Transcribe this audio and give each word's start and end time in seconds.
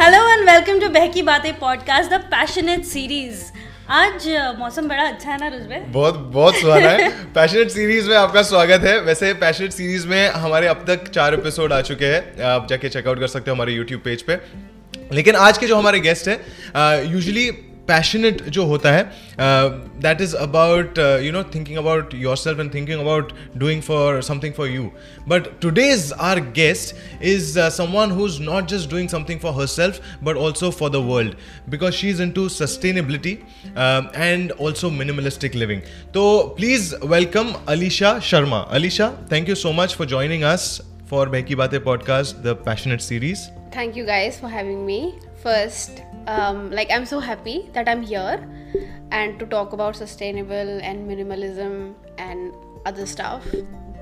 Hello 0.00 0.18
and 0.28 0.48
welcome 0.50 0.78
to 0.80 0.88
Behki 0.88 1.22
Baatein 1.22 1.58
podcast 1.58 2.10
the 2.10 2.14
passionate 2.14 2.84
series 2.84 3.40
आज 3.88 4.28
uh, 4.28 4.58
मौसम 4.58 4.86
बड़ा 4.88 5.02
अच्छा 5.02 5.30
है 5.30 5.36
ना 5.40 5.48
रुजबे? 5.48 5.80
बहुत 5.88 6.14
बहुत 6.14 6.56
सुहाना 6.56 6.90
है। 6.90 7.08
पैशनेट 7.34 7.70
सीरीज़ 7.70 8.08
में 8.08 8.16
आपका 8.16 8.42
स्वागत 8.42 8.84
है। 8.84 9.00
वैसे 9.00 9.32
पैशनेट 9.34 9.72
सीरीज़ 9.72 10.06
में 10.08 10.28
हमारे 10.28 10.66
अब 10.66 10.84
तक 10.88 11.08
चार 11.08 11.34
एपिसोड 11.34 11.72
आ 11.72 11.80
चुके 11.80 12.06
हैं। 12.06 12.42
आप 12.42 12.68
जाके 12.68 12.88
चेकआउट 12.88 13.20
कर 13.20 13.26
सकते 13.26 13.50
हो 13.50 13.54
हमारे 13.54 13.72
यूट्यूब 13.72 14.00
पेज 14.00 14.22
पे। 14.22 14.38
लेकिन 15.12 15.36
आज 15.36 15.58
के 15.58 15.66
जो 15.66 15.76
हमारे 15.76 16.00
गेस्ट 16.00 16.28
हैं 16.28 16.38
यूजुअली 17.04 17.50
पैशनेट 17.90 18.42
जो 18.56 18.64
होता 18.66 18.92
है 18.92 19.02
that 20.02 20.20
is 20.20 20.34
about 20.36 20.98
you 21.24 21.32
know 21.32 21.42
thinking 21.54 21.78
about 21.78 22.14
yourself 22.36 22.60
and 22.60 22.72
thinking 22.74 23.00
about 23.00 23.32
doing 23.56 23.82
for 23.82 24.20
something 24.22 24.54
for 24.54 24.68
you 24.68 24.90
but 25.28 25.48
today's 25.62 26.12
our 26.20 26.40
guest 26.58 26.94
is 27.32 27.58
someone 27.78 28.10
who 28.10 28.26
is 28.26 28.40
not 28.42 28.68
just 28.70 28.90
doing 28.90 29.08
something 29.08 29.40
for 29.40 29.54
herself 29.76 30.00
but 30.24 30.36
also 30.36 30.70
for 30.80 30.90
the 30.90 31.04
world 31.06 31.34
because 31.70 31.94
she 31.94 32.10
is 32.10 32.22
into 32.40 32.48
sustainability 32.58 33.38
and 34.16 34.52
also 34.60 34.90
minimalistic 35.00 35.54
living 35.54 35.80
तो 36.14 36.28
please 36.56 36.94
welcome 37.06 37.54
Alisha 37.68 38.18
Sharma 38.30 38.58
Alisha 38.80 39.12
thank 39.32 39.48
you 39.48 39.54
so 39.64 39.72
much 39.72 39.94
for 39.94 40.06
joining 40.06 40.42
us 40.52 40.80
for 41.10 41.26
Beki 41.26 41.56
Bate 41.60 41.82
podcast, 41.84 42.42
the 42.42 42.54
Passionate 42.56 43.02
series. 43.02 43.48
Thank 43.72 43.96
you 43.96 44.04
guys 44.06 44.38
for 44.38 44.48
having 44.48 44.86
me. 44.86 44.98
First, 45.42 46.02
um, 46.26 46.70
like 46.70 46.90
I'm 46.90 47.06
so 47.06 47.20
happy 47.20 47.70
that 47.72 47.88
I'm 47.88 48.02
here 48.02 48.48
and 49.10 49.38
to 49.38 49.46
talk 49.46 49.72
about 49.72 49.96
sustainable 49.96 50.80
and 50.82 51.08
minimalism 51.08 51.94
and 52.18 52.52
other 52.86 53.06
stuff. 53.06 53.44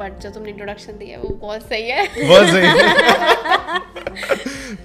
But 0.01 0.21
जो 0.23 0.31
तुमने 0.31 0.51
introduction 0.51 0.99
दी 0.99 1.07
है 1.11 1.19
वो 1.19 1.29
बहुत 1.43 1.69
सही 1.69 1.89
है 1.91 2.07
बहुत 2.29 2.47
सही 2.55 2.67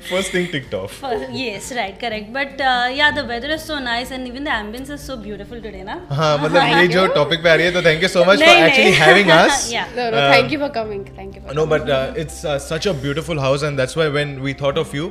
first 0.09 0.31
thing 0.31 0.47
ticked 0.53 0.73
off 0.73 0.91
First, 0.93 1.31
yes 1.31 1.71
right 1.75 1.99
correct 1.99 2.31
but 2.33 2.61
uh, 2.61 2.89
yeah 2.99 3.11
the 3.11 3.25
weather 3.25 3.49
is 3.55 3.63
so 3.63 3.79
nice 3.79 4.11
and 4.11 4.27
even 4.27 4.43
the 4.43 4.51
ambience 4.51 4.89
is 4.89 5.01
so 5.01 5.17
beautiful 5.17 5.61
today 5.65 5.83
na 5.83 5.95
हाँ 6.09 6.37
मतलब 6.43 6.79
ये 6.79 6.87
जो 6.87 7.05
टॉपिक 7.15 7.43
पे 7.43 7.49
आ 7.49 7.53
रही 7.55 7.65
है 7.65 7.71
तो 7.73 7.81
thank 7.85 8.03
you 8.03 8.09
so 8.09 8.23
much 8.25 8.43
for 8.43 8.55
actually 8.55 8.91
having 9.01 9.29
us 9.29 9.69
yeah 9.73 9.95
no 9.97 10.07
no 10.15 10.23
thank 10.33 10.55
you 10.55 10.59
for 10.63 10.69
coming 10.77 11.03
thank 11.19 11.37
you 11.37 11.43
for 11.45 11.55
no 11.59 11.65
but 11.73 11.89
uh, 11.97 12.21
it's 12.23 12.43
uh, 12.45 12.57
such 12.67 12.89
a 12.91 12.93
beautiful 13.05 13.41
house 13.45 13.65
and 13.69 13.83
that's 13.83 13.97
why 14.01 14.07
when 14.17 14.35
we 14.47 14.55
thought 14.63 14.81
of 14.83 14.93
you 14.99 15.09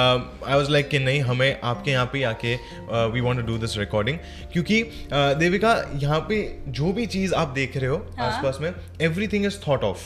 um, 0.00 0.26
I 0.54 0.60
was 0.62 0.72
like 0.76 0.90
कि 0.90 0.98
नहीं 0.98 1.20
हमें 1.30 1.60
आपके 1.72 1.90
यहाँ 1.90 2.06
पे 2.12 2.22
आके 2.32 2.56
uh, 2.56 3.08
we 3.16 3.24
want 3.28 3.42
to 3.42 3.46
do 3.52 3.58
this 3.64 3.78
recording 3.82 4.18
क्योंकि 4.52 4.82
uh, 4.82 5.38
Devika 5.44 5.74
यहाँ 6.02 6.20
पे 6.28 6.40
जो 6.80 6.92
भी 6.92 7.06
चीज़ 7.16 7.34
आप 7.34 7.48
देख 7.60 7.76
रहे 7.76 7.90
हो 7.90 8.02
आसपास 8.28 8.58
में 8.60 8.70
एवरीथिंग 9.42 9.46
इज़ 9.46 9.58
थॉट 9.68 9.84
ऑफ़ 9.84 9.98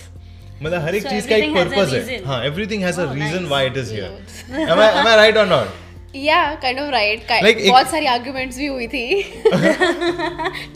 मतलब 0.62 0.82
हर 0.82 0.94
एक 0.94 1.06
चीज़ 1.06 1.28
का 1.28 1.36
एक 1.36 1.54
पर्पज 1.54 1.94
है। 1.94 2.24
हाँ 2.24 2.44
everything 2.44 2.82
has 2.82 3.00
a 3.00 3.12
reason 3.12 3.46
why 3.46 3.66
it 3.66 3.76
is 3.76 3.92
here 3.92 4.70
am 4.70 4.80
I 4.80 4.88
am 4.88 5.06
I 5.06 5.16
right 5.16 5.36
और 5.36 5.46
नॉट 5.46 5.68
या 6.16 6.54
काइंड 6.54 6.78
ऑफ़ 6.80 6.90
राइट 6.90 7.26
बहुत 7.68 7.90
सारी 7.90 8.06
आर्ग्यूमेंट्स 8.06 8.58
भी 8.58 8.66
हुई 8.66 8.86
थी। 8.88 9.22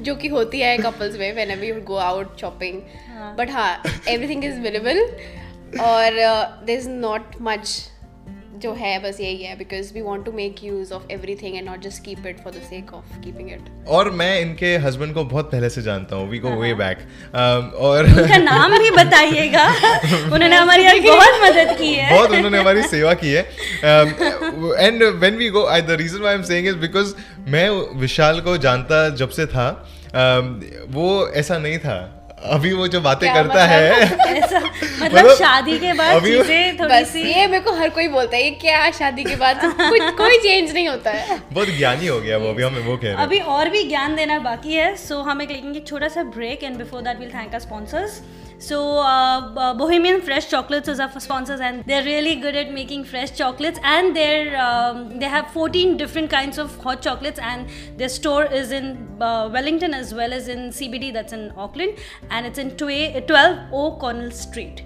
जो 0.05 0.15
कि 0.15 0.29
होती 0.29 0.61
है 0.61 0.79
कपल्स 0.79 1.19
में 1.19 1.33
whenever 1.51 1.65
you 1.65 1.75
go 1.75 1.97
out 1.97 2.41
shopping 2.41 2.81
but 3.39 3.51
हाँ 3.51 3.83
एवरीथिंग 4.09 4.45
इज़ 4.45 4.59
अवेलेबल 4.59 5.01
और 5.81 6.11
देयर 6.67 6.79
इज़ 6.79 6.89
नॉट 6.89 7.37
मच 7.41 7.91
जो 8.61 8.73
है 8.75 8.99
बस 9.03 9.21
यही 9.21 9.43
है 9.43 9.59
because 9.59 9.93
we 9.97 10.03
want 10.03 10.25
to 10.25 10.33
make 10.33 10.63
use 10.63 10.93
of 10.97 11.13
everything 11.17 11.57
and 11.59 11.71
not 11.71 11.83
just 11.87 12.03
keep 12.05 12.27
it 12.31 12.41
for 12.45 12.53
the 12.57 12.65
sake 12.71 12.93
of 12.99 13.15
keeping 13.25 13.49
it. 13.55 13.69
और 13.89 14.11
मैं 14.11 14.41
इनके 14.41 14.77
हस्बैंड 14.77 15.15
को 15.15 15.25
बहुत 15.25 15.51
पहले 15.53 15.71
से 15.71 15.83
जानता 15.83 16.17
हूँ 16.17 16.29
वी 16.31 16.39
गो 16.39 16.51
वे 16.51 16.75
बैक 16.75 16.99
और 17.75 18.05
उनका 18.05 18.37
नाम 18.37 18.79
भी 18.79 18.91
बताइएगा। 18.91 19.67
उन्होंने 20.35 20.57
हमारी 20.57 21.01
बहुत 21.01 21.41
मदद 21.43 21.77
की 21.79 21.93
है। 21.93 22.15
बहुत 22.17 22.31
उन्होंने 22.31 22.59
हमारी 22.59 22.83
सेवा 22.83 23.15
की 23.15 23.33
है। 23.33 23.43
And 24.87 25.05
when 25.05 25.37
we 25.37 25.49
go 25.49 25.67
I 25.67 25.83
the 25.83 25.91
reason 25.91 26.19
why 26.19 26.35
I 26.35 26.39
am 26.39 26.45
saying 26.45 26.69
is 26.69 26.77
because 26.77 27.15
मैं 27.49 27.69
विशाल 28.01 28.41
को 28.41 28.57
जानता 28.59 29.09
जब 29.09 29.29
से 29.31 29.47
था 29.47 29.69
um, 30.11 30.63
वो 30.89 31.29
ऐसा 31.35 31.59
नहीं 31.59 31.79
था। 31.79 32.20
अभी 32.45 32.73
वो 32.73 32.87
जो 32.89 33.01
बातें 33.01 33.29
करता 33.35 33.45
मतलब? 33.45 33.69
है। 33.69 34.37
ऐसा 34.37 34.59
मतलब 34.59 35.05
मतलब 35.05 35.35
शादी 35.35 35.79
के 35.79 35.93
बाद 35.93 36.17
अभी- 36.17 36.33
चीज़ें 36.37 36.79
थोड़ी 36.79 36.95
बस 36.95 37.09
सी 37.09 37.23
ये 37.23 37.47
मेरे 37.47 37.61
को 37.61 37.73
हर 37.73 37.89
कोई 37.91 38.09
बोलता 38.09 38.37
है 38.37 38.43
ये 38.45 38.51
क्या 38.51 38.91
शादी 38.91 39.25
के 39.25 39.37
बाद? 39.37 39.61
कुछ 39.65 40.01
कोई 40.19 40.39
चेंज 40.39 40.73
नहीं 40.75 40.89
होता 40.89 41.11
है। 41.11 41.39
बहुत 41.53 41.69
ज्ञानी 41.69 42.07
हो 42.07 42.21
गया 42.21 42.37
वो 42.37 42.49
अभी 42.49 42.63
हमें 42.63 42.83
वो 42.83 42.97
कह 42.97 43.03
रहे 43.03 43.13
हैं। 43.17 43.23
अभी 43.23 43.39
और 43.39 43.69
भी 43.69 43.83
ज्ञान 43.85 44.17
देना 44.17 44.39
बाकी 44.39 44.75
है 44.75 44.95
सो 44.97 45.21
हम 45.23 45.43
एक 45.43 45.51
लेंगे 45.51 45.81
छोटा 45.81 46.09
सा 46.09 46.23
break 46.23 46.65
and 46.65 46.77
before 46.77 47.03
that 47.03 47.19
will 47.21 47.31
thank 47.31 47.49
our 47.49 47.59
sponsors 47.59 48.21
So 48.61 48.99
uh, 48.99 49.55
uh, 49.57 49.75
Bohemian 49.75 50.21
Fresh 50.21 50.51
Chocolates 50.51 50.87
is 50.87 51.01
our 51.01 51.19
sponsors, 51.19 51.61
and 51.61 51.83
they're 51.87 52.05
really 52.05 52.37
good 52.37 52.55
at 52.55 52.75
making 52.75 53.05
fresh 53.05 53.35
chocolates. 53.35 53.81
And 53.83 54.15
they're 54.15 54.61
um, 54.61 55.19
they 55.19 55.25
have 55.25 55.51
14 55.53 55.97
different 55.97 56.31
kinds 56.31 56.59
of 56.59 56.77
hot 56.77 57.01
chocolates, 57.01 57.39
and 57.39 57.71
their 57.97 58.11
store 58.11 58.45
is 58.45 58.71
in 58.71 59.17
uh, 59.19 59.49
Wellington 59.51 59.95
as 59.95 60.13
well 60.13 60.35
as 60.35 60.49
in 60.49 60.69
CBD, 60.69 61.11
that's 61.11 61.33
in 61.33 61.53
Auckland, 61.57 61.97
and 62.29 62.45
it's 62.45 62.59
in 62.59 62.77
12 62.77 63.73
O'Connell 63.73 64.31
Street. 64.31 64.83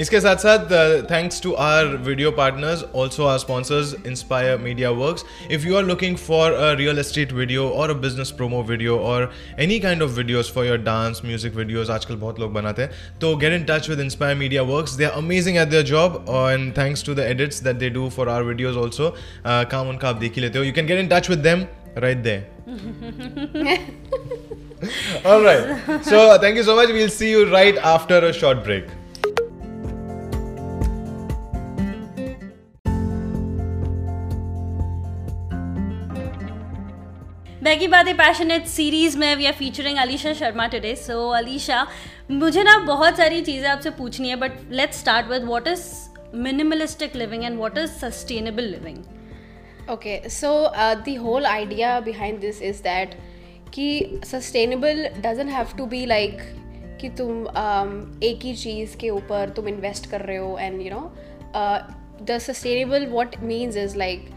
इसके 0.00 0.20
साथ 0.20 0.36
साथ 0.36 0.70
thanks 1.10 1.42
to 1.42 1.52
our 1.66 1.86
video 2.06 2.30
partners 2.30 2.82
also 2.94 3.24
our 3.26 3.38
sponsors 3.38 3.94
Inspire 4.06 4.58
Media 4.58 4.90
Works 5.00 5.24
if 5.50 5.66
you 5.66 5.76
are 5.76 5.84
looking 5.84 6.16
for 6.16 6.52
a 6.52 6.72
real 6.78 6.98
estate 6.98 7.32
video 7.32 7.68
और 7.68 7.90
a 7.90 7.94
business 8.02 8.30
promo 8.36 8.62
video 8.68 8.98
और 9.12 9.30
any 9.60 9.78
kind 9.80 10.02
of 10.02 10.10
videos 10.10 10.52
for 10.52 10.66
your 10.66 10.78
dance 10.82 11.20
music 11.24 11.54
videos 11.54 11.90
आजकल 11.92 12.16
बहुत 12.16 12.40
लोग 12.40 12.52
बनाते 12.54 12.82
हैं 12.82 13.18
तो 13.20 13.34
get 13.36 13.52
in 13.52 13.64
touch 13.70 13.88
with 13.90 14.00
Inspire 14.00 14.36
Media 14.36 14.62
Works 14.72 14.92
they 14.92 15.04
are 15.04 15.10
amazing 15.22 15.56
at 15.56 15.68
their 15.68 15.82
job 15.92 16.24
and 16.28 16.72
thanks 16.78 17.04
to 17.06 17.14
the 17.14 17.18
edits 17.30 17.62
that 17.62 17.76
they 17.76 17.90
do 17.90 18.08
for 18.16 18.28
our 18.28 18.42
videos 18.42 18.76
also 18.78 19.14
काम 19.46 19.88
उनका 19.88 20.08
आप 20.08 20.16
देख 20.16 20.34
ही 20.34 20.42
लेते 20.42 20.58
हो. 20.58 20.64
You 20.64 20.72
can 20.72 20.86
get 20.86 20.98
in 21.00 21.08
touch 21.08 21.30
with 21.30 21.38
them 21.38 21.64
right 21.96 22.22
there. 22.22 22.44
All 25.24 25.42
right. 25.42 26.04
So 26.04 26.38
thank 26.38 26.56
you 26.56 26.62
so 26.62 26.76
much. 26.76 26.90
We'll 26.90 27.10
see 27.10 27.30
you 27.30 27.50
right 27.50 27.76
after 27.78 28.18
a 28.18 28.32
short 28.32 28.62
break. 28.64 28.84
Behki 37.68 37.86
Baatein 37.92 38.16
passionate 38.16 38.66
series 38.66 39.16
में 39.18 39.34
we 39.36 39.46
are 39.46 39.52
featuring 39.54 39.98
Alisha 39.98 40.32
Sharma 40.34 40.66
today 40.66 40.94
so 40.96 41.16
Alisha 41.36 41.80
मुझे 42.30 42.62
ना 42.62 42.78
बहुत 42.86 43.16
सारी 43.16 43.40
चीज़ें 43.42 43.68
आपसे 43.68 43.90
पूछनी 43.98 44.28
है 44.28 44.36
but 44.36 44.52
let's 44.72 45.00
start 45.00 45.26
with 45.30 45.44
what 45.44 45.68
is 45.68 45.82
minimalistic 46.46 47.16
living 47.16 47.44
and 47.44 47.58
what 47.58 47.78
is 47.78 47.90
sustainable 47.98 48.70
living 48.70 49.04
so 50.30 50.54
uh, 50.54 50.94
the 51.02 51.16
whole 51.16 51.50
idea 51.50 51.92
behind 52.02 52.40
this 52.40 52.64
is 52.70 52.82
that 52.88 53.14
कि 53.74 53.86
sustainable 54.24 55.04
doesn't 55.22 55.52
have 55.52 55.76
to 55.78 55.86
be 55.86 56.04
like 56.06 56.42
कि 57.00 57.08
तुम 57.18 57.44
um, 57.44 57.94
एक 58.24 58.44
ही 58.44 58.54
चीज़ 58.56 58.96
के 58.96 59.10
ऊपर 59.12 59.54
तुम 59.56 59.68
इन्वेस्ट 59.68 60.10
कर 60.10 60.20
रहे 60.22 60.36
हो 60.38 60.58
and 60.58 60.80
you 60.82 60.90
know 60.90 61.04
the 62.24 62.38
sustainable 62.42 63.10
what 63.12 63.40
means 63.44 63.82
is 63.84 63.98
like 63.98 64.28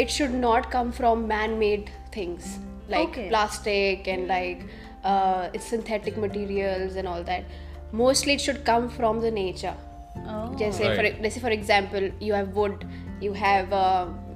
it 0.00 0.18
should 0.18 0.40
not 0.40 0.72
come 0.72 0.90
from 0.92 1.28
man-made 1.28 1.98
things 2.12 2.58
like 2.88 3.10
Okay. 3.10 3.28
plastic 3.28 4.08
and 4.08 4.28
like 4.28 4.64
uh, 5.04 5.48
it's 5.52 5.66
synthetic 5.66 6.16
materials 6.16 6.96
and 6.96 7.08
all 7.08 7.22
that. 7.24 7.44
Mostly 7.92 8.34
it 8.34 8.40
should 8.40 8.64
come 8.64 8.90
from 8.90 9.20
the 9.20 9.30
nature. 9.38 9.76
जैसे 10.58 10.84
Right. 10.84 10.96
for 10.96 11.22
जैसे 11.22 11.40
for 11.40 11.52
example 11.52 12.10
you 12.22 12.34
have 12.34 12.50
would 12.54 12.84
you 13.22 13.32
have 13.32 13.74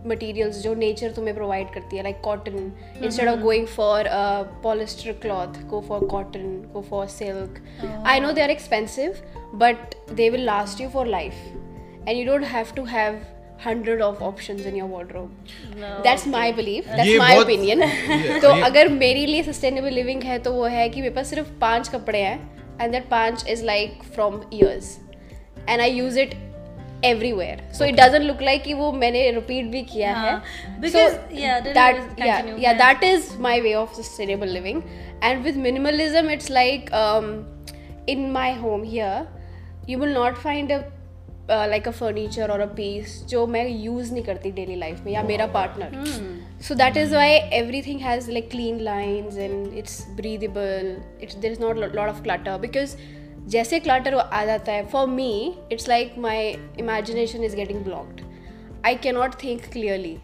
materials 0.07 0.57
जो 0.63 0.75
nature 0.75 1.13
तुम्हें 1.13 1.35
provide 1.35 1.73
करती 1.75 1.97
है 1.97 2.03
like 2.03 2.21
cotton 2.25 2.57
instead 3.05 3.29
of 3.29 3.41
going 3.41 3.67
for 3.67 4.09
polyester 4.63 5.13
cloth 5.23 5.63
go 5.71 5.81
for 5.89 6.07
cotton 6.09 6.47
go 6.73 6.81
for 6.91 7.07
silk 7.09 7.63
I 8.07 8.21
know 8.21 8.33
they 8.33 8.43
are 8.43 8.51
expensive 8.51 9.17
but 9.55 9.95
they 10.15 10.29
will 10.31 10.45
last 10.47 10.81
you 10.81 10.89
for 10.89 11.07
life 11.07 11.35
and 12.09 12.17
you 12.17 12.25
don't 12.27 12.45
have 12.53 12.75
to 12.77 12.85
have 12.85 13.21
hundred 13.67 14.03
of 14.03 14.23
option 14.23 14.61
in 14.61 14.77
your 14.77 14.91
wardrobe. 14.91 15.29
That's 16.05 16.27
my 16.27 16.53
believe 16.53 16.85
that's 16.97 17.19
my 17.19 17.37
opinion 17.37 17.81
तो 18.41 18.49
अगर 18.49 18.89
मेरे 18.89 19.27
लिए 19.27 19.43
sustainable 19.43 19.89
living 19.91 20.23
है 20.23 20.39
तो 20.39 20.53
वो 20.53 20.65
है 20.65 20.89
कि 20.89 21.01
मेरे 21.01 21.15
पास 21.15 21.31
सिर्फ़ 21.31 21.49
पाँच 21.61 21.89
कपड़े 21.89 22.21
हैं 22.21 22.57
एंड 22.81 22.93
दैट 22.93 23.09
पाँच 23.09 23.47
is 23.49 23.65
like 23.65 24.03
from 24.15 24.41
years 24.55 24.99
and 25.69 25.81
I 25.81 25.91
use 25.91 26.21
it 26.21 26.35
everywhere 27.05 27.73
so 27.73 27.85
it 27.85 27.95
doesn't 27.95 28.23
look 28.23 28.43
like 28.43 28.63
कि 28.63 28.75
वो 28.75 28.93
मैंने 28.93 29.31
रिपीट 29.31 29.65
भी 29.65 29.83
किया 29.83 30.15
है 30.15 30.31
हाँ, 30.31 30.45
because- 30.81 31.17
yeah, 31.33 31.61
then 31.61 31.75
that 31.75 31.95
it 31.95 32.01
will 32.01 32.27
yeah 32.27 32.37
continue, 32.37 32.63
yeah 32.63 32.73
yeah. 32.73 32.79
that. 32.79 33.03
is 33.03 33.39
my 33.39 33.61
way 33.61 33.75
of 33.75 33.95
sustainable 33.95 34.47
living. 34.47 34.83
And 35.23 35.43
with 35.43 35.57
minimalism 35.57 36.29
it's 36.29 36.51
like 41.51 41.89
a 41.89 41.91
furniture 41.91 42.51
और 42.51 42.61
a 42.61 42.67
piece 42.67 43.23
जो 43.29 43.47
मैं 43.47 43.67
यूज़ 43.69 44.13
नहीं 44.13 44.23
करती 44.25 44.51
डेली 44.51 44.75
लाइफ 44.75 45.01
में 45.05 45.13
या 45.13 45.23
मेरा 45.23 45.47
partner 45.47 46.05
so 46.63 46.75
that 46.75 46.97
is 46.97 47.15
why 47.15 47.31
everything 47.83 48.01
has 48.01 48.31
like 48.31 48.51
clean 48.51 48.81
line 48.81 49.29
and 49.39 49.77
it's 49.79 50.07
breathable 50.11 50.97
it's 51.23 51.37
there 51.37 51.53
is 51.53 51.61
not 51.61 51.77
lot 51.77 52.09
of 52.09 52.23
clutter 52.23 52.59
because 52.59 52.97
जैसे 53.49 53.81
clutter 53.81 54.15
आ 54.15 54.45
जाता 54.45 54.73
है 54.73 54.87
for 54.87 55.07
me 55.07 55.33
it's 55.73 55.89
like 55.89 56.15
my 56.19 56.49
imagination 56.79 57.45
is 57.45 57.57
getting 57.57 57.85
blocked 57.85 58.21
I 58.87 58.95
cannot 58.95 59.35
think 59.43 59.61
clearly 59.73 60.17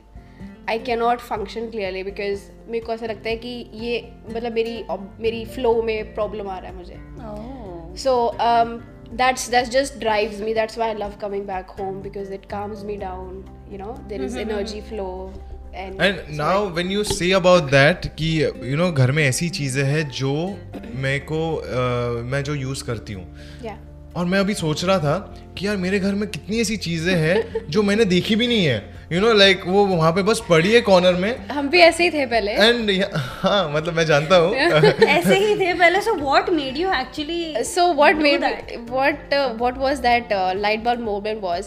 I 0.68 0.78
cannot 0.78 1.20
function 1.20 1.70
clearly 1.70 2.02
because 2.02 2.42
मेरे 2.68 2.84
को 2.84 2.92
ऐसा 2.92 3.06
लगता 3.06 3.28
है 3.28 3.36
कि 3.36 3.70
ये 3.74 4.00
मतलब 4.30 4.52
मेरी 4.52 4.84
मेरी 5.20 5.44
फ्लो 5.44 5.82
में 5.82 6.14
प्रॉब्लम 6.14 6.48
आ 6.48 6.58
रहा 6.58 6.70
है 6.70 6.76
मुझे। 6.76 6.94
oh. 6.94 7.96
So 7.98 8.12
um, 8.40 8.80
so 9.09 9.11
um, 9.11 9.17
that's 9.17 9.47
that's 9.47 9.69
just 9.69 9.99
drives 9.99 10.41
me 10.41 10.53
that's 10.53 10.77
why 10.77 10.89
i 10.89 10.93
love 10.93 11.19
coming 11.19 11.45
back 11.45 11.69
home 11.69 12.01
because 12.01 12.29
it 12.29 12.49
calms 12.49 12.83
me 12.83 12.97
down 12.97 13.43
you 13.71 13.77
know 13.77 13.95
there 14.07 14.21
is 14.21 14.35
energy 14.35 14.81
flow 14.81 15.33
and 15.73 16.01
and 16.01 16.19
now 16.29 16.69
when 16.69 16.91
you 16.91 17.03
say 17.03 17.31
about 17.31 17.63
that 17.63 18.05
कि 18.05 18.43
you 18.43 18.77
know 18.77 18.91
घर 18.91 19.11
में 19.11 19.23
ऐसी 19.23 19.49
चीजें 19.49 19.83
हैं 19.83 20.09
जो 20.09 20.57
मेरे 20.95 21.19
को 21.19 21.41
uh, 21.55 22.31
मैं 22.31 22.43
जो 22.43 22.55
यूज 22.55 22.81
करती 22.81 23.13
हूँ 23.13 23.35
yeah 23.61 23.88
और 24.16 24.24
मैं 24.24 24.38
अभी 24.38 24.54
सोच 24.54 24.84
रहा 24.84 24.98
था 24.98 25.18
कि 25.58 25.66
यार 25.66 25.76
मेरे 25.76 25.98
घर 25.98 26.14
में 26.14 26.28
कितनी 26.28 26.60
ऐसी 26.60 26.76
चीज़ें 26.76 27.14
हैं 27.14 27.66
जो 27.70 27.82
मैंने 27.82 28.04
देखी 28.04 28.36
भी 28.36 28.46
नहीं 28.46 28.64
है। 28.64 29.00
यू 29.12 29.20
नो 29.20 29.32
लाइक 29.32 29.62
वो 29.66 29.84
वहाँ 29.86 30.12
पे 30.12 30.22
बस 30.22 30.42
पड़ी 30.48 30.72
है 30.72 30.80
कॉर्नर 30.80 31.14
में। 31.14 31.46
हम 31.48 31.68
भी 31.68 31.78
ऐसे 31.78 32.04
ही 32.04 32.10
थे 32.10 32.26
पहले। 32.26 32.52
एंड 32.52 33.04
हाँ 33.14 33.72
मतलब 33.72 33.94
मैं 33.94 34.06
जानता 34.06 34.36
हूँ। 34.36 34.54
ऐसे 34.54 35.36
ही 35.36 35.54
थे 35.56 35.72
पहले। 35.74 36.00
So 36.00 36.14
what 36.14 36.50
made 36.50 36.76
you 36.76 36.92
actually 36.92 37.64
so 37.64 37.92
what 37.94 38.16
made 38.16 38.44
what 38.90 39.34
what 39.34 39.78
was 39.78 39.98
that 39.98 40.28
light 40.56 40.84
bulb 40.84 41.00
moment 41.00 41.42
uh, 41.42 41.64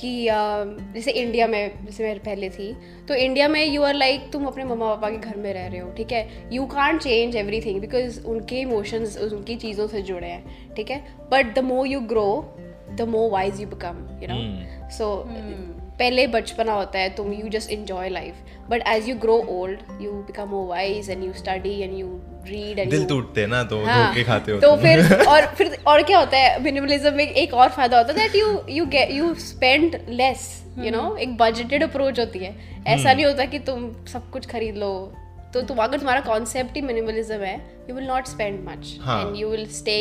कि 0.00 0.28
जैसे 0.94 1.10
इंडिया 1.10 1.46
में 1.46 1.86
जैसे 1.86 2.04
मैं 2.04 2.18
पहले 2.18 2.50
थी 2.50 2.76
तो 3.08 3.14
इंडिया 3.14 3.48
में 3.48 3.64
यू 3.66 3.82
आर 3.82 3.94
लाइक 3.94 4.30
तुम 4.32 4.44
अपने 4.44 4.64
मम्मा 4.64 4.94
पापा 4.94 5.10
के 5.10 5.16
घर 5.16 5.36
में 5.36 5.52
रह 5.54 5.66
रहे 5.66 5.78
हो 5.78 5.90
ठीक 5.92 6.12
है? 6.12 6.28
You 6.52 6.64
can't 6.66 7.02
change 7.02 7.36
everything 7.60 7.80
because 7.80 8.24
उनके 8.26 8.60
इमोशंस 8.60 9.16
उनकी 9.18 9.56
चीज़ों 9.56 9.86
से 9.86 10.02
जुड़े 10.02 10.28
हैं 10.28 10.74
ठीक 10.74 10.90
है? 10.90 11.00
But 11.30 11.54
the 11.54 11.58
more 11.58 11.86
you 11.86 12.00
grow 12.00 12.54
the 12.94 13.02
more 13.02 13.30
wise 13.30 13.60
you 13.60 13.66
become 13.66 14.20
you 14.22 14.28
know 14.30 14.90
so 14.90 15.10
पहले 16.00 16.26
बचपना 16.26 16.72
होता 16.72 16.98
है 16.98 17.14
तुम 17.14 17.32
you 17.32 17.48
just 17.48 17.70
enjoy 17.70 18.08
life 18.08 18.34
but 18.70 18.82
as 18.88 19.08
you 19.08 19.16
grow 19.16 19.36
old 19.50 20.02
you 20.02 20.12
become 20.12 20.48
more 20.48 20.66
wise 20.68 21.10
and 21.10 21.24
you 21.24 21.32
study 21.32 21.80
and 21.80 21.98
you 21.98 22.20
read 22.46 22.78
and 22.78 22.90
दिल 22.90 23.04
टूटते 23.04 23.46
ना 23.46 23.62
तो 23.64 23.84
हाँ, 23.84 24.06
धोखे 24.06 24.24
खाते 24.24 24.52
हो 24.52 24.60
तो 24.60 24.76
फिर 24.76 25.22
और 25.28 25.46
फिर 25.46 25.76
और 25.86 26.02
क्या 26.02 26.18
होता 26.18 26.38
है 26.38 26.62
मिनिमलिज्म 26.62 27.14
में 27.14 27.28
एक 27.28 27.54
और 27.54 27.68
फ़ायदा 27.68 27.98
होता 27.98 28.12
है 28.12 28.18
that 28.18 28.36
you 28.36 28.58
you 28.68 28.86
get 28.86 29.10
you 29.10 29.34
spend 29.34 30.00
less 30.08 30.48
you 30.78 30.90
know 30.90 31.16
एक 31.16 31.36
बजटेड 31.36 31.82
अप्रोच 31.82 32.20
होती 32.20 32.38
है। 32.38 32.54
ऐसा 32.86 33.12
नहीं 33.12 33.26
होता 33.26 33.44
कि 33.44 33.58
तुम 33.58 33.90
सब 34.04 34.30
कुछ 34.30 34.46
खरीद 34.46 34.76
लो। 34.76 34.92
तो 35.54 35.62
तुम 35.62 35.78
अगर 35.78 35.98
तुम्हारा 35.98 36.20
कॉन्सेप्ट 36.20 36.76
ही 36.76 36.80
मिनिमलिज्म 36.82 37.34
है 37.34 37.54
you 37.88 37.94
will 37.94 38.06
not 38.06 38.26
spend 38.26 38.58
much. 38.68 38.96
And 39.02 39.36
you 39.36 39.48
will 39.48 39.66
stay 39.66 39.98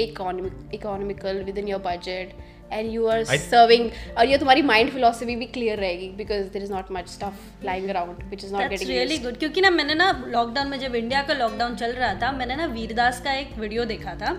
economical 0.74 1.44
within 1.58 1.68
your 1.68 1.82
budget 1.82 2.34
and 2.72 2.92
you 2.94 3.08
are 3.08 3.24
serving 3.26 3.90
और 4.18 4.26
ये 4.26 4.38
तुम्हारी 4.38 4.62
माइंड 4.64 4.92
फिलोसफी 4.92 5.36
भी 5.36 5.46
क्लियर 5.58 5.80
रहेगी 5.80 6.10
because 6.18 6.48
there 6.54 6.64
is 6.64 6.72
not 6.74 6.92
much 6.92 7.10
stuff 7.10 7.66
lying 7.66 7.90
around 7.90 8.24
which 8.30 8.44
is 8.44 8.54
not 8.54 8.70
getting 8.70 8.90
really 8.90 9.18
good 9.18 9.38
क्योंकि 9.40 9.62
ना 9.62 9.70
मैंने 9.70 9.94
ना 9.96 10.12
lockdown 10.28 10.68
में 10.68 10.80
जब 10.80 10.96
इंडिया 10.96 11.22
का 11.22 11.34
लॉकडाउन 11.34 11.76
चल 11.76 11.92
रहा 11.94 12.14
था 12.22 12.32
मैंने 12.32 12.56
ना 12.56 12.66
वीरदास 12.74 13.22
का 13.22 13.34
एक 13.34 13.58
वीडियो 13.60 13.86
देखा 13.86 14.16
था. 14.16 14.34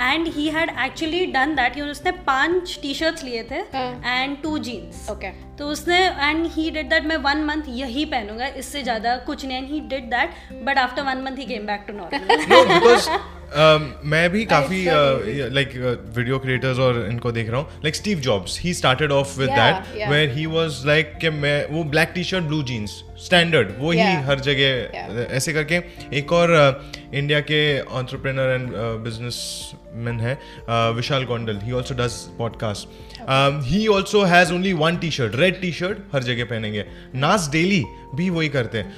And 0.00 0.26
he 0.34 0.48
had 0.48 0.70
actually 0.84 1.24
done 1.32 1.54
that 1.54 1.80
उसने 1.82 2.10
पाँच 2.26 2.78
टी 2.82 2.94
शर्ट्स 2.94 3.24
लिए 3.24 3.42
थे. 3.50 3.60
एंड 4.06 4.36
टू 4.42 4.56
जीन्स 4.60 5.08
ओके 5.10 5.30
तो 5.56 5.68
उसने 5.68 5.98
एंड 5.98 6.46
ही 6.52 6.70
डिड 6.70 6.88
दैट 6.90 7.04
मैं 7.04 7.16
वन 7.24 7.44
मंथ 7.44 7.68
यही 7.68 8.04
पहनूँगा 8.06 8.46
इससे 8.56 8.82
ज़्यादा 8.82 9.16
कुछ 9.26 9.44
नहीं 9.44 9.56
and 9.56 9.70
he 9.70 9.80
did 9.88 10.10
that 10.10 10.64
but 10.64 10.78
after 10.78 11.02
one 11.02 11.22
month 11.22 11.38
he 11.38 11.44
came 11.44 11.66
back 11.66 11.84
to 11.86 11.92
normal 11.96 13.41
मैं 13.56 14.30
भी 14.30 14.44
काफ़ी 14.44 14.84
लाइक 15.54 15.70
वीडियो 16.16 16.38
क्रिएटर्स 16.38 16.78
और 16.78 17.06
इनको 17.10 17.32
देख 17.32 17.50
रहा 17.50 17.60
हूँ। 17.60 17.68
Like 17.84 17.96
Steve 17.96 18.18
Jobs 18.18 18.60
he 18.60 18.74
started 18.74 19.12
off 19.12 19.38
with 19.40 19.50
that 19.50 20.10
where 20.10 20.30
he 20.30 20.46
was 20.46 20.82
like 20.86 21.12
कि 21.20 21.30
मैं 21.30 21.66
वो 21.70 21.84
black 21.84 22.12
T 22.14 22.24
shirt 22.24 22.44
blue 22.44 22.62
jeans 22.62 23.02
standard 23.18 23.68
वो 23.78 23.90
ही 23.90 24.00
हर 24.00 24.40
जगह 24.40 25.26
ऐसे 25.36 25.52
करके 25.52 25.80
एक 26.18 26.32
और 26.32 26.50
इंडिया 27.14 27.40
के 27.40 27.80
ऑन्ट्रप्रेनर 27.80 28.54
एंड 28.54 28.70
बिज़नेस 29.04 29.70
मैन 29.94 30.20
है 30.20 30.36
uh, 30.36 30.96
Vishal 30.96 31.24
Gondal 31.24 31.58
he 31.62 31.72
also 31.72 31.94
does 31.94 32.12
podcast 32.38 33.11
he 33.64 33.86
also 33.86 34.22
has 34.24 34.52
only 34.52 34.72
one 34.72 34.96
T 34.96 35.10
shirt 35.10 35.34
red 35.36 35.60
T 35.60 35.72
shirt 35.72 35.98
हर 36.14 36.22
जगह 36.22 36.44
पहनेंगे। 36.44 36.84
नास 37.14 37.48
डेली 37.52 37.82
भी 38.14 38.30
वही 38.30 38.48
करते 38.48 38.78
हैं. 38.78 38.92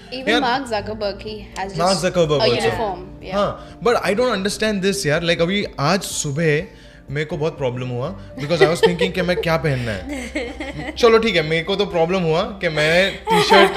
हाँ 3.33 3.79
but 3.83 3.97
I 3.97 4.15
don't 4.15 4.33
understand 4.33 4.83
this 4.83 5.05
यार। 5.07 5.23
लाइक 5.23 5.41
अभी 5.41 5.65
आज 5.81 6.03
सुबह 6.03 6.67
मेरे 7.11 7.25
को 7.25 7.37
बहुत 7.37 7.57
प्रॉब्लम 7.59 7.89
हुआ 7.89 8.09
बिकॉज़ 8.39 8.63
आई 8.63 8.69
वाज 8.69 8.83
थिंकिंग 8.83 9.13
कि 9.13 9.23
मैं 9.23 9.37
क्या 9.37 9.57
पहनना 9.57 9.93
है। 9.93 10.93
चलो 10.99 11.19
ठीक 11.19 11.37
है 11.37 11.43
मेरे 11.49 11.65
को 11.65 11.77
तो 11.77 11.87
प्रॉब्लम 11.87 12.23
हुआ 12.23 12.43
कि 12.61 12.69
मैं 12.69 13.17
टी 13.25 13.43
शर्ट 13.43 13.77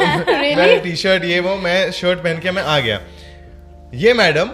मैं 0.57 0.79
टी 0.83 0.95
शर्ट 0.95 1.23
ये 1.23 1.39
वो 1.39 1.55
मैं 1.55 1.91
शर्ट 1.91 2.19
पहन 2.19 2.39
के 2.39 2.51
मैं 2.51 2.63
आ 2.63 2.79
गया। 2.79 3.01
ये 3.95 4.13
मैडम 4.13 4.51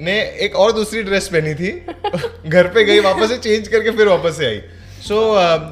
ने 0.00 0.18
एक 0.46 0.56
और 0.56 0.72
दूसरी 0.72 1.02
ड्रेस 1.02 1.28
पहनी 1.28 1.54
थी। 1.54 1.70
घर 2.48 2.66
पे 2.68 2.84
गई 2.84 3.00
वापस 3.00 3.28
से 3.28 3.36
चेंज 3.38 3.68
करके 3.68 3.90
फिर 3.90 4.08
वापस 4.08 4.36
से 4.38 4.46
आई। 4.46 4.60
So 5.00 5.18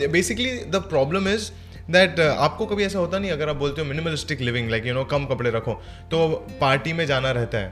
basically 0.08 0.52
the 0.70 0.82
problem 0.88 1.28
is 1.28 1.50
that 1.90 2.20
आपको 2.20 2.67
कभी 2.67 2.84
ऐसा 2.84 2.99
होता 2.99 3.19
नहीं 3.19 3.31
अगर 3.31 3.49
आप 3.49 3.56
बोलते 3.56 3.81
हो 3.81 3.87
minimalistic 3.88 4.40
living 4.40 4.70
like 4.70 4.87
you 4.87 4.94
know 4.94 5.05
कम 5.05 5.26
कपड़े 5.26 5.50
रखो 5.50 5.75
तो 6.11 6.26
पार्टी 6.61 6.93
में 6.93 7.05
जाना 7.06 7.31
रहता 7.31 7.58
है। 7.58 7.69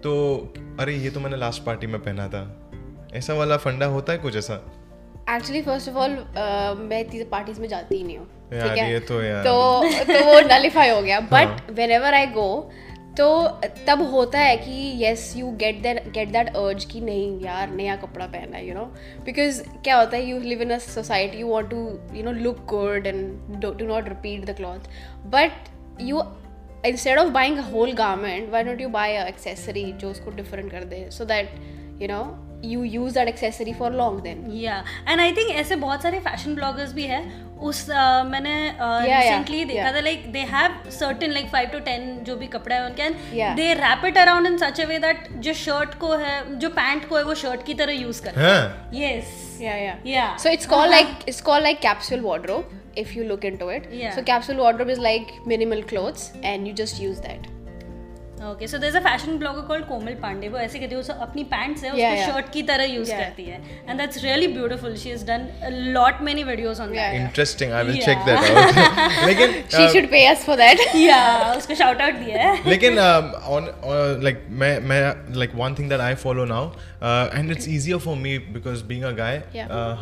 तो 0.00 0.12
अरे 0.80 0.94
ये 0.94 1.10
तो 1.10 1.20
मैंने 1.20 1.36
लास्ट 1.36 1.62
पार्टी 1.64 1.86
में 1.86 2.00
पहना 2.00 2.28
था। 2.28 2.42
ऐसा 3.14 3.34
वाला 3.34 3.56
फंडा 3.56 3.86
होता 3.86 4.12
है 4.12 4.18
कुछ 4.18 4.36
ऐसा? 4.36 4.54
एक्चुअली 5.30 5.62
फ़र्स्ट 5.62 5.88
ऑफ़ 5.88 5.96
ऑल 5.96 6.10
मैं 6.80 7.00
इतनी 7.00 7.22
पार्टीज़ 7.26 7.60
में 7.60 7.68
जाती 7.68 7.96
ही 7.96 8.02
नहीं 8.02 8.18
हूँ 8.18 8.28
तो 9.00 9.18
तो 9.44 10.04
तो 10.04 10.24
वो 10.24 10.40
नलिफाई 10.48 10.88
हो 10.90 11.00
गया। 11.02 11.20
But 11.32 11.70
when 11.70 11.90
ever 11.90 12.14
I 12.14 12.26
go 12.26 12.48
तो 13.18 13.26
तब 13.86 14.02
होता 14.10 14.38
है 14.38 14.56
कि 14.56 14.72
yes 15.02 15.32
you 15.36 15.50
get 15.50 15.82
that 15.82 16.08
get 16.12 16.28
that 16.28 16.48
urge 16.48 16.86
कि 16.86 17.00
नहीं 17.00 17.40
यार, 17.40 17.70
नया 17.70 17.96
कपड़ा 17.96 18.26
पहना 18.26 18.56
है 18.56 18.68
यू 18.68 18.74
नो 18.74 18.84
बिकॉज़ 19.24 19.62
क्या 19.84 19.98
होता 19.98 20.16
है 20.16 20.24
you 20.24 20.38
live 20.40 20.62
in 20.62 20.70
a 20.70 20.78
society 20.78 21.38
you 21.38 21.46
want 21.46 21.70
to 21.70 22.00
you 22.14 22.24
know 22.24 22.32
look 22.32 22.64
good 22.66 23.06
and 23.06 23.60
do 23.60 23.86
not 23.86 24.08
repeat 24.08 24.44
the 24.44 24.56
cloth 24.56 24.88
but 25.26 25.68
you 26.00 26.22
instead 26.86 27.18
of 27.18 27.28
buying 27.28 27.58
a 27.58 27.62
whole 27.62 27.92
garment 27.92 28.50
why 28.50 28.64
not 28.64 28.80
you 28.80 28.88
buy 28.88 29.14
a 29.14 29.26
accessory 29.26 29.92
जो 29.92 30.10
उसको 30.10 30.30
different 30.30 30.70
कर 30.70 30.84
दे 30.84 31.08
so 31.10 31.24
that 31.24 31.50
you 32.02 32.08
know 32.08 32.24
you 32.64 32.82
use 32.84 33.14
that 33.14 33.28
accessory 33.28 33.72
for 33.74 33.92
long 33.92 34.20
then 34.22 34.50
या 34.52 34.82
and 35.08 35.20
I 35.20 35.32
think 35.32 35.50
ऐसे 35.56 35.76
बहुत 35.76 36.02
सारे 36.02 36.20
fashion 36.20 36.54
bloggers 36.54 36.92
भी 36.92 37.04
है। 37.06 37.22
उस 37.62 37.80
uh, 37.82 38.24
मैंने 38.26 38.54
रिसेंटली 38.70 39.58
uh, 39.58 39.64
yeah, 39.64 39.76
yeah. 39.76 39.84
देखा 39.86 40.00
like 40.00 40.30
they 40.32 40.38
have 40.50 40.90
certain 40.90 41.32
like 41.32 41.46
five 41.50 41.68
to 41.68 41.78
ten 41.80 42.18
जो 42.24 42.36
भी 42.36 42.46
कपड़ा 42.46 42.76
है 42.76 42.84
उनके 42.86 43.02
and 43.02 43.56
they 43.56 43.72
wrap 43.74 44.04
it 44.06 44.18
around 44.18 44.46
in 44.46 44.58
such 44.58 44.80
a 44.80 44.86
way 44.86 44.98
that 44.98 45.28
जो 45.38 45.54
शर्ट 45.54 45.94
को 45.98 46.14
है 46.16 46.58
जो 46.58 46.68
पैंट 46.70 47.08
को 47.08 47.16
है 47.16 47.22
वो 47.24 47.34
शर्ट 47.44 47.64
की 47.66 47.74
तरह 47.74 47.92
यूज़ 47.92 48.22
करते 48.22 48.40
हैं। 48.40 48.90
Yes 48.94 49.58
yeah 49.62 49.76
yeah 49.76 49.96
yeah 50.06 50.36
so 50.36 50.50
it's 50.50 50.66
called 50.66 50.90
like 50.90 51.16
it's 51.28 51.40
called 51.40 51.64
like 51.64 51.80
capsule 51.80 52.20
wardrobe 52.20 52.80
if 52.98 53.18
you 53.18 53.24
look 53.24 53.44
into 53.44 53.70
it 53.70 53.90
so 54.14 54.22
capsule 54.22 54.56
wardrobe 54.56 54.90
is 54.90 55.00
like 55.00 55.32
minimal 55.48 55.82
clothes 55.82 56.32
and 56.44 56.66
you 56.66 56.74
just 56.74 57.02
use 57.02 57.20
that 57.20 57.53
okay 58.44 58.66
so 58.66 58.78
there 58.78 58.90
is 58.90 58.96
a 58.96 59.00
fashion 59.02 59.38
blogger 59.38 59.60
called 59.68 59.84
Komal 59.86 60.14
Pandey 60.22 60.48
वो 60.48 60.58
ऐसे 60.58 60.78
कहती 60.78 60.94
है 60.94 61.00
वो 61.00 61.14
अपनी 61.24 61.44
pants 61.52 61.84
है 61.84 61.90
उसको. 61.90 62.32
Shirt 62.32 62.52
की 62.52 62.62
तरह 62.70 62.84
यूज़ 62.84 63.10
करती 63.12 63.44
है। 63.44 63.60
And 63.88 63.98
that's 64.00 64.22
really 64.24 64.46
beautiful 64.54 64.96
she 64.96 65.10
has 65.10 65.24
done 65.26 65.46
a 65.62 65.70
lot 65.94 66.22
many 66.22 66.44
videos 66.44 66.80
on 66.80 66.92
that 66.92 67.14
interesting 67.20 67.72
I 67.72 67.84
will 67.84 68.00
check 68.04 68.18
that 68.26 68.38
out 68.38 69.26
लेकिन 69.26 69.54
she 69.74 69.82
uh, 69.82 69.92
should 69.94 70.10
pay 70.10 70.24
us 70.32 70.44
for 70.48 70.56
that. 70.62 70.82
या 70.96 71.20
उसको 71.56 71.74
शाउट 71.74 72.00
आउट 72.02 72.14
दिया 72.24 72.42
है। 72.42 72.70
लेकिन 72.70 72.98
ऑन 72.98 73.70
लाइक 74.24 74.46
मैं 74.62 74.78
मैं 74.90 75.00
like 75.38 75.54
one 75.56 75.74
thing 75.78 75.88
that 75.90 76.00
I 76.00 76.14
follow 76.24 76.44
now 76.52 76.70
and 77.38 77.50
it's 77.50 77.68
easier 77.68 77.98
for 78.04 78.16
me 78.18 78.36
because 78.52 78.84
being 78.84 79.04
a 79.04 79.10
guy 79.22 79.42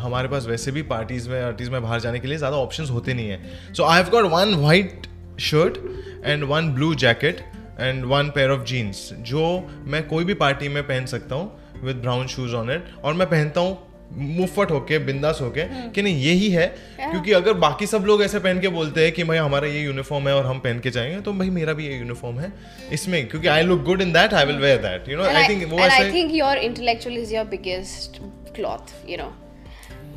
हमारे 0.01 0.27
पास 0.27 0.45
वैसे 0.47 0.71
भी 0.71 0.81
पार्टीज़ 0.91 1.29
में 1.29 1.41
पार्टीज़ 1.41 1.71
में 1.71 1.81
बाहर 1.81 1.99
जाने 1.99 2.19
के 2.19 2.27
लिए 2.27 2.37
ज़्यादा 2.37 2.57
ऑप्शंस 2.57 2.89
होते 2.91 3.13
नहीं 3.13 3.29
है। 3.29 3.73
So 3.73 3.83
I 3.85 4.01
have 4.01 4.09
got 4.11 4.31
one 4.31 4.53
white 4.63 5.07
shirt 5.41 5.77
and 6.25 6.43
one 6.49 6.73
blue 6.73 6.93
jacket 7.03 7.41
and 7.79 8.05
one 8.05 8.29
pair 8.29 8.49
of 8.49 8.63
jeans 8.63 9.09
जो 9.13 9.69
मैं 9.85 10.07
कोई 10.07 10.23
भी 10.23 10.33
पार्टी 10.33 10.67
में 10.67 10.83
पहन 10.83 11.05
सकता 11.05 11.35
हूँ 11.35 11.81
with 11.83 11.95
brown 11.95 12.27
shoes 12.27 12.55
on 12.55 12.71
it 12.71 12.93
और 13.03 13.13
मैं 13.13 13.29
पहनता 13.29 13.61
हूँ 13.61 13.77
मुफ्फट 14.13 14.71
होके 14.71 14.97
बिंदास 14.99 15.39
होके 15.41 15.63
कि 15.89 16.01
नहीं 16.01 16.21
यही 16.23 16.49
है। 16.49 16.65
क्योंकि 16.99 17.31
अगर 17.31 17.53
बाकी 17.53 17.87
सब 17.87 18.03
लोग 18.05 18.23
ऐसे 18.23 18.39
पहन 18.39 18.59
के 18.59 18.67
बोलते 18.67 19.03
हैं 19.03 19.11
कि 19.11 19.23
भाई 19.23 19.37
हमारा 19.37 19.67
ये 19.67 19.79
यूनिफॉर्म 19.79 20.27
है 20.27 20.35
और 20.35 20.45
हम 20.45 20.59
पहन 20.59 20.79
के 20.79 20.89
जाएँगे 20.89 21.21
तो 21.21 21.33
भाई 21.33 21.49
मेरा 21.49 21.73
भी 21.73 21.87
ये 21.87 21.97
यूनिफॉर्म 21.97 22.39
है। 22.39 22.51
इसमें 22.91 23.27
क्योंकि 23.27 23.47
I 23.47 23.63
look 23.63 23.83
good 23.83 24.01
in 24.01 24.13
that 24.13 24.33
I 24.33 24.45
will 24.45 24.57
wear 24.57 24.77
that 24.77 25.09
you 25.09 25.17
know 25.17 25.23
I 25.23 25.47
think 25.49 25.63
वो 25.71 25.79
ऐसे 25.79 26.11
think 26.11 26.35
your 26.41 26.55
intellectual 26.67 27.15
is 27.23 27.33
your 27.37 27.45
biggest 27.53 28.19
cloth 28.57 28.93
you 29.09 29.17
know. 29.21 29.31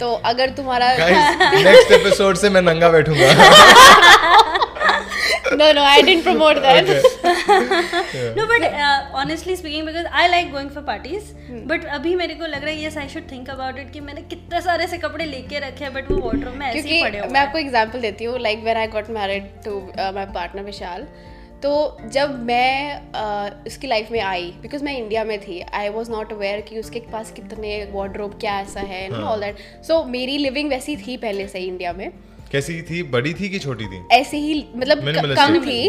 तो 0.00 0.12
अगर 0.24 0.50
तुम्हारा 0.50 0.88
नेक्स्ट 0.92 1.92
एपिसोड 1.92 2.36
से 2.42 2.50
मैं 2.50 2.62
नंगा 2.62 2.88
बैठूँगा। 2.88 3.28
no 5.60 5.72
no 5.72 5.82
I 5.84 6.02
didn't 6.02 6.24
promote 6.24 6.60
that 6.62 6.84
Okay. 6.86 7.02
yeah. 7.24 8.34
no, 8.34 8.46
but 8.46 8.62
uh, 8.62 9.06
honestly 9.14 9.56
speaking, 9.56 9.84
because 9.84 10.06
I 10.12 10.28
like 10.28 10.52
going 10.52 10.70
for 10.70 10.82
parties, 10.82 11.32
hmm. 11.46 11.62
but 11.66 11.86
अभी 11.98 12.14
मेरे 12.16 12.34
को 12.34 12.46
लग 12.46 12.64
रहा 12.64 12.70
है 12.70 12.82
yes 12.82 12.96
I 12.96 13.06
should 13.06 13.28
think 13.28 13.52
about 13.54 13.80
it 13.82 13.92
कि 13.92 14.00
मैंने 14.00 14.22
कितने 14.34 14.60
सारे 14.62 14.86
से 14.86 14.98
कपड़े 14.98 15.24
लेके 15.26 15.58
रखे 15.68 15.84
हैं 15.84 15.92
but 15.94 16.10
वो 16.10 16.18
wardrobe 16.18 16.56
में 16.56 16.66
ऐसे 16.66 16.78
ही 16.78 16.82
क्योंकि 16.82 17.02
पड़े 17.02 17.18
हुए 17.18 17.28
मैं 17.28 17.40
हैं 17.40 17.46
आपको 17.46 17.58
एग्जांपल 17.58 18.00
देती 18.00 18.24
हूँ 18.24 18.38
like 18.40 18.62
when 18.64 18.76
I 18.76 18.86
got 18.96 19.10
married 19.18 19.48
to 19.64 19.80
my 19.98 20.26
partner 20.34 20.62
Vishal 20.64 21.06
तो 21.62 21.74
जब 22.12 22.38
मैं 22.44 23.00
uh, 23.12 23.66
उसकी 23.66 23.86
लाइफ 23.86 24.10
में 24.12 24.20
आई 24.20 24.50
बिकॉज़ 24.62 24.84
मैं 24.84 24.96
इंडिया 24.98 25.24
में 25.24 25.38
थी 25.40 25.60
आई 25.74 25.88
वॉज़ 25.88 26.10
नॉट 26.10 26.32
अवेयर 26.32 26.60
कि 26.68 26.78
उसके 26.78 27.00
पास 27.12 27.30
कितने 27.36 27.72
वार्ड्रोब 27.92 28.38
क्या 28.40 28.58
ऐसा 28.60 28.80
है 28.90 29.04
एंड 29.04 29.14
ऑल 29.14 29.40
दैट 29.40 29.58
सो 29.86 30.02
मेरी 30.08 30.36
लिविंग 30.38 30.70
वैसी 30.70 30.96
थी 30.96 31.16
पहले 31.16 31.48
से 31.48 31.58
इंडिया 31.60 31.92
में 31.92 32.10
कैसी 32.52 32.82
थी? 32.82 33.02
बड़ी 33.02 33.34
थी 33.34 33.48
कि 33.48 33.58
छोटी 33.58 33.84
थी? 33.84 34.02
ऐसे 34.12 34.36
ही 34.36 34.66
मतलब 34.76 34.98
कम 35.38 35.66
थी। 35.66 35.88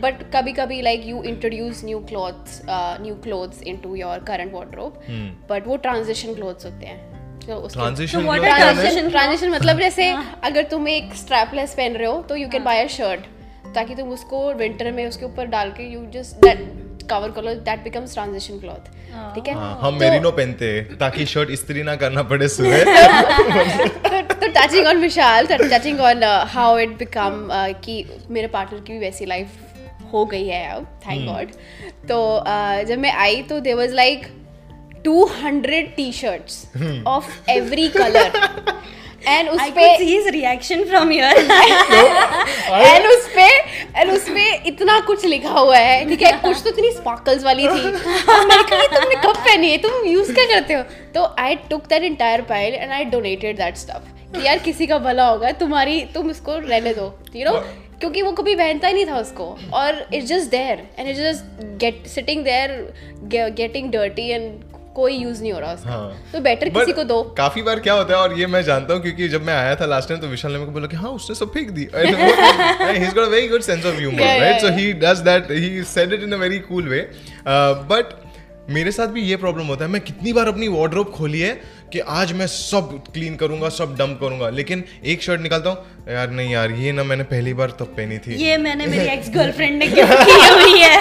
बट 0.00 0.36
कभी 0.36 0.52
कभी 0.52 0.82
like 0.82 1.02
you 1.04 1.22
introduce 1.22 1.82
new 1.84 1.98
clothes 1.98 2.62
new 3.02 3.14
clothes 3.14 3.62
into 3.62 3.94
your 3.94 4.18
current 4.18 4.52
wardrobe 4.52 5.02
but 5.50 5.66
वो 5.66 5.76
ट्रांजिशन 5.76 6.34
क्लोथ्स 6.34 6.64
होते 6.64 6.86
हैं। 6.86 7.16
तो 7.38 7.68
ट्रांजिशन 7.72 8.22
what 8.22 8.40
क्या 8.40 8.56
are 8.56 8.64
है? 8.64 8.74
transition 8.74 9.10
ट्रांजिशन 9.10 9.48
मतलब 9.48 9.78
जैसे। 9.78 10.14
अगर 10.42 10.64
तुम 10.64 10.88
एक 10.88 11.14
स्ट्रैपलेस 11.14 11.74
पहन 11.74 11.92
रहे 11.92 12.06
हो 12.06 12.22
तो 12.22 12.36
you 12.36 12.48
can 12.48 12.64
buy 12.64 12.84
a 12.84 12.86
shirt 12.86 13.20
ताकि 13.74 13.94
तुम 13.94 14.08
उसको 14.08 14.52
विंटर 14.52 14.92
में 14.92 15.06
उसके 15.06 15.24
ऊपर 15.24 15.46
डाल 15.46 15.70
के 15.70 15.92
यू 15.92 16.06
जस्ट 16.14 16.36
दैट 16.36 16.86
कवर 17.10 17.30
करो 17.30 17.54
दैट 17.54 17.84
बिकम्स 17.84 18.14
ट्रांजिशन 18.14 18.58
क्लॉथ 18.58 18.86
ठीक 19.34 19.48
है? 19.48 19.54
हाँ, 19.54 19.78
हम 19.82 19.90
तो- 19.90 20.00
मेरिनो 20.00 20.30
पहनते 20.30 20.72
हैं 20.72 20.98
ताकि 20.98 21.26
शर्ट 21.26 21.50
इस्त्री 21.50 21.82
ना 21.82 21.96
करना 21.96 22.22
पड़े 22.22 22.48
सुबह। 22.48 22.84
तो 23.88 24.08
तो 24.08 24.15
touching 24.56 24.86
on 24.86 25.00
Vishal 25.00 25.46
touching 25.52 26.00
on 26.02 26.24
how 26.48 26.78
it 26.78 26.96
become 26.98 27.48
कि 27.84 28.04
मेरे 28.30 28.46
पार्टनर 28.48 28.80
की 28.80 28.92
भी 28.92 28.98
वैसी 28.98 29.26
लाइफ 29.26 30.12
हो 30.12 30.24
गई 30.24 30.46
है 30.46 30.66
अब 30.68 30.86
थैंक 31.06 31.24
गॉड 31.26 31.52
तो 32.08 32.18
uh, 32.38 32.84
जब 32.88 32.98
मैं 32.98 33.12
आई 33.14 33.42
तो 33.42 33.60
there 33.60 33.74
was 33.76 33.94
like 33.94 34.26
200 35.06 35.82
T 35.96 36.10
shirts 36.12 36.64
of 37.06 37.50
every 37.50 37.88
colour 37.88 38.32
and 39.26 39.48
उस 39.48 39.60
I 39.60 39.70
पे 39.70 39.82
could 39.82 40.00
see 40.00 40.08
his 40.08 40.26
reaction 40.28 40.82
from 40.86 41.12
here. 41.12 41.30
And 42.66 43.06
उस 43.06 43.28
पे 43.34 43.46
एंड 43.96 44.10
उस 44.10 44.28
पे 44.28 44.50
इतना 44.68 44.98
कुछ 45.06 45.24
लिखा 45.26 45.50
हुआ 45.50 45.76
है 45.78 46.08
ठीक 46.08 46.22
है 46.22 46.32
कुछ 46.40 46.62
तो 46.64 46.70
इतनी 46.70 46.90
स्पार्कल्स 46.92 47.44
वाली 47.44 47.64
थी 47.64 47.84
मैंने 47.84 48.62
कहा 48.64 48.86
तुमने 48.94 49.16
कब 49.16 49.36
पहनी 49.38 49.70
है 49.70 49.78
तुम 49.78 50.06
यूज़ 50.06 50.32
क्या 50.34 50.44
करते 50.46 50.74
हो 50.74 50.82
तो 51.14 51.34
I 51.40 51.54
took 51.70 51.86
that 51.86 52.02
entire 52.04 52.42
pile 52.50 52.74
and 52.74 52.92
I 52.92 53.04
donated 53.10 53.56
that 53.56 53.76
stuff 53.76 54.15
कि 54.34 54.46
यार 54.46 54.58
किसी 54.58 54.86
का 54.86 54.98
भला 54.98 55.26
होगा 55.28 55.50
तुम्हारी 55.62 56.00
तुम 56.14 56.30
इसको 56.30 56.58
रहने 56.58 56.94
दो 56.94 57.12
यू 57.36 57.44
नो 57.44 57.58
क्योंकि 58.00 58.22
वो 58.22 58.32
कभी 58.32 58.54
पहनता 58.54 58.88
ही 58.88 58.94
नहीं 58.94 59.06
था 59.06 59.18
उसको 59.18 59.44
और 59.72 60.06
it's 60.14 60.28
just 60.28 60.50
there 60.50 60.86
and 60.98 61.08
it's 61.08 61.20
just 61.20 61.62
get 61.80 62.06
sitting 62.06 62.44
there 62.44 62.94
getting 63.34 63.90
dirty 63.92 64.28
and 64.28 64.64
कोई 64.96 65.16
यूज़ 65.16 65.40
नहीं 65.42 65.52
हो 65.52 65.58
रहा 65.58 65.72
उसका। 65.72 65.90
हाँ। 65.90 66.30
तो 66.32 66.40
बेटर 66.40 66.68
किसी 66.68 66.92
को 66.92 67.02
दो। 67.04 67.22
काफ़ी 67.38 67.62
बार 67.62 67.80
क्या 67.80 67.94
होता 67.94 68.14
है 68.14 68.20
और 68.20 68.38
ये 68.38 68.46
मैं 68.46 68.62
जानता 68.64 68.94
हूँ 68.94 69.02
क्योंकि 69.02 69.28
जब 69.28 69.42
मैं 69.46 69.54
आया 69.54 69.74
था 69.76 69.86
लास्ट 69.86 70.08
टाइम 70.08 70.20
तो 70.20 70.26
विशाल 70.26 70.52
ने 70.52 70.58
मेरे 70.58 70.66
को 70.66 70.72
बोला 70.72 70.86
कि 70.86 70.96
हाँ 70.96 71.10
उसने 71.10 71.34
सब 71.36 71.52
फेंक 71.54 71.70
दी। 71.70 71.84
He's 73.00 73.12
got 73.12 73.24
a 73.24 73.30
very 73.34 73.48
good 73.48 73.66
sense 73.66 73.84
of 73.84 73.98
humor 73.98 74.20
Yeah, 74.20 74.38
right? 74.42 74.54
yeah, 74.54 74.58
so 74.58 74.72
he 74.72 74.86
does 75.02 75.22
that 75.24 75.50
he 75.50 75.82
said 75.82 76.14
it 76.18 76.24
in 76.28 76.32
a 76.32 76.38
very 76.38 76.60
cool 76.70 76.88
way. 76.94 77.02
Uh, 77.46 77.74
but 77.92 78.14
मेरे 78.70 78.90
साथ 78.92 79.06
भी 79.06 79.22
ये 79.22 79.36
प्रॉब्लम 79.36 79.66
होता 79.66 79.84
है। 79.84 79.90
मैं 79.90 80.00
कितनी 80.00 80.32
बार 80.32 80.48
अपनी 80.48 80.68
वार्डरोब 80.68 81.10
खोली 81.10 81.40
है 81.40 81.50
कि 81.92 81.98
आज 82.14 82.32
मैं 82.32 82.46
सब 82.46 82.88
क्लीन 83.12 83.36
करूँगा 83.36 83.68
सब 83.68 83.94
डंप 83.98 84.18
करूँगा। 84.20 84.48
लेकिन 84.50 84.84
एक 85.04 85.22
शर्ट 85.22 85.40
निकालता 85.40 85.70
हूँ 85.70 86.14
यार 86.14 86.30
नहीं 86.30 86.52
यार 86.52 86.70
ये 86.70 86.92
ना 86.92 87.04
मैंने 87.04 87.24
पहली 87.24 87.54
बार 87.54 87.70
तब 87.80 87.94
पहनी 87.96 88.18
थी। 88.18 88.34
ये 88.44 88.56
मैंने 88.56 88.86
मेरी 88.86 89.06
एक्स 89.12 89.30
गर्लफ्रेंड 89.34 89.78
ने 89.78 89.86
गिफ्ट 89.88 90.24
की 90.24 90.48
हुई 90.48 90.80
है। 90.80 91.00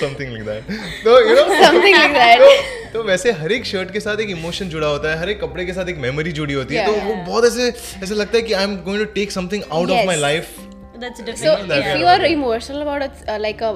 समथिंग 0.00 0.32
लाइक 0.32 0.44
दैट 0.46 0.62
तो 1.04 1.18
you 1.28 1.34
know 1.34 1.42
something 1.64 1.96
like 1.96 2.12
that 2.12 2.92
तो, 2.92 3.02
वैसे 3.02 3.32
हर 3.32 3.52
एक 3.52 3.64
शर्ट 3.66 3.90
के 3.92 4.00
साथ 4.00 4.20
एक 4.20 4.30
इमोशन 4.30 4.68
जुड़ा 4.68 4.88
होता 4.88 5.10
है 5.10 5.18
हर 5.20 5.30
एक 5.30 5.40
कपड़े 5.40 5.64
के 5.66 5.72
साथ 5.72 5.88
एक 5.88 5.98
मेमोरी 5.98 6.32
जुड़ी 6.32 6.54
होती 6.54 6.74
है। 6.74 6.86
तो 6.86 6.92
वो 6.92 7.14
बहुत 7.26 7.44
ऐसे 7.44 7.68
ऐसे 8.02 8.14
लगता 8.14 8.36
है 8.36 8.42
कि 8.42 8.52
I 8.52 8.64
am 8.64 8.76
going 8.84 9.04
to 9.04 9.12
take 9.12 9.32
something 9.32 9.62
out 9.72 9.90
of. 9.90 10.06
My 10.06 10.16
life 10.16 10.56
that's 11.00 11.20
so 11.20 11.24
different 11.24 11.68
that. 11.70 11.86
If 11.86 11.98
you 12.00 12.06
are 12.10 12.22
emotional 12.26 12.82
about 12.82 13.02
a 13.02 13.08
uh, 13.32 13.38
like 13.40 13.60
a 13.60 13.72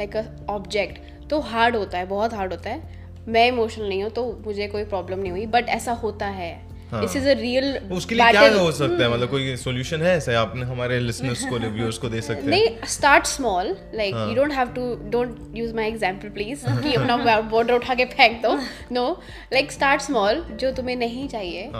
like 0.00 0.16
a 0.20 0.24
object 0.54 0.98
तो 1.30 1.40
हार्ड 1.50 1.76
होता 1.76 1.98
है 1.98 2.06
बहुत 2.06 2.34
हार्ड 2.34 2.52
होता 2.52 2.70
है। 2.70 2.96
मैं 3.28 3.46
इमोशनल 3.48 3.88
नहीं 3.88 4.02
हूँ 4.02 4.10
तो 4.10 4.24
मुझे 4.46 4.66
कोई 4.68 4.84
प्रॉब्लम 4.86 5.18
नहीं 5.18 5.32
हुई 5.32 5.46
बट 5.46 5.68
ऐसा 5.68 5.92
होता 6.02 6.26
है। 6.38 6.56
दिस 6.92 7.16
इज़ 7.16 7.28
अ 7.28 7.32
रियल 7.40 7.76
उसके 7.92 8.14
लिए 8.14 8.30
क्या 8.30 8.42
हो 8.52 8.70
सकता 8.72 9.02
है? 9.04 9.10
मतलब 9.12 9.30
कोई 9.30 9.56
सॉल्यूशन 9.56 10.02
है 10.02 10.16
ऐसे? 10.16 10.34
आपने 10.34 10.66
हमारे 10.66 10.98
लिसनर्स 11.00 11.44
को 11.44 11.56
रिव्यूअर्स 11.56 11.98
को 11.98 12.08
दे 12.08 12.20
सकते 12.20 12.42
हैं। 12.42 12.48
नहीं 12.50 12.86
start 12.88 13.26
small 13.26 13.76
like. 13.94 14.14
You 14.14 14.34
don't 14.34 14.52
have 14.52 14.68
to 14.74 14.94
don't 15.10 15.36
use 15.56 15.74
my 15.76 15.88
example 15.88 16.28
please 16.38 16.64
कि 16.82 16.94
अपना 16.94 17.40
बॉर्डर 17.40 17.74
उठा 17.74 17.94
के 17.94 18.04
फेंक 18.14 18.40
दो। 18.42 18.56
नो 18.92 19.06
लाइक 19.52 19.72
स्टार्ट 19.72 20.02
स्मॉल 20.02 20.42
जो 20.60 20.72
तुम्हें 20.72 20.96
नहीं 20.96 21.28
चाहिए 21.28 21.70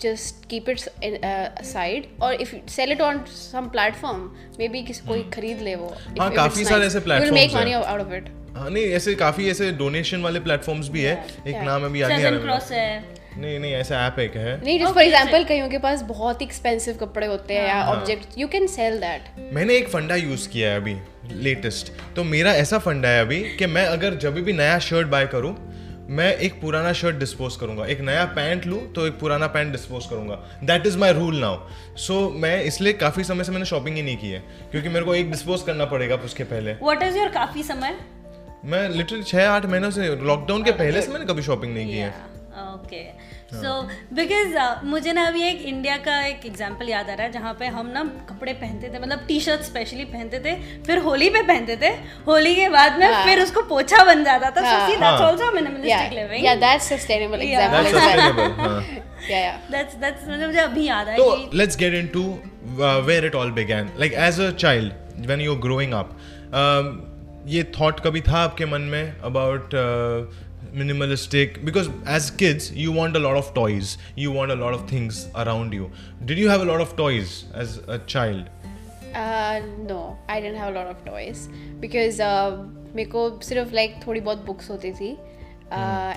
just 0.00 0.48
keep 0.48 0.64
it 0.68 0.88
aside 1.60 2.08
or 2.24 2.32
if 2.44 2.50
you 2.54 2.58
sell 2.72 2.90
it 2.94 3.02
on 3.04 3.20
some 3.34 3.68
platform 3.76 4.24
maybe 4.60 4.86
किसी 4.86 5.06
कोई 5.08 5.22
खरीद 5.34 5.60
ले 5.60 5.74
वो। 5.74 5.92
हाँ, 6.20 6.30
काफ़ी 6.32 6.64
सारे 6.64 6.86
ऐसे 6.86 7.00
make 7.00 7.08
platforms 7.08 7.54
money 7.54 7.74
हैं। 7.74 7.82
out 7.84 8.02
of 8.06 8.12
it 8.18 8.28
हाँ 8.56 8.68
नहीं 8.70 8.84
ऐसे 8.96 9.14
काफ़ी 9.14 9.48
ऐसे 9.50 9.70
डोनेशन 9.78 10.22
वाले 10.22 10.40
प्लेटफॉर्म्स 10.40 10.88
भी 10.88 11.02
है। 11.02 11.14
एक 11.46 11.56
नाम 11.64 11.84
अभी 11.84 12.02
याद 12.02 12.10
नहीं 12.10 12.24
आ 12.24 12.28
रहा 12.28 12.58
है। 12.70 13.04
नहीं 13.38 13.58
नहीं 13.58 13.72
ऐसा 13.74 14.06
ऐप 14.06 14.18
एक 14.20 14.36
है। 14.36 14.56
नहीं 14.64 14.78
जस्ट 14.80 14.94
फॉर 14.94 15.02
एग्जांपल 15.02 15.44
कईयों 15.44 15.68
के 15.68 15.78
पास 15.78 16.02
बहुत 16.08 16.40
ही 16.40 16.46
एक्सपेंसिव 16.46 16.94
कपड़े 17.00 17.26
होते 17.26 17.54
हैं 17.54 17.66
या 17.68 17.84
object 17.86 18.38
you 18.38 18.48
can 18.48 18.66
sell 18.76 18.98
that 19.00 19.52
मैंने 19.54 19.76
एक 19.76 19.88
फंडा 19.88 20.16
यूज़ 20.16 20.48
किया 20.48 20.70
है 20.70 20.76
अभी 20.76 20.96
लेटेस्ट 21.42 21.92
तो 22.16 22.24
मेरा 22.24 22.54
ऐसा 22.54 22.78
फंडा 22.78 23.08
है 23.08 23.20
अभी 23.20 23.42
कि 23.58 23.66
मैं 23.66 23.84
अगर 23.88 24.14
जब 24.24 24.42
भी 24.44 24.52
नया 24.52 24.78
शर्ट 24.88 25.08
बाय 25.08 25.26
करूँ 25.26 25.54
मैं 26.16 26.32
एक 26.38 26.60
पुराना 26.60 26.92
शर्ट 26.92 27.16
डिस्पोज 27.16 27.56
करूँगा। 27.56 27.86
एक 27.86 28.00
नया 28.00 28.24
पैंट 28.34 28.66
लूँ 28.66 28.80
तो 28.92 29.06
एक 29.06 29.18
पुराना 29.20 29.46
पैंट 29.54 29.72
डिस्पोज 29.72 30.06
करूँगा। 30.06 30.34
That 30.64 30.86
is 30.86 30.98
my 30.98 31.12
rule 31.12 31.40
now 31.40 31.96
so 31.98 32.18
मैं 32.36 32.62
इसलिए 32.64 32.92
काफ़ी 32.92 33.24
समय 33.24 33.44
से 33.44 33.52
मैंने 33.52 33.64
शॉपिंग 33.66 33.96
ही 33.96 34.02
नहीं 34.02 34.16
की 34.16 34.30
है 34.30 34.42
क्योंकि 34.70 34.88
मेरे 34.88 35.04
को 35.04 35.14
एक 35.14 35.30
डिस्पोज 35.30 35.62
करना 35.62 35.84
पड़ेगा 35.84 36.16
उसके 36.24 36.44
पहले। 36.44 36.74
What 36.84 37.02
is 37.02 37.18
your 37.18 37.32
काफ़ी 37.34 37.62
समय? 37.62 37.98
मैं 38.72 38.88
लिटरली 38.88 39.22
छः 39.22 39.48
आठ 39.48 39.66
महीनों 39.66 39.90
से 39.96 40.14
लॉकडाउन 40.30 40.62
के 40.64 40.72
पहले 40.82 41.02
से 41.02 41.12
मैंने 41.12 41.26
कभी 41.26 41.42
शॉपिंग 41.42 41.74
नहीं 41.74 41.86
की 41.86 41.98
है 41.98 42.10
ओके 42.66 43.00
सो 43.52 43.72
बिकॉज़ 44.14 44.54
मुझे 44.92 45.12
ना 45.12 45.26
अभी 45.28 45.42
एक 45.48 45.60
इंडिया 45.72 45.96
का 46.06 46.14
एक 46.26 46.46
एग्जांपल 46.46 46.88
याद 46.88 47.10
आ 47.10 47.14
रहा 47.14 47.26
है 47.26 47.32
जहाँ 47.32 47.52
पे 47.58 47.66
हम 47.76 47.86
ना 47.96 48.02
कपड़े 48.30 48.52
पहनते 48.52 48.88
थे 48.94 48.98
मतलब 49.02 49.24
टी 49.28 49.38
शर्ट 49.40 49.60
स्पेशली 49.68 50.04
पहनते 50.14 50.38
थे 50.46 50.54
फिर 50.86 50.98
होली 51.06 51.28
पे 51.36 51.42
पहनते 51.50 51.76
थे 51.82 51.90
होली 52.26 52.54
के 52.54 52.68
बाद 52.76 52.98
में 53.00 53.06
हाँ. 53.06 53.24
फिर 53.24 53.42
उसको 53.42 53.62
पोछा 53.74 54.04
बन 54.04 54.24
जाता 54.24 54.50
था 54.50 54.60
सो 54.60 54.76
हाँ. 54.76 54.88
See 54.88 54.96
that's. 54.96 55.20
Also 55.22 55.50
minimalistic 55.54 56.08
yeah 56.08 56.14
living 56.14 56.46
yeah 56.46 56.60
that's 56.64 56.88
sustainable 56.94 57.44
Yeah. 57.48 57.66
example 57.66 57.84
That's 57.84 57.94
as 57.94 58.00
well. 58.00 58.08
sustainable, 58.08 58.52
हाँ. 58.60 58.80
yeah 59.30 59.42
yeah 59.42 59.72
दैट्स 59.72 59.94
दैट्स 60.04 60.28
मतलब 60.28 60.46
मुझे 60.46 60.60
अभी 60.60 60.86
याद 60.88 61.08
आया 61.08 61.18
So 61.18 61.28
कि 61.34 61.58
let's 61.62 61.80
get 61.84 61.98
into 62.00 62.24
uh, 62.88 62.96
where 63.10 63.28
it 63.30 63.38
all 63.42 63.52
began. 63.60 63.92
Like 64.04 64.18
as 64.28 64.40
a 64.46 64.50
child, 64.64 65.28
when 65.32 65.44
you're 65.46 65.60
growing 65.68 65.94
up, 66.00 66.16
um, 66.62 66.90
ये 67.46 67.62
thought 67.80 68.00
कभी 68.00 68.20
था 68.20 68.38
आपके 68.38 68.66
मन 68.66 68.80
में 68.92 69.20
about 69.20 69.74
minimalistic 70.74 71.58
because 71.64 71.88
as 72.08 72.30
kids 72.38 72.70
you 72.76 72.92
want 72.92 73.16
a 73.16 73.18
lot 73.18 73.36
of 73.36 73.52
toys 73.54 73.96
you 74.18 74.32
want 74.32 74.52
a 74.52 74.54
lot 74.54 74.74
of 74.74 74.90
things 74.92 75.26
around 75.36 75.74
you 75.74 75.90
did 76.22 76.38
you 76.38 76.48
have 76.50 76.60
a 76.60 76.64
lot 76.64 76.80
of 76.80 76.96
toys 76.96 77.44
as 77.60 77.78
a 77.88 77.96
child 78.08 78.46
no 79.88 80.00
I 80.30 80.40
didn't 80.40 80.56
have 80.56 80.74
lot 80.74 80.86
of 80.86 81.04
toys 81.06 81.46
because 81.80 82.20
मेरे 82.96 83.08
को 83.10 83.28
सिर्फ़ 83.42 83.74
like 83.74 83.94
थोड़ी 84.06 84.20
बहुत 84.20 84.44
books 84.46 84.70
होती 84.70 84.92
थी. 84.92 85.12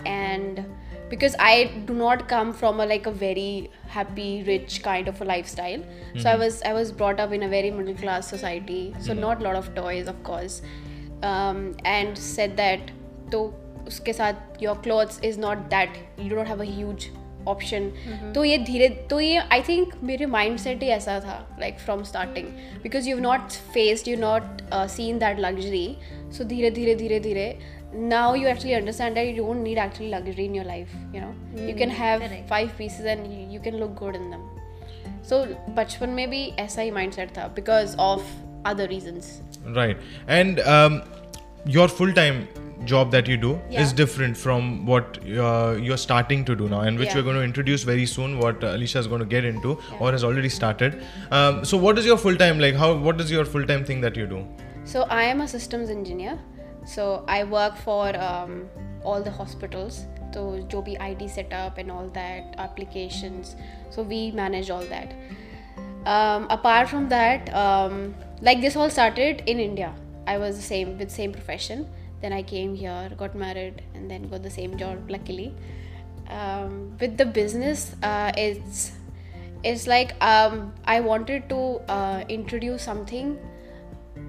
And 0.08 0.60
because 1.10 1.36
I 1.42 1.64
do 1.66 1.94
not 1.94 2.28
come 2.30 2.52
from 2.52 2.82
a 2.82 2.86
like 2.86 3.08
a 3.08 3.12
very 3.20 3.70
happy 3.96 4.42
rich 4.48 4.78
kind 4.78 5.10
of 5.10 5.24
a 5.24 5.28
lifestyle 5.48 5.84
so 6.18 6.28
I 6.30 6.38
was 6.38 6.64
I 6.64 6.74
was 6.74 6.94
brought 6.94 7.20
up 7.20 7.34
in 7.34 7.42
a 7.42 7.48
very 7.48 7.72
middle 7.72 7.96
class 7.96 8.30
society 8.32 8.92
so 8.98 9.14
not 9.22 9.44
lot 9.44 9.56
of 9.56 9.74
toys 9.76 10.08
of course 10.08 10.62
um, 11.24 11.76
and 11.86 12.18
said 12.18 12.58
that 12.58 12.92
तो 13.32 13.46
उसके 13.88 14.14
साथ 14.14 14.62
your 14.62 14.76
clothes 14.76 15.20
is 15.24 15.38
not 15.38 15.70
that 15.70 15.98
you 16.18 16.30
don't 16.30 16.48
have 16.48 16.62
a 16.62 16.72
huge 16.76 17.10
option 17.48 17.90
तो 18.36 18.44
ये 18.44 18.58
धीरे 18.58 18.88
तो 19.10 19.20
ये 19.20 19.38
I 19.38 19.62
think 19.68 19.94
मेरे 20.04 20.26
mind 20.26 20.58
set 20.60 20.84
ही 20.84 20.90
ऐसा 20.90 21.20
था 21.20 21.38
like 21.60 21.80
from 21.80 22.04
starting 22.04 22.48
because 22.84 23.10
you 23.10 23.20
not 23.20 23.52
faced 23.74 24.08
you 24.08 24.18
not 24.20 24.62
seen 24.74 25.20
that 25.20 25.40
luxury 25.40 25.88
so 26.38 26.44
धीरे 26.44 26.72
धीरे 26.72 26.96
धीरे 26.96 27.20
धीरे 27.20 27.58
now 27.92 28.36
you 28.36 28.48
actually 28.48 28.76
understand 28.76 29.16
that 29.16 29.28
you 29.28 29.36
don't 29.36 29.64
need 29.64 29.78
actually 29.78 30.10
luxury 30.10 30.46
in 30.46 30.54
your 30.54 30.66
life 30.66 30.92
you 31.12 31.22
know 31.22 31.32
mm, 31.54 31.68
you 31.68 31.74
can 31.76 31.90
have 31.90 32.20
correct. 32.22 32.48
five 32.48 32.76
pieces 32.78 33.06
and 33.06 33.32
you, 33.34 33.48
you 33.54 33.60
can 33.60 33.78
look 33.78 33.96
good 33.96 34.16
in 34.16 34.30
them 34.30 34.44
so 35.24 35.40
बचपन 35.78 36.10
में 36.10 36.30
भी 36.30 36.44
ऐसा 36.60 36.82
ही 36.82 36.92
mind 36.92 37.14
था 37.38 37.48
because 37.56 37.96
of 37.98 38.30
other 38.66 38.88
reasons. 38.88 39.42
Right. 39.66 39.98
And 40.28 40.60
um, 40.62 41.04
your 41.66 41.88
full-time 41.88 42.48
job 42.86 43.12
that 43.12 43.28
you 43.28 43.38
do 43.38 43.60
yeah. 43.70 43.82
is 43.82 43.92
different 43.92 44.38
from 44.38 44.86
what 44.86 45.18
uh, 45.28 45.78
you're 45.80 45.98
starting 45.98 46.46
to 46.46 46.56
do 46.56 46.70
now 46.70 46.82
and 46.82 46.98
which 46.98 47.10
yeah. 47.10 47.16
we're 47.16 47.24
going 47.24 47.36
to 47.36 47.44
introduce 47.44 47.84
very 47.84 48.06
soon 48.06 48.40
what 48.40 48.64
uh, 48.64 48.68
alicia 48.68 49.00
is 49.00 49.08
going 49.08 49.20
to 49.20 49.26
get 49.26 49.44
into 49.44 49.78
yeah. 49.92 49.98
or 50.00 50.12
has 50.12 50.24
already 50.24 50.50
started. 50.50 51.04
Um, 51.32 51.66
so 51.66 51.78
what 51.78 51.98
is 51.98 52.06
your 52.06 52.18
full-time 52.18 52.60
like 52.60 52.76
how 52.76 52.94
what 52.94 53.20
is 53.20 53.30
your 53.32 53.46
full-time 53.46 53.84
thing 53.84 54.02
that 54.02 54.16
you 54.16 54.28
do? 54.28 54.48
So 54.86 55.04
i 55.04 55.24
am 55.24 55.42
a 55.42 55.48
systems 55.48 55.90
engineer. 55.90 56.40
So 56.86 57.26
i 57.28 57.44
work 57.44 57.76
for 57.76 58.16
um, 58.18 58.70
all 59.04 59.22
the 59.22 59.32
hospitals. 59.32 60.06
So 60.34 60.64
joby 60.70 60.98
id 61.00 61.28
setup 61.28 61.78
and 61.78 61.92
all 61.92 62.08
that 62.10 62.56
applications. 62.58 63.56
So 63.90 64.04
we 64.04 64.32
manage 64.32 64.70
all 64.70 64.86
that 64.86 65.14
Um, 66.09 66.47
apart 66.51 66.89
from 66.89 67.09
that, 67.09 67.53
um, 67.55 68.15
like 68.43 68.61
this 68.61 68.77
all 68.77 68.91
started 68.91 69.43
in 69.47 69.61
India. 69.61 69.93
I 70.27 70.39
was 70.39 70.57
the 70.57 70.63
same 70.63 70.99
with 70.99 71.11
same 71.11 71.33
profession. 71.33 71.87
Then 72.21 72.33
I 72.33 72.43
came 72.43 72.75
here, 72.75 73.11
got 73.17 73.35
married, 73.35 73.81
and 73.95 74.11
then 74.11 74.29
got 74.29 74.43
the 74.43 74.51
same 74.51 74.77
job. 74.77 75.11
Luckily, 75.11 75.55
um, 76.29 76.97
with 77.01 77.17
the 77.17 77.27
business, 77.27 77.95
uh, 78.03 78.33
it's 78.37 78.93
it's 79.63 79.87
like 79.87 80.15
um, 80.23 80.73
I 80.85 81.01
wanted 81.01 81.49
to 81.51 81.59
uh, 81.89 82.25
introduce 82.29 82.83
something 82.83 83.39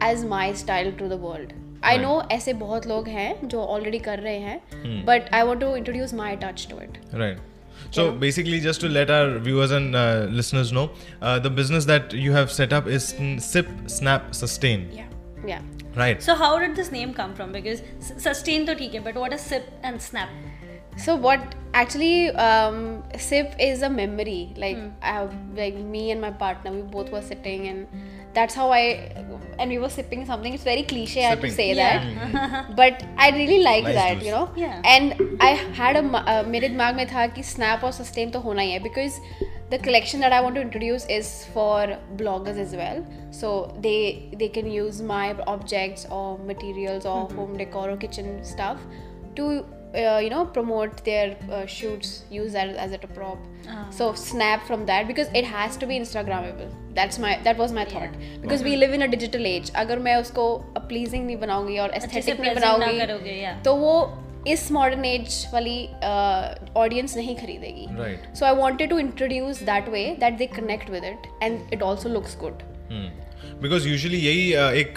as 0.01 0.23
my 0.23 0.53
style 0.53 0.91
to 1.03 1.07
the 1.07 1.17
world. 1.17 1.53
I 1.83 1.95
Right. 1.95 2.01
know 2.01 2.13
ऐसे 2.31 2.53
बहुत 2.59 2.85
लोग 2.87 3.07
हैं 3.15 3.47
जो 3.47 3.65
already 3.73 3.99
कर 4.03 4.19
रहे 4.19 4.37
हैं 4.39 5.05
but 5.09 5.27
I 5.39 5.43
want 5.49 5.59
to 5.65 5.73
introduce 5.81 6.13
my 6.21 6.29
touch 6.45 6.67
to 6.71 6.77
it. 6.85 6.97
Right. 7.23 7.37
so 7.90 8.12
basically, 8.12 8.60
just 8.60 8.80
to 8.82 8.88
let 8.88 9.10
our 9.10 9.38
viewers 9.38 9.70
and 9.70 9.96
uh, 9.96 10.26
listeners 10.30 10.72
know, 10.72 10.90
uh, 11.22 11.38
the 11.38 11.50
business 11.50 11.84
that 11.86 12.12
you 12.12 12.32
have 12.32 12.52
set 12.52 12.72
up 12.72 12.86
is 12.86 13.14
n- 13.14 13.38
Sip, 13.40 13.68
Snap, 13.86 14.34
Sustain. 14.34 14.88
Yeah, 14.92 15.06
yeah. 15.46 15.62
Right. 15.96 16.22
So 16.22 16.34
how 16.36 16.58
did 16.60 16.76
this 16.76 16.92
name 16.92 17.12
come 17.12 17.34
from? 17.34 17.50
Because 17.52 17.82
s- 17.98 18.12
sustain 18.22 18.64
to 18.66 18.76
theek 18.76 18.92
hai, 18.92 19.00
but 19.00 19.16
what 19.16 19.32
is 19.32 19.40
sip 19.40 19.64
and 19.82 20.00
snap? 20.00 20.28
So 20.96 21.16
what 21.16 21.54
actually 21.74 22.30
um, 22.30 23.02
sip 23.18 23.54
is 23.58 23.82
a 23.82 23.90
memory. 23.90 24.52
Like 24.56 24.78
I 25.02 25.12
have 25.18 25.34
like 25.56 25.74
me 25.74 26.10
and 26.12 26.20
my 26.20 26.30
partner, 26.30 26.72
we 26.72 26.82
both 26.82 27.10
were 27.10 27.22
sitting 27.22 27.66
and 27.68 27.86
that's 28.33 28.53
how 28.53 28.69
I 28.71 28.81
and 29.57 29.69
we 29.71 29.77
were 29.77 29.89
sipping 29.89 30.25
something. 30.25 30.53
It's 30.53 30.63
very 30.63 30.83
cliche 30.83 31.25
I 31.25 31.29
have 31.29 31.41
to 31.41 31.49
Sipping. 31.49 31.55
say 31.55 31.67
Yeah. 31.73 32.07
that, 32.33 32.75
but 32.79 33.03
I 33.17 33.29
really 33.35 33.59
like 33.63 33.83
Nice 33.85 33.95
that, 33.95 34.13
juice. 34.15 34.25
you 34.25 34.31
know. 34.31 34.49
Yeah. 34.55 34.81
And 34.93 35.37
I 35.39 35.51
had 35.81 35.95
a 35.95 36.01
ma- 36.01 36.23
uh, 36.33 36.43
मेरे 36.55 36.69
दिमाग 36.69 36.95
में 36.95 37.05
था 37.13 37.27
कि 37.37 37.43
snap 37.51 37.83
और 37.83 37.93
sustain 37.99 38.31
तो 38.33 38.39
होना 38.47 38.61
ही 38.61 38.71
है 38.71 38.79
because 38.87 39.19
the 39.69 39.79
collection 39.85 40.19
that 40.25 40.33
I 40.39 40.41
want 40.47 40.55
to 40.59 40.61
introduce 40.65 41.05
is 41.19 41.29
for 41.53 41.77
bloggers 42.23 42.59
as 42.65 42.75
well. 42.81 42.99
So 43.39 43.53
they 43.87 43.95
they 44.43 44.49
can 44.59 44.69
use 44.75 45.01
my 45.13 45.23
objects 45.55 46.05
or 46.19 46.37
materials 46.51 47.05
or 47.13 47.17
home 47.39 47.57
decor 47.63 47.87
or 47.93 47.97
kitchen 48.05 48.29
stuff 48.53 48.83
to 49.39 49.47
uh, 49.95 50.19
you 50.23 50.29
know 50.29 50.45
promote 50.45 51.03
their 51.05 51.27
uh, 51.51 51.65
shoots 51.65 52.23
use 52.29 52.53
that 52.53 52.75
as 52.85 52.91
a 52.91 52.97
prop 52.97 53.37
so 53.99 54.13
snap 54.13 54.65
from 54.67 54.85
that 54.85 55.07
because 55.07 55.29
it 55.41 55.45
has 55.45 55.77
to 55.77 55.87
be 55.91 55.99
instagrammable 55.99 56.73
that's 56.99 57.19
my 57.19 57.31
that 57.47 57.57
was 57.57 57.71
my 57.71 57.85
thought 57.85 58.19
because 58.41 58.61
we 58.63 58.75
live 58.75 58.93
in 58.93 59.07
a 59.07 59.09
digital 59.15 59.47
age 59.53 59.71
अगर 59.85 59.99
मैं 60.09 60.15
उसको 60.15 60.45
pleasing 60.91 61.25
नहीं 61.25 61.37
बनाऊंगी 61.37 61.77
और 61.77 61.89
अच्छे 61.89 62.21
से 62.21 62.31
aesthetic 62.31 62.39
नहीं 62.41 62.51
present 62.51 62.69
ना 62.69 62.77
बनाऊंगी 62.77 62.99
करोगे, 63.05 63.41
yeah. 63.41 63.63
तो 63.65 63.75
वो 63.75 63.95
इस 64.47 64.71
मॉडर्न 64.71 65.05
एज 65.05 65.45
वाली 65.53 65.77
ऑडियंस 66.77 67.15
नहीं 67.17 67.35
खरीदेगी 67.35 67.85
Right. 67.99 68.35
So 68.39 68.45
I 68.45 68.55
wanted 68.55 68.89
to 68.89 68.99
introduce 68.99 69.63
that 69.63 69.89
way 69.89 70.05
that 70.19 70.37
they 70.37 70.45
connect 70.55 70.89
with 70.89 71.05
it 71.05 71.27
and 71.43 71.73
it 71.73 71.83
also 71.83 72.09
looks 72.09 72.37
good 72.39 72.61
because 73.62 73.88
usually 73.88 74.18
यही 74.18 74.50
एक 74.80 74.94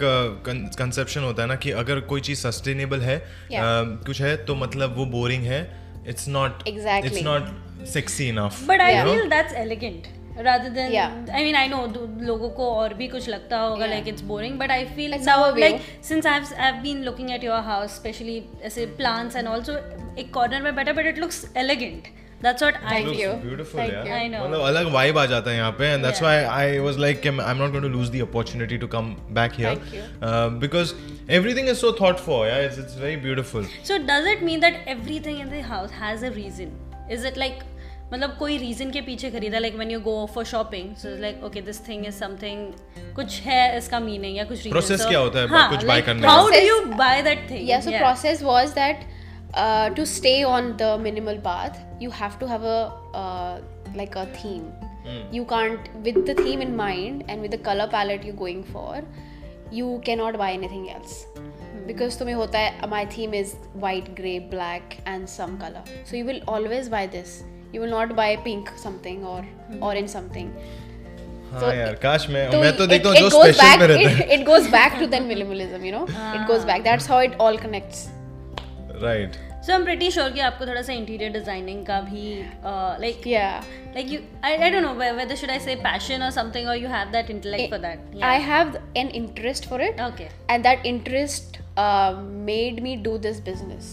कंसेप्शन 0.80 1.22
होता 1.22 1.42
है 1.42 1.48
ना 1.48 1.56
कि 1.58 1.72
अगर 1.84 2.00
कोई 2.10 2.22
चीज़ 2.22 2.48
सस्टेनेबल 2.48 3.02
है 3.02 3.22
कुछ 3.52 4.22
है 4.22 4.36
तो 4.46 4.56
मतलब 4.56 4.98
वो 4.98 5.06
बोरिंग 5.14 5.44
है 5.46 5.62
it's 6.08 6.28
not 6.30 6.68
exactly 6.68 7.12
it's 7.12 7.26
not 7.26 7.88
sexy 7.94 8.28
enough 8.30 8.66
but 8.68 8.82
I 8.82 9.02
feel 9.04 9.30
that's 9.30 9.54
elegant 9.60 10.08
rather 10.38 10.70
than 10.70 10.92
yeah. 10.92 11.12
i 11.32 11.44
mean 11.44 11.56
i 11.56 11.68
know 11.68 11.82
लोगों 12.22 12.50
को 12.50 12.70
और 12.74 12.94
भी 12.94 13.08
कुछ 13.08 13.28
लगता 13.30 13.60
होगा 13.60 13.86
like 13.86 14.08
it's 14.08 14.22
boring 14.24 14.58
but 14.60 14.72
I 14.72 14.86
feel 14.96 15.10
like 15.10 15.82
since 16.04 16.26
I 16.26 16.40
have 16.56 16.82
been 16.84 17.04
looking 17.04 17.32
at 17.32 17.44
your 17.44 17.60
house 17.64 17.96
specially 17.96 18.40
plants 18.98 19.36
and 19.36 19.48
also 19.48 19.74
एक 20.20 20.34
corner 20.34 20.62
में 20.62 20.76
बैठा 20.76 20.94
but 20.94 21.08
it 21.08 21.20
looks 21.20 21.46
elegant 21.58 22.08
what 22.62 22.76
I 22.76 22.90
Thank 22.90 23.08
feel 23.08 23.20
you. 23.20 23.34
Beautiful 23.42 23.80
Thank 23.82 23.94
यार 23.94 24.06
you. 24.08 24.14
I 24.14 24.28
know. 24.34 24.44
मतलब 24.46 24.62
अलग 24.68 24.92
vibe 24.94 25.18
आ 25.18 25.26
जाता 25.26 25.52
है 25.52 25.58
यहाँ 25.58 25.72
पे 25.80 25.86
and 25.88 26.04
that's 26.04 26.20
Yeah. 26.20 26.24
Why 26.24 26.44
I 26.70 26.80
was 26.86 26.98
like 27.00 27.28
I 27.28 27.52
am 27.52 27.58
not 27.58 27.72
going 27.72 27.82
to 27.82 27.90
lose 27.90 28.10
the 28.16 28.22
opportunity 28.22 28.78
to 28.78 28.88
come 28.96 29.14
back 29.40 29.52
Thank 29.52 29.60
you. 29.60 29.92
Here 29.94 30.50
because 30.62 30.94
everything 31.40 31.70
is 31.70 31.78
so 31.78 31.92
thought 32.02 32.18
for 32.30 32.48
यार 32.48 32.64
it's 32.64 32.80
it's 32.80 32.98
very 33.02 33.16
beautiful 33.28 33.68
So 33.92 34.00
does 34.10 34.32
it 34.34 34.44
mean 34.50 34.66
that 34.66 34.82
everything 34.96 35.40
in 35.46 35.54
the 35.58 35.62
house 35.70 35.96
has 36.02 36.26
a 36.32 36.34
reason? 36.40 36.74
Is 37.18 37.30
it 37.32 37.40
like 37.46 37.64
मतलब 38.14 38.36
कोई 38.40 38.58
reason 38.58 38.90
के 38.92 39.02
पीछे 39.02 39.30
खरीदा 39.32 39.60
like 39.60 39.76
when 39.76 39.92
you 39.92 40.00
go 40.00 40.16
for 40.34 40.46
shopping 40.46 40.96
so 41.04 41.16
like 41.22 41.44
okay 41.44 41.62
this 41.70 41.80
thing 41.88 42.06
is 42.08 42.16
something 42.16 43.14
कुछ 43.16 43.40
है 43.42 43.62
इसका 43.78 44.00
meaning 44.00 44.38
या 44.38 44.44
कुछ. 44.52 44.68
Process 44.74 45.02
So- 45.02 45.10
क्या 45.10 45.20
होता 45.20 45.40
है 45.40 45.48
हाँ, 45.48 45.70
कुछ 45.70 45.86
like, 45.90 46.06
करने 46.06 46.28
how 46.28 46.44
का? 46.50 46.58
do 46.58 46.62
you 46.68 46.78
buy 47.00 47.16
that 47.30 47.48
thing 47.52 47.64
yeah 47.70 47.82
so 47.88 47.94
process 48.04 48.44
was 48.50 48.76
that 48.80 49.08
uh, 49.55 49.91
to 49.91 50.07
stay 50.07 50.43
on 50.45 50.77
the 50.77 50.91
minimal 50.99 51.39
path 51.49 51.79
you 52.01 52.11
have 52.11 52.39
to 52.39 52.49
have 52.55 52.63
a 52.63 52.79
uh, 53.23 53.61
like 53.95 54.17
a 54.17 54.27
theme 54.41 54.67
you 55.33 55.45
can't 55.51 55.87
with 56.07 56.19
the 56.27 56.35
theme 56.35 56.61
in 56.63 56.75
mind 56.77 57.25
and 57.29 57.41
with 57.41 57.51
the 57.57 57.63
color 57.69 57.87
palette 57.93 58.25
you're 58.29 58.41
going 58.41 58.63
for 58.73 59.03
you 59.79 59.87
cannot 60.09 60.37
buy 60.41 60.49
anything 60.57 60.91
else 60.97 61.15
because 61.87 62.17
तुम्हें 62.19 62.35
होता 62.35 62.59
है 62.59 62.89
my 62.95 63.05
theme 63.15 63.35
is 63.39 63.55
white 63.85 64.11
gray 64.19 64.39
black 64.55 64.99
and 65.13 65.31
some 65.37 65.55
color 65.63 65.83
so 66.11 66.17
you 66.19 66.27
will 66.31 66.43
always 66.57 66.91
buy 66.97 67.07
this 67.15 67.33
you 67.73 67.81
will 67.85 67.95
not 67.95 68.15
buy 68.21 68.29
pink 68.49 68.71
something 68.85 69.25
or 69.33 69.39
orange 69.89 70.13
something 70.17 70.53
हाँ 71.53 71.75
यार 71.75 71.95
काश 72.03 72.29
मैं 72.31 72.51
तो 72.51 72.61
मैं 72.61 72.77
तो 72.77 72.85
it- 72.85 72.91
देखता 72.91 73.09
हूँ 73.09 73.17
it 73.17 73.21
जो 73.21 73.29
goes 73.31 73.43
स्पेशल 73.43 73.63
back- 73.67 73.81
में 73.81 73.87
रहता 73.87 74.09
है 74.09 74.27
it, 74.27 74.33
it 74.39 74.47
goes 74.49 74.71
back 74.77 74.99
to 75.03 75.07
then 75.17 75.29
minimalism 75.33 75.85
you 75.89 75.93
know 75.97 76.05
it 76.39 76.47
goes 76.51 76.67
back 76.73 76.85
that's 76.89 77.07
how 77.13 77.21
it 77.29 77.37
all 77.47 77.59
connects 77.67 78.03
Right 79.03 79.35
so 79.67 79.73
I 79.73 79.79
am 79.79 79.85
pretty 79.85 80.11
sure 80.11 80.31
कि 80.33 80.41
आपको 80.41 80.67
थोड़ा 80.67 80.83
सा 80.83 80.93
इंटीरियर 80.93 81.33
डिजाइनिंग 81.33 81.85
का 81.87 82.01
भी 82.01 82.25
uh, 82.43 83.01
like 83.05 83.29
yeah 83.33 83.69
like 83.97 84.11
you 84.15 84.21
I, 84.49 84.53
I 84.67 84.71
don't 84.75 84.87
know 84.87 84.95
whe- 85.03 85.15
whether 85.21 85.37
should 85.43 85.53
I 85.55 85.59
say 85.67 85.77
passion 85.87 86.27
or 86.27 86.31
something 86.39 86.69
or 86.73 86.77
you 86.83 86.93
have 86.95 87.13
that 87.17 87.31
intellect 87.37 87.75
for 87.75 87.81
that 87.87 87.99
yeah. 88.15 88.29
I 88.31 88.39
have 88.51 88.77
an 89.03 89.11
interest 89.23 89.69
for 89.73 89.81
it, 89.89 90.01
okay 90.11 90.29
and 90.49 90.69
that 90.71 90.87
interest 90.93 91.59
uh, 91.77 92.15
made 92.51 92.83
me 92.89 92.97
do 93.09 93.19
this 93.29 93.41
business 93.51 93.91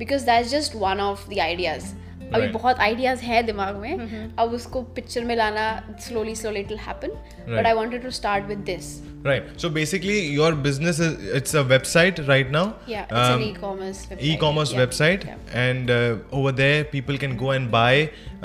because 0.00 0.24
that's 0.24 0.50
just 0.50 0.74
one 0.74 1.00
of 1.00 1.22
the 1.28 1.40
ideas. 1.40 1.94
अभी 2.30 2.42
Right. 2.42 2.52
बहुत 2.52 2.78
ideas 2.80 3.20
हैं 3.22 3.44
दिमाग 3.46 3.76
में 3.80 4.32
अब 4.38 4.52
उसको 4.54 4.80
picture 4.94 5.24
में 5.24 5.34
लाना 5.36 5.66
slowly 6.06 6.34
slowly 6.36 6.60
it 6.60 6.68
will 6.68 6.78
happen 6.86 7.08
but 7.08 7.50
Right. 7.50 7.66
I 7.66 7.72
wanted 7.72 8.02
to 8.02 8.10
start 8.20 8.46
with 8.48 8.58
this 8.70 8.94
Right. 9.26 9.46
So 9.62 9.68
basically, 9.74 10.16
your 10.38 10.48
business 10.64 10.98
is 11.04 11.14
it's 11.36 11.54
a 11.60 11.62
website 11.70 12.18
right 12.26 12.50
now. 12.56 12.60
Yeah, 12.90 13.06
it's 13.06 13.22
an 13.22 13.32
Um, 13.36 13.40
e-commerce 13.46 14.02
website. 14.10 14.20
E-commerce 14.32 14.72
Yeah, 14.74 14.80
website, 14.82 15.24
yeah. 15.28 15.56
and 15.62 15.90
uh, 15.94 16.36
over 16.40 16.52
there, 16.60 16.84
people 16.92 17.18
can 17.24 17.34
go 17.40 17.48
and 17.54 17.70
buy 17.72 17.94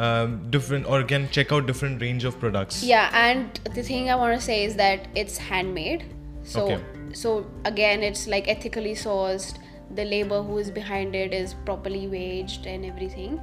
um, 0.08 0.34
different 0.56 0.90
or 0.96 1.00
can 1.12 1.28
check 1.38 1.54
out 1.58 1.68
different 1.72 2.06
range 2.06 2.26
of 2.32 2.40
products. 2.46 2.80
Yeah, 2.94 3.20
and 3.26 3.62
the 3.78 3.84
thing 3.92 4.10
I 4.16 4.18
want 4.24 4.40
to 4.40 4.46
say 4.48 4.58
is 4.70 4.78
that 4.82 5.06
it's 5.24 5.38
handmade. 5.52 6.08
So 6.56 6.66
Okay. 6.66 6.80
so 7.26 7.36
again, 7.74 8.08
it's 8.12 8.26
like 8.36 8.52
ethically 8.56 8.96
sourced. 9.04 9.54
The 10.02 10.08
labor 10.16 10.42
who 10.50 10.58
is 10.66 10.74
behind 10.80 11.20
it 11.26 11.38
is 11.44 11.54
properly 11.70 12.04
waged 12.18 12.68
and 12.74 12.90
everything. 12.94 13.38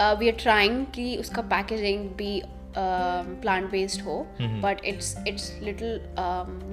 We 0.00 0.28
are 0.28 0.36
trying 0.38 0.84
कि 0.86 1.16
उसका 1.16 1.42
packaging 1.50 2.08
भी 2.16 2.42
plant 2.76 3.70
based 3.70 4.02
हो 4.02 4.16
but 4.40 4.84
it's 4.84 5.16
it's 5.28 5.52
little 5.62 6.00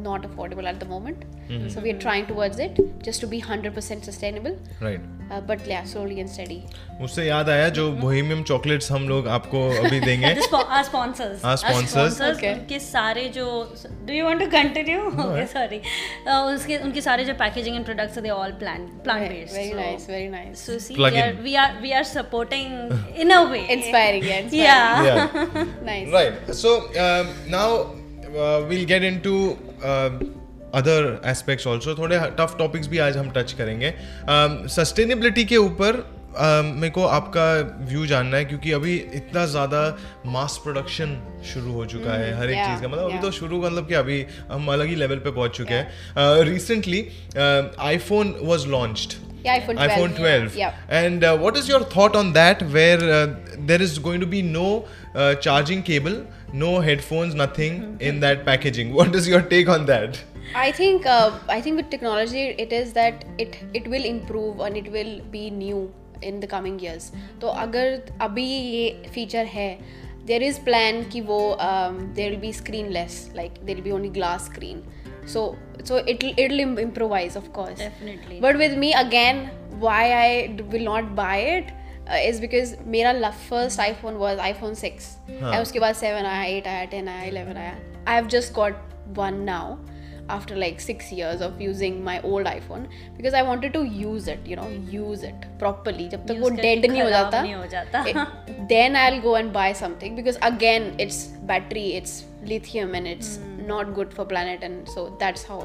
not 0.03 0.25
affordable 0.25 0.67
at 0.67 0.75
the 0.75 0.87
moment 0.87 1.25
So 1.71 1.81
we 1.81 1.91
are 1.91 1.99
trying 1.99 2.25
towards 2.27 2.59
it 2.59 2.77
just 3.03 3.19
to 3.21 3.27
be 3.27 3.41
100% 3.41 4.05
sustainable. 4.05 4.57
Right. 4.79 5.01
Uh, 5.29 5.39
but 5.49 5.65
yeah, 5.67 5.83
slowly 5.89 6.19
and 6.21 6.29
steady. 6.29 6.57
मुझसे 6.99 7.23
याद 7.25 7.49
आया 7.49 7.67
जो 7.75 7.83
बोहेमियम 7.99 8.41
chocolates 8.49 8.91
हम 8.91 9.07
लोग 9.09 9.27
आपको 9.37 9.59
अभी 9.83 9.99
देंगे 9.99 10.33
The 10.39 10.47
spo- 10.47 10.63
our 10.77 10.83
sponsors. 10.89 11.43
Our 11.51 11.57
sponsors. 11.61 12.19
Okay. 12.29 12.51
उनके 12.53 12.79
सारे 12.87 13.27
जो 13.37 13.45
do 14.09 14.13
you 14.17 14.25
want 14.29 14.43
to 14.45 14.49
continue? 14.55 14.99
okay, 15.25 15.45
sorry. 15.53 15.79
Uh, 16.27 16.41
उसके 16.55 16.77
उनके 16.87 17.01
सारे 17.07 17.25
जो 17.29 17.37
packaging 17.43 17.79
and 17.81 17.89
products 17.91 18.17
are 18.21 18.25
they 18.27 18.33
all 18.39 18.53
plant 18.65 18.91
plant 19.07 19.25
Very, 19.27 19.39
based. 19.39 19.55
very 19.61 19.71
so, 19.71 19.79
nice, 19.81 20.05
very 20.15 20.27
nice. 20.35 20.65
So 20.69 20.77
see, 20.87 20.95
Plug 20.99 21.13
we 21.13 21.21
are, 21.23 21.29
in. 21.31 21.41
we 21.49 21.55
are 21.63 21.71
we 21.87 21.93
are 22.01 22.03
supporting 22.11 22.75
in 23.25 23.31
a 23.39 23.41
way. 23.55 23.63
Inspiring, 23.77 24.23
yeah. 24.33 24.51
Yeah. 24.51 25.09
Yeah. 25.09 25.65
nice. 25.93 26.13
right. 26.19 26.53
So 26.65 26.75
um, 27.07 27.33
now 27.57 27.67
uh, 28.35 28.65
we'll 28.69 28.85
get 28.95 29.03
into 29.13 29.57
uh, 29.83 30.09
other 30.73 31.19
aspects 31.25 31.65
also. 31.65 31.95
थोड़े 31.97 32.19
tough 32.39 32.57
topics 32.61 32.87
भी 32.87 32.97
आज 32.97 33.17
हम 33.17 33.31
touch 33.37 33.53
करेंगे. 33.53 33.93
Sustainability 34.75 35.43
Um, 35.43 35.49
के 35.49 35.57
ऊपर 35.57 35.95
um, 36.33 36.65
मेरे 36.81 36.89
को 36.89 37.05
आपका 37.05 37.45
व्यू 37.89 38.05
जानना 38.05 38.37
है 38.37 38.45
क्योंकि 38.45 38.71
अभी 38.71 38.95
इतना 39.15 39.45
ज़्यादा 39.45 39.81
मास 40.25 40.59
प्रोडक्शन 40.63 41.17
शुरू 41.53 41.71
हो 41.71 41.85
चुका 41.85 42.11
mm, 42.11 42.19
है 42.19 42.37
हर 42.39 42.49
एक 42.49 42.57
yeah, 42.57 42.67
चीज़ 42.67 42.81
का 42.81 42.87
मतलब 42.87 43.07
yeah. 43.07 43.11
अभी 43.11 43.21
तो 43.21 43.31
शुरू 43.31 43.61
मतलब 43.61 43.87
कि 43.87 43.93
अभी 43.93 44.25
हम 44.51 44.71
अलग 44.73 44.87
ही 44.87 44.95
लेवल 44.95 45.19
पे 45.25 45.31
पहुँच 45.31 45.57
चुके 45.57 45.73
हैं 45.73 46.43
recently 46.51 47.07
iPhone 47.89 48.35
was 48.43 48.67
launched 48.67 49.19
Yeah, 49.43 49.59
iPhone 49.59 49.77
12. 49.77 49.91
iPhone 49.91 50.11
12. 50.17 50.55
Yeah. 50.55 50.73
And 50.87 51.23
uh, 51.23 51.35
what 51.43 51.55
is 51.57 51.67
your 51.67 51.79
thought 51.93 52.15
on 52.15 52.27
that? 52.33 52.59
Where 52.73 52.99
uh, 53.13 53.35
there 53.69 53.81
is 53.81 53.97
going 54.07 54.19
to 54.19 54.27
be 54.27 54.41
no 54.43 54.65
uh, 55.15 55.33
charging 55.35 55.81
cable, 55.81 56.17
no 56.53 56.73
headphones, 56.79 57.33
nothing 57.33 57.79
Mm-hmm. 57.79 58.01
in 58.09 58.19
that 58.19 58.45
packaging. 58.45 58.93
What 58.93 59.15
is 59.15 59.27
your 59.27 59.41
take 59.53 59.71
on 59.77 59.87
that? 59.87 60.19
I 60.53 60.71
think 60.71 61.05
uh, 61.05 61.31
I 61.47 61.61
think 61.61 61.77
with 61.77 61.89
technology 61.89 62.43
it 62.65 62.73
is 62.73 62.93
that 62.93 63.25
it 63.37 63.57
it 63.73 63.87
will 63.87 64.03
improve 64.03 64.59
and 64.59 64.75
it 64.75 64.91
will 64.91 65.21
be 65.31 65.49
new 65.49 65.91
in 66.21 66.39
the 66.39 66.47
coming 66.47 66.79
years. 66.79 67.11
तो 67.41 67.47
अगर 67.47 68.01
अभी 68.21 68.45
ये 68.45 69.11
feature 69.15 69.45
है 69.53 69.69
there 70.27 70.41
is 70.47 70.59
plan 70.69 71.03
कि 71.11 71.21
वो 71.29 71.39
um, 71.67 71.99
there 72.15 72.29
will 72.31 72.41
be 72.41 72.51
screenless 72.51 73.33
like 73.35 73.65
there 73.65 73.75
will 73.75 73.87
be 73.89 73.93
only 73.99 74.09
glass 74.19 74.45
screen. 74.51 74.83
So 75.25 75.55
so 75.83 75.97
it'll 76.15 76.33
it'll 76.45 76.59
im- 76.59 76.77
improvise 76.79 77.35
of 77.35 77.51
course. 77.53 77.79
Definitely. 77.79 78.39
But 78.41 78.57
with 78.57 78.77
me 78.77 78.93
again, 78.93 79.49
why 79.79 80.01
I 80.17 80.47
d- 80.47 80.63
will 80.73 80.83
not 80.83 81.15
buy 81.15 81.37
it 81.37 81.71
uh, 82.09 82.19
is 82.31 82.39
because 82.39 82.75
मेरा 82.97 83.13
la- 83.19 83.31
first 83.31 83.79
iPhone 83.79 84.19
was 84.25 84.37
iPhone 84.49 84.75
6 84.75 85.09
हाँ. 85.41 85.51
और 85.53 85.61
उसके 85.61 85.79
बाद 85.79 85.95
7 85.95 86.25
आया 86.25 86.43
8 86.61 86.67
आया 86.67 86.89
10 86.91 87.07
आया 87.07 87.31
11 87.31 87.57
आया 87.57 87.73
I 88.05 88.15
have 88.19 88.27
just 88.35 88.53
got 88.53 88.73
one 89.15 89.43
now 89.45 89.77
after 90.33 90.57
like 90.63 90.81
six 90.85 91.11
years 91.19 91.41
of 91.47 91.61
using 91.65 91.97
my 92.09 92.15
old 92.31 92.49
iPhone 92.51 92.83
because 93.19 93.37
I 93.39 93.43
wanted 93.49 93.73
to 93.77 93.83
use 94.01 94.27
it 94.33 94.49
you 94.51 94.57
know 94.61 94.67
use 94.95 95.23
it 95.29 95.47
properly 95.63 96.09
जब 96.15 96.25
तक 96.27 96.39
वो 96.43 96.49
dead 96.59 96.85
नहीं 96.89 97.01
हो 97.01 97.09
जाता 97.09 97.41
नहीं 97.41 97.55
हो 97.55 97.65
जाता। 97.75 98.03
it- 98.11 98.67
then 98.75 98.99
I'll 99.05 99.21
go 99.29 99.35
and 99.41 99.53
buy 99.57 99.69
something 99.83 100.19
because 100.21 100.39
again 100.51 100.87
it's 101.07 101.21
battery 101.53 101.87
it's 102.01 102.15
lithium 102.53 102.95
and 103.01 103.13
it's 103.15 103.33
Hmm. 103.39 103.57
not 103.73 103.89
good 103.97 104.13
for 104.19 104.27
planet 104.29 104.63
and 104.69 104.93
so 104.95 105.01
that's 105.25 105.43
how 105.49 105.59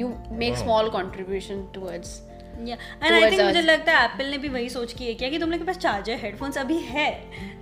you 0.00 0.08
make 0.42 0.58
Wow. 0.58 0.64
small 0.64 0.90
contribution 0.98 1.62
towards 1.78 2.18
and 2.60 3.12
I 3.12 3.30
think 3.30 3.40
मुझे 3.40 3.60
लगता 3.62 3.92
है 3.98 4.04
Apple 4.04 4.26
ने 4.30 4.38
भी 4.38 4.48
वही 4.54 4.68
सोच 4.70 4.92
के 4.92 5.04
ये 5.04 5.12
किया 5.20 5.28
कि 5.30 5.38
तुम 5.38 5.50
लोग 5.50 5.60
के 5.60 5.66
पास 5.66 5.76
चार्जर 5.84 6.18
हेडफोन्स 6.22 6.58
अभी 6.58 6.76
है 6.88 7.06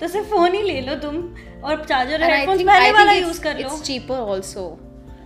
तो 0.00 0.08
सिर्फ़ 0.14 0.26
फ़ोन 0.30 0.54
ही 0.54 0.62
ले 0.62 0.80
लो 0.88 0.94
तुम 1.04 1.16
और 1.70 1.84
चार्जर 1.84 2.22
हेडफोन्स 2.30 2.62
पहले 2.70 2.90
वाला 2.92 3.12
यूज़ 3.12 3.40
कर 3.42 3.58
लो 3.58 3.68
it's 3.68 3.84
cheaper 3.88 4.18
also. 4.32 4.64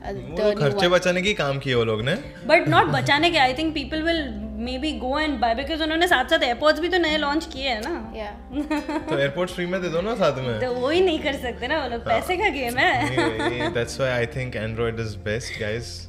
तो 0.06 0.52
खर्चे 0.60 0.88
बचाने 0.88 1.22
की 1.22 1.34
काम 1.34 1.58
किए 1.58 1.74
वो 1.74 1.84
लोग 1.84 2.02
ने। 2.02 2.14
बट 2.46 2.68
नॉट 2.68 2.86
बचाने 2.86 3.30
के 3.30 3.38
I 3.38 3.54
think 3.54 3.74
people 3.74 4.02
will 4.02 4.22
maybe 4.78 4.92
go 4.92 5.18
and 5.18 5.38
buy 5.40 5.54
because 5.54 5.82
उन्होंने 5.82 6.06
साथ 6.08 6.24
साथ 6.24 6.42
एयरपोर्ट्स 6.42 6.80
भी 6.80 6.88
तो 6.88 6.98
नए 6.98 7.16
लॉन्च 7.16 7.44
किए 7.44 7.68
हैं 7.68 7.82
ना। 7.86 8.12
तो 9.10 9.18
एयरपोर्ट 9.18 9.50
फ्री 9.50 9.66
में 9.66 9.82
दे 9.82 9.88
दो 9.88 10.00
ना 10.00 10.14
साथ 10.14 10.36
में। 10.36 10.60
तो 10.60 10.72
वो 10.74 10.90
ही 10.90 11.00
नहीं 11.00 11.18
कर 11.18 11.32
सकते 11.32 11.68
ना 11.68 11.78
वो 11.78 11.88
लोग 11.90 12.00
हाँ। 12.00 12.20
पैसे 12.20 12.36
का 12.36 12.48
गेम 12.48 12.78
है। 12.78 13.72
That's 13.74 14.00
why 14.00 14.12
I 14.12 14.26
think 14.26 14.56
Android 14.56 15.00
is 15.00 15.16
best 15.16 15.60
guys 15.60 16.08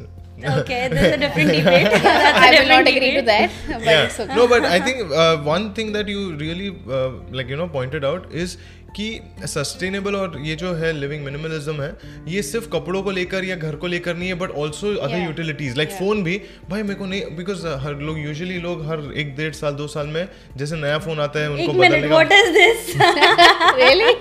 it 8.13 8.33
is 8.33 8.57
कि 8.95 9.07
सस्टेनेबल 9.45 10.15
और 10.15 10.37
ये 10.39 10.55
जो 10.55 10.73
है 10.73 10.91
लिविंग 10.93 11.23
मिनिमलिज्म 11.25 11.81
है 11.81 11.91
ये 12.27 12.41
सिर्फ़ 12.41 12.67
कपड़ों 12.69 13.01
को 13.03 13.11
लेकर 13.11 13.45
या 13.45 13.55
घर 13.55 13.75
को 13.75 13.87
लेकर 13.87 14.15
नहीं 14.15 14.27
है 14.29 14.35
but 14.35 14.51
also 14.63 14.93
other 14.97 15.17
utilities 15.17 15.77
like 15.77 15.89
phone 15.91 16.23
भी। 16.23 16.37
भाई 16.69 16.83
मेरे 16.83 16.95
को 16.95 17.05
नहीं 17.05 17.21
बिकॉज़ 17.35 17.65
हर 17.83 17.95
लोग 18.01 18.19
यूजली 18.19 18.57
लोग 18.59 18.85
हर 18.87 19.11
एक 19.17 19.35
डेढ़ 19.35 19.53
साल 19.53 19.73
दो 19.73 19.87
साल 19.87 20.07
में 20.07 20.27
जैसे 20.57 20.75
नया 20.75 20.97
फ़ोन 20.99 21.19
आता 21.19 21.39
है 21.39 21.49
उनको 21.51 21.73
बदलने 21.73 22.09
का 22.09 22.15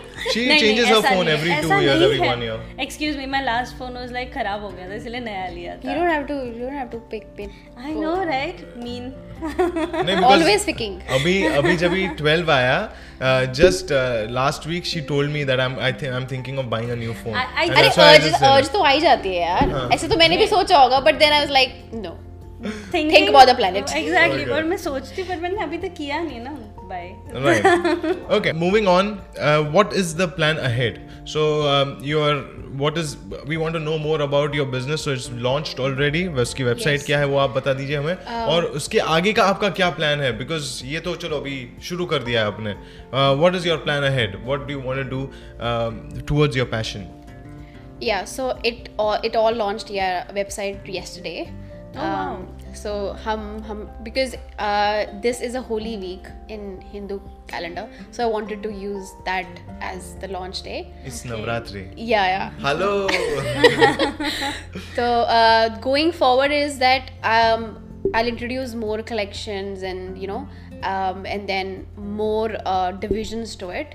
is 0.26 0.34
this 0.34 0.62
really? 0.62 0.84
she 0.84 0.92
her 0.92 1.02
phone 1.04 1.28
every 1.34 1.54
two 1.62 1.78
years 1.84 2.02
every 2.06 2.20
one 2.24 2.42
year 2.46 2.56
excuse 2.80 3.16
me 3.16 3.26
my 3.34 3.42
last 3.44 3.76
phone 3.78 3.92
was 3.94 4.12
like 4.12 4.32
खराब 4.34 4.62
हो 4.62 4.70
गया 4.70 4.88
था 4.90 4.94
इसलिए 4.94 5.20
नया 5.20 5.46
लिया 5.48 5.74
You 5.84 5.96
don't 5.98 6.10
have 6.12 6.26
to. 6.30 6.38
You 6.46 6.64
don't 6.64 6.78
have 6.80 6.90
to 6.94 7.00
pick 7.12 7.28
pin. 7.38 7.54
I 7.84 7.94
know 7.94 8.14
right 8.24 8.64
mean 8.84 9.12
नहीं 9.44 10.16
Always 10.32 10.66
picking. 10.68 10.98
अभी 11.14 11.34
अभी 11.60 11.76
जब 11.76 11.94
ही 11.94 12.06
12 12.20 12.50
आया 12.50 12.76
just 13.60 13.92
last 14.32 14.66
week 14.66 14.86
she 14.86 15.00
told 15.12 15.30
me 15.30 15.44
that 15.44 15.60
I 15.60 15.66
am 15.66 15.78
I 15.80 15.92
think 15.92 16.10
I 16.12 16.20
am 16.20 16.26
thinking 16.32 16.58
of 16.58 16.66
buying 16.74 16.90
a 16.90 16.94
new 16.96 17.12
phone 17.22 17.34
I- 17.34 17.46
I- 17.64 17.70
अरे 17.78 17.88
urge 18.08 18.42
urge 18.50 18.72
तो 18.72 18.82
आ 18.82 18.90
ही 18.90 19.00
जाती 19.00 19.28
है 19.28 19.40
यार 19.42 19.70
हाँ. 19.70 19.88
ऐसे 19.94 20.08
तो 20.08 20.16
मैंने 20.16 20.36
भी 20.36 20.46
सोचा 20.48 20.78
होगा 20.78 21.00
but 21.08 21.18
then 21.18 21.32
I 21.32 21.38
was 21.38 21.50
like 21.52 21.80
no 21.94 22.18
Thinking, 22.64 23.08
Think 23.12 23.28
about 23.30 23.48
the 23.48 23.54
planet. 23.58 23.92
Exactly. 24.00 24.44
पर 24.50 24.64
मैं 24.64 24.76
सोचती 24.78 25.22
पर 25.30 25.36
मैंने 25.36 25.62
अभी 25.62 25.78
तक 25.78 25.94
किया 25.96 26.20
नहीं 26.22 26.40
ना 26.40 26.50
Bye 26.91 27.07
right 27.45 27.65
okay 28.37 28.53
moving 28.63 28.87
on 28.93 29.09
uh, 29.47 29.59
what 29.75 29.93
is 30.01 30.13
the 30.21 30.27
plan 30.37 30.59
ahead 30.69 30.99
so 31.33 31.43
um, 31.71 31.91
your 32.09 32.29
what 32.81 32.97
is 33.01 33.11
we 33.51 33.57
want 33.63 33.77
to 33.77 33.81
know 33.87 33.97
more 34.05 34.19
about 34.25 34.55
your 34.59 34.65
business 34.75 35.05
so 35.07 35.13
it's 35.17 35.27
launched 35.47 35.81
already 35.87 36.23
उसकी 36.45 36.63
वेबसाइट 36.63 36.99
Yes. 36.99 37.05
क्या 37.05 37.19
है 37.19 37.25
वो 37.33 37.37
आप 37.45 37.55
बता 37.57 37.73
दीजिए 37.81 37.97
हमें 37.97 38.25
और 38.53 38.65
उसके 38.81 38.99
आगे 39.17 39.33
का 39.39 39.43
आपका 39.53 39.69
क्या 39.81 39.89
प्लान 39.99 40.21
है 40.21 40.31
बिकॉज 40.37 40.71
ये 40.85 40.99
तो 41.07 41.15
चलो 41.25 41.37
अभी 41.37 41.57
शुरू 41.89 42.05
कर 42.13 42.23
दिया 42.23 42.41
है 42.41 42.47
आपने 42.47 42.73
what 43.13 43.55
is 43.55 43.67
your 43.67 43.77
plan 43.87 44.03
ahead 44.11 44.35
what 44.45 44.67
do 44.67 44.73
you 44.73 44.81
want 44.87 45.09
to 45.09 45.21
do 45.25 46.21
towards 46.27 46.57
your 46.57 46.67
passion 46.75 47.07
Yeah, 48.05 48.25
so 48.31 48.43
it 48.69 48.89
all 49.03 49.23
it 49.27 49.35
all 49.41 49.55
launched 49.59 49.87
yeah 49.93 50.27
website 50.33 50.89
yesterday. 50.95 51.39
Oh, 51.95 52.09
wow. 52.09 52.33
so 52.74 53.12
hum 53.24 53.62
hum 53.62 53.88
because 54.02 54.34
uh, 54.58 55.06
this 55.20 55.40
is 55.40 55.54
a 55.54 55.62
holy 55.62 55.96
week 55.96 56.26
in 56.48 56.80
hindu 56.80 57.20
calendar. 57.46 57.88
So 58.10 58.24
i 58.24 58.26
wanted 58.26 58.62
to 58.62 58.72
use 58.72 59.12
that 59.24 59.46
as 59.80 60.14
the 60.16 60.28
launch 60.28 60.62
day. 60.62 60.92
It's 61.04 61.22
navratri. 61.24 61.92
Yeah 61.96 62.26
yeah. 62.34 62.50
Hello. 62.58 63.08
So 64.96 65.04
uh, 65.04 65.78
going 65.80 66.12
forward 66.12 66.50
is 66.50 66.78
that 66.78 67.10
um, 67.22 67.78
i'll 68.14 68.26
introduce 68.26 68.74
more 68.74 69.02
collections 69.02 69.82
and 69.82 70.18
you 70.18 70.26
know 70.26 70.48
um, 70.82 71.26
and 71.26 71.48
then 71.48 71.86
more 71.96 72.56
uh, 72.66 72.92
divisions 72.92 73.54
to 73.56 73.70
it. 73.70 73.94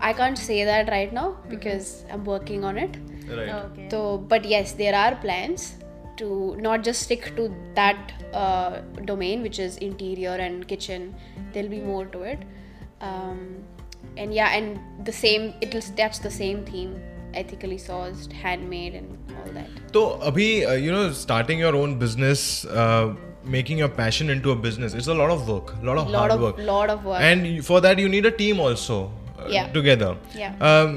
I 0.00 0.12
can't 0.12 0.38
say 0.38 0.64
that 0.64 0.88
right 0.88 1.12
now 1.12 1.36
because 1.48 1.88
mm-hmm. 1.88 2.12
i'm 2.12 2.24
working 2.24 2.64
on 2.64 2.78
it. 2.78 2.96
Right. 3.28 3.48
Okay. 3.48 3.88
so 3.90 4.18
but 4.18 4.44
yes 4.44 4.72
there 4.72 4.94
are 4.94 5.16
plans 5.16 5.77
to 6.17 6.55
not 6.65 6.83
just 6.83 7.01
stick 7.03 7.35
to 7.37 7.47
that 7.75 8.11
uh, 8.33 8.81
domain, 9.05 9.41
which 9.41 9.59
is 9.59 9.77
interior 9.77 10.35
and 10.47 10.67
kitchen. 10.67 11.15
There'll 11.53 11.69
be 11.69 11.81
more 11.81 12.05
to 12.17 12.21
it, 12.33 12.39
um, 13.01 13.39
and 14.17 14.33
yeah, 14.33 14.49
and 14.59 14.79
the 15.05 15.11
same. 15.23 15.53
It'll 15.61 15.81
that's 16.01 16.19
the 16.19 16.31
same 16.37 16.63
theme: 16.71 16.93
ethically 17.33 17.77
sourced, 17.87 18.31
handmade, 18.45 18.95
and 19.01 19.35
all 19.41 19.51
that. 19.59 19.69
तो 19.93 20.05
अभी 20.31 20.47
you 20.85 20.91
know 20.91 21.11
starting 21.23 21.61
your 21.61 21.75
own 21.75 21.95
business 21.99 22.47
making 23.53 23.79
your 23.81 23.87
passion 23.95 24.29
into 24.33 24.51
a 24.51 24.55
business 24.65 24.93
it's 24.99 25.07
a 25.13 25.15
lot 25.21 25.31
of 25.31 25.41
work 25.53 25.71
a 25.77 25.85
lot 25.87 25.97
of 26.01 26.11
Lot 26.11 26.19
hard 26.19 26.31
of- 26.35 26.43
work 26.43 26.59
lot 26.67 26.91
of 26.91 27.07
work. 27.07 27.23
and 27.29 27.47
you- 27.47 27.63
for 27.69 27.79
that 27.85 27.99
you 28.03 28.11
need 28.13 28.27
a 28.27 28.31
team 28.37 28.61
also 28.65 28.99
uh, 28.99 29.47
Yeah. 29.55 29.65
together 29.73 30.11
Yeah. 30.41 30.53
um, 30.67 30.93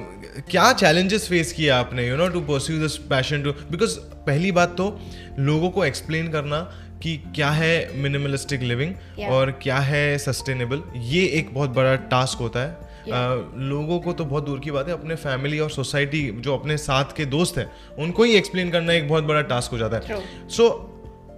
क्या 0.52 0.66
challenges 0.82 1.26
face 1.32 1.50
किया 1.56 1.78
आपने 1.86 2.04
you 2.08 2.18
know 2.20 2.28
to 2.36 2.42
pursue 2.52 2.76
this 2.84 2.96
passion 3.14 3.42
to 3.48 3.54
because 3.74 3.96
पहली 4.27 4.51
बात 4.51 4.69
तो 4.77 4.99
लोगों 5.39 5.69
को 5.69 5.85
explain 5.85 6.27
करना 6.27 6.59
कि 7.03 7.17
क्या 7.17 7.49
है 7.49 7.97
मिनिमलिस्टिक 7.97 8.61
लिविंग 8.61 8.95
yeah. 8.95 9.29
और 9.29 9.51
क्या 9.51 9.77
है 9.77 10.17
सस्टेनेबल 10.17 10.83
ये 10.95 11.25
एक 11.25 11.53
बहुत 11.53 11.69
बड़ा 11.69 11.95
टास्क 11.95 12.37
होता 12.37 12.59
है। 12.59 12.77
Yeah. 12.77 13.13
आ, 13.13 13.35
लोगों 13.57 13.99
को 13.99 14.13
तो 14.13 14.25
बहुत 14.25 14.45
दूर 14.45 14.59
की 14.59 14.71
बात 14.71 14.87
है। 14.87 14.93
अपने 14.93 15.15
फैमिली 15.15 15.59
और 15.59 15.69
सोसाइटी 15.69 16.31
जो 16.31 16.57
अपने 16.57 16.77
साथ 16.77 17.05
के 17.17 17.25
दोस्त 17.25 17.57
हैं 17.57 17.71
उनको 17.99 18.23
ही 18.23 18.35
एक्सप्लेन 18.35 18.71
करना 18.71 18.93
एक 18.93 19.09
बहुत 19.09 19.23
बड़ा 19.23 19.41
टास्क 19.41 19.71
हो 19.71 19.77
जाता 19.77 19.97
है। 19.97 20.21
So 20.49 20.69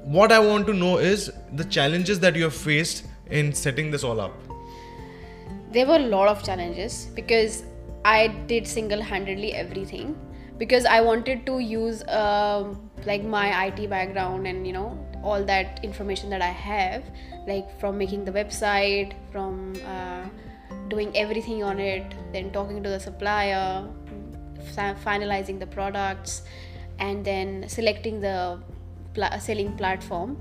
what 0.07 0.31
I 0.31 0.39
want 0.39 0.67
to 0.67 0.73
know 0.73 0.99
is 0.99 1.29
the 1.53 1.69
challenges 1.71 2.17
that 2.17 2.37
you 2.37 2.49
faced 2.49 3.33
in 3.33 3.51
setting 3.51 3.91
this 3.91 4.05
all 4.05 4.19
up 4.19 4.43
there 5.73 5.99
lot 5.99 6.27
of 6.27 6.43
challenges 6.43 7.13
because 7.15 7.63
I 8.05 8.27
did 8.27 8.65
single 8.65 9.01
handedly 9.01 9.47
everything 9.47 10.32
because 10.58 10.84
I 10.84 11.00
wanted 11.00 11.46
to 11.46 11.58
use 11.60 12.02
um, 12.08 12.90
like 13.06 13.24
my 13.24 13.66
IT 13.66 13.88
background 13.90 14.46
and 14.46 14.66
you 14.66 14.72
know 14.72 14.98
all 15.22 15.44
that 15.44 15.80
information 15.82 16.30
that 16.30 16.42
I 16.42 16.48
have 16.48 17.04
like 17.46 17.78
from 17.80 17.98
making 17.98 18.24
the 18.24 18.32
website 18.32 19.14
from 19.32 19.74
uh, 19.86 20.24
doing 20.88 21.16
everything 21.16 21.62
on 21.62 21.78
it 21.80 22.14
then 22.32 22.50
talking 22.50 22.82
to 22.82 22.88
the 22.88 23.00
supplier 23.00 23.86
fi- 24.74 24.94
finalizing 25.04 25.58
the 25.58 25.66
products 25.66 26.42
and 26.98 27.24
then 27.24 27.68
selecting 27.68 28.20
the 28.20 28.60
pla- 29.14 29.38
selling 29.38 29.76
platform 29.76 30.36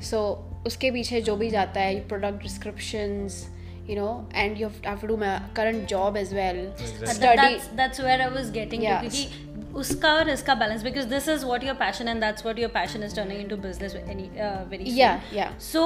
so 0.00 0.44
उसके 0.66 0.90
पीछे 0.90 1.20
जो 1.22 1.36
भी 1.36 1.50
जाता 1.50 1.80
है 1.80 2.08
product 2.08 2.42
descriptions 2.46 3.46
you 3.88 3.96
know 3.96 4.26
and 4.32 4.58
you 4.58 4.66
have 4.66 4.80
to, 4.82 4.88
have 4.88 5.00
to 5.00 5.08
do 5.08 5.16
my 5.16 5.40
current 5.54 5.88
job 5.88 6.16
as 6.16 6.32
well 6.34 6.58
Exactly. 6.58 7.14
study 7.14 7.36
that's 7.36 7.66
that's 7.82 7.98
where 8.08 8.20
I 8.22 8.28
was 8.38 8.50
getting 8.58 8.82
Yeah. 8.82 9.00
to 9.02 9.08
क्योंकि 9.10 9.72
उसका 9.80 10.12
और 10.20 10.28
इसका 10.30 10.54
balance 10.60 10.82
because 10.86 11.06
this 11.16 11.26
is 11.34 11.44
what 11.50 11.62
your 11.68 11.74
passion 11.82 12.08
and 12.12 12.22
that's 12.26 12.44
what 12.44 12.58
your 12.58 12.68
passion 12.76 13.02
is 13.08 13.12
turning 13.18 13.40
into 13.40 13.56
business 13.66 13.94
any 14.14 14.30
uh, 14.38 14.64
very 14.70 14.84
soon. 14.86 14.96
yeah 14.96 15.20
yeah 15.40 15.52
So 15.58 15.82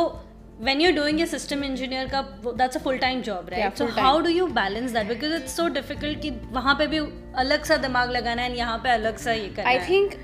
when 0.67 0.81
you're 0.81 0.97
doing 0.99 1.21
a 1.23 1.27
system 1.27 1.63
engineer 1.69 2.05
का 2.15 2.23
that's 2.63 2.77
a 2.77 2.81
full 2.81 2.99
time 2.99 3.23
job 3.29 3.49
right 3.55 3.59
Yeah, 3.63 3.73
so 3.75 3.87
full-time. 3.87 4.05
how 4.05 4.21
do 4.27 4.33
you 4.35 4.49
balance 4.61 4.93
that 4.93 5.09
because 5.15 5.33
it's 5.41 5.57
so 5.63 5.69
difficult 5.79 6.21
कि 6.27 6.31
वहाँ 6.59 6.75
पे 6.79 6.87
भी 6.95 6.99
अलग 7.45 7.65
सा 7.71 7.77
दिमाग 7.87 8.11
लगाना 8.19 8.43
है 8.43 8.51
and 8.51 8.59
यहाँ 8.59 8.79
पे 8.85 8.91
अलग 8.91 9.17
सा 9.27 9.33
ये 9.33 9.49
करना 9.57 9.71
I 9.71 9.77
है 9.79 9.89
think 9.89 10.17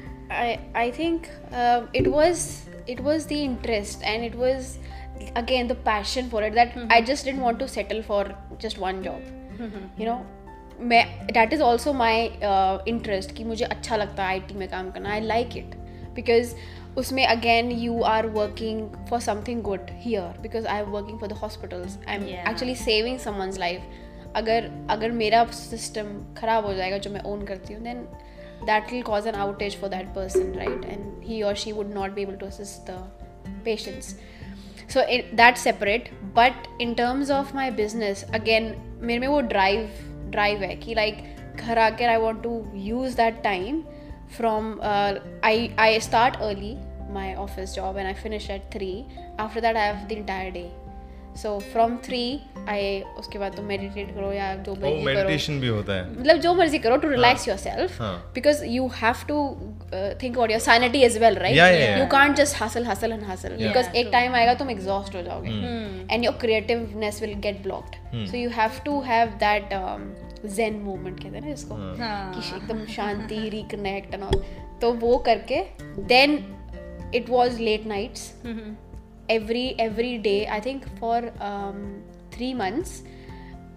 I 0.43 0.49
I 0.85 0.91
think 1.01 1.29
uh, 1.63 1.81
it 2.03 2.11
was 2.17 2.47
it 2.97 3.01
was 3.11 3.27
the 3.35 3.43
interest 3.51 4.03
and 4.13 4.25
it 4.31 4.37
was 4.45 4.77
again 5.42 5.68
the 5.68 5.76
passion 5.90 6.30
for 6.30 6.42
it 6.44 6.54
that 6.56 6.76
I 6.96 7.02
just 7.12 7.26
didn't 7.26 7.42
want 7.48 7.60
to 7.60 7.68
settle 7.68 8.02
for 8.12 8.22
just 8.66 8.80
one 8.86 9.04
job 9.08 9.22
you 10.00 10.06
know 10.10 10.20
मैं 10.92 11.04
that 11.36 11.54
is 11.58 11.62
also 11.66 11.94
my 12.04 12.14
uh, 12.52 12.78
interest 12.94 13.32
कि 13.36 13.44
मुझे 13.52 13.66
अच्छा 13.66 13.98
लगता 13.98 14.26
है 14.28 14.40
IT 14.40 14.56
में 14.62 14.68
काम 14.70 14.90
करना 14.92 15.14
I 15.18 15.22
like 15.34 15.56
it 15.62 15.76
because 16.20 16.56
उसमें 16.98 17.26
again 17.28 17.72
you 17.84 18.02
are 18.10 18.26
working 18.40 18.82
for 19.12 19.20
something 19.28 19.62
good 19.70 19.90
here 20.08 20.28
because 20.48 20.68
I 20.74 20.78
am 20.84 20.92
working 20.98 21.18
for 21.24 21.30
the 21.34 21.40
hospitals 21.44 21.98
I'm 22.08 22.28
Yeah. 22.34 22.44
actually 22.52 22.76
saving 22.84 23.20
someone's 23.28 23.60
life 23.66 23.88
अगर 24.36 24.70
अगर 24.92 25.12
मेरा 25.24 25.44
सिस्टम 25.58 26.08
खराब 26.38 26.66
हो 26.66 26.74
जाएगा 26.74 26.98
जो 27.04 27.10
मैं 27.12 27.22
ओन 27.34 27.46
करती 27.52 27.74
हूँ 27.74 27.84
then 27.84 28.02
that 28.70 28.92
will 28.94 29.04
cause 29.10 29.28
an 29.32 29.36
outage 29.44 29.76
for 29.84 29.90
that 29.94 30.10
person 30.18 30.52
right 30.62 30.88
and 30.94 31.24
he 31.30 31.38
or 31.50 31.54
she 31.62 31.74
would 31.78 31.94
not 32.00 32.16
be 32.18 32.26
able 32.28 32.38
to 32.42 32.50
assist 32.54 32.90
the 32.92 32.98
patients 33.68 34.16
so 34.94 35.02
that 35.36 35.58
separate 35.58 36.10
but 36.36 36.68
in 36.82 36.94
terms 36.94 37.32
of 37.32 37.56
my 37.56 37.72
business 37.72 38.24
again 38.34 38.74
मेरे 39.02 39.20
में 39.20 39.28
वो 39.28 39.42
drive 39.42 39.90
drive 40.32 40.64
है 40.64 40.76
कि 40.76 40.94
like 40.94 41.24
घर 41.56 41.80
आकर 41.80 42.10
I 42.10 42.18
want 42.18 42.44
to 42.44 42.64
use 42.76 43.18
that 43.18 43.42
time 43.44 43.82
from 44.38 44.80
I 45.46 45.70
I 45.80 46.00
start 46.00 46.36
early 46.36 46.76
my 47.14 47.34
office 47.34 47.74
job 47.76 47.98
and 47.98 48.08
I 48.08 48.14
finish 48.14 48.50
at 48.50 48.62
three 48.74 49.06
after 49.40 49.62
that 49.62 49.78
I 49.78 49.88
है 49.88 50.08
entire 50.12 50.52
day 50.52 50.70
so 51.42 51.58
from 51.60 51.96
three 52.06 52.22
I 52.70 53.02
उसके 53.20 53.40
बाद 53.40 53.56
तुम 53.56 53.66
meditate 53.66 54.14
करो 54.16 54.32
या 54.34 54.54
जो 54.56 54.76
मर्ज़ी 54.76 55.58
करो। 55.58 55.96
मतलब 56.20 56.38
जो 56.38 56.54
मर्ज़ी 56.54 56.80
करो 56.80 56.98
to 56.98 57.10
relax 57.10 57.48
yourself 57.58 57.98
because 58.36 58.64
you 58.66 58.88
have 59.02 59.26
to 59.28 59.40
To 59.95 60.19
think 60.23 60.35
about 60.37 60.51
your 60.51 60.61
sanity 60.61 61.03
as 61.03 61.19
well 61.19 61.35
right 61.35 61.57
Yeah, 61.57 61.71
yeah, 61.73 61.85
yeah. 61.85 61.99
You 62.01 62.07
can't 62.13 62.37
just 62.37 62.63
hustle 62.63 62.87
hustle 62.87 63.13
and 63.13 63.23
hustle 63.23 63.57
because 63.57 63.95
एक 63.97 64.09
टाइम 64.13 64.35
आएगा 64.35 64.55
तुम 64.55 64.71
एग्जॉस्ट 64.71 65.17
हो 65.17 65.23
जाओगे 65.23 65.51
Hmm. 65.51 66.13
And 66.13 66.25
your 66.25 66.35
creativeness 66.41 67.21
will 67.23 67.35
get 67.49 67.63
blocked 67.63 67.97
so 68.31 68.37
you 68.37 68.51
have 68.51 68.81
to 68.85 69.01
have 69.01 69.29
that 69.45 69.69
zen 70.57 70.81
moment 70.83 71.23
कहते 71.23 71.37
हैं 71.37 71.45
ना 71.45 71.53
इसको 71.53 71.75
हाँ. 71.75 72.33
कि 72.35 72.57
एकदम 72.57 72.85
शांति 72.95 73.49
रिकनेक्ट 73.49 74.15
एंड 74.15 74.23
ऑल 74.23 74.43
तो 74.81 74.93
वो 75.01 75.17
करके 75.27 75.63
then 76.15 76.39
it 77.15 77.31
was 77.31 77.61
late 77.61 77.87
nights 77.87 78.33
every 79.33 79.65
every 79.79 80.19
day 80.19 80.39
i 80.55 80.61
think 80.61 80.87
for 81.01 81.17
um, 81.49 81.77
three 82.31 82.55
months 82.61 82.95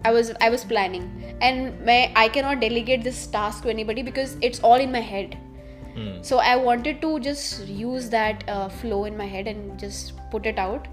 i 0.04 0.10
was 0.16 0.30
i 0.46 0.48
was 0.54 0.64
planning 0.64 1.04
and 1.40 1.84
my, 1.88 1.98
i 2.16 2.28
cannot 2.28 2.60
delegate 2.60 3.04
this 3.04 3.20
task 3.36 3.62
to 3.62 3.70
anybody 3.70 4.02
because 4.02 4.32
it's 4.48 4.64
all 4.70 4.84
in 4.86 4.90
my 4.92 5.02
head 5.10 5.36
So 6.29 6.37
i 6.37 6.55
wanted 6.65 7.01
to 7.01 7.09
just 7.19 7.67
use 7.81 8.09
that 8.09 8.43
uh, 8.47 8.69
flow 8.69 9.03
in 9.05 9.17
my 9.17 9.27
head 9.35 9.47
and 9.47 9.83
just 9.83 10.15
put 10.33 10.49
it 10.53 10.65
out. 10.67 10.87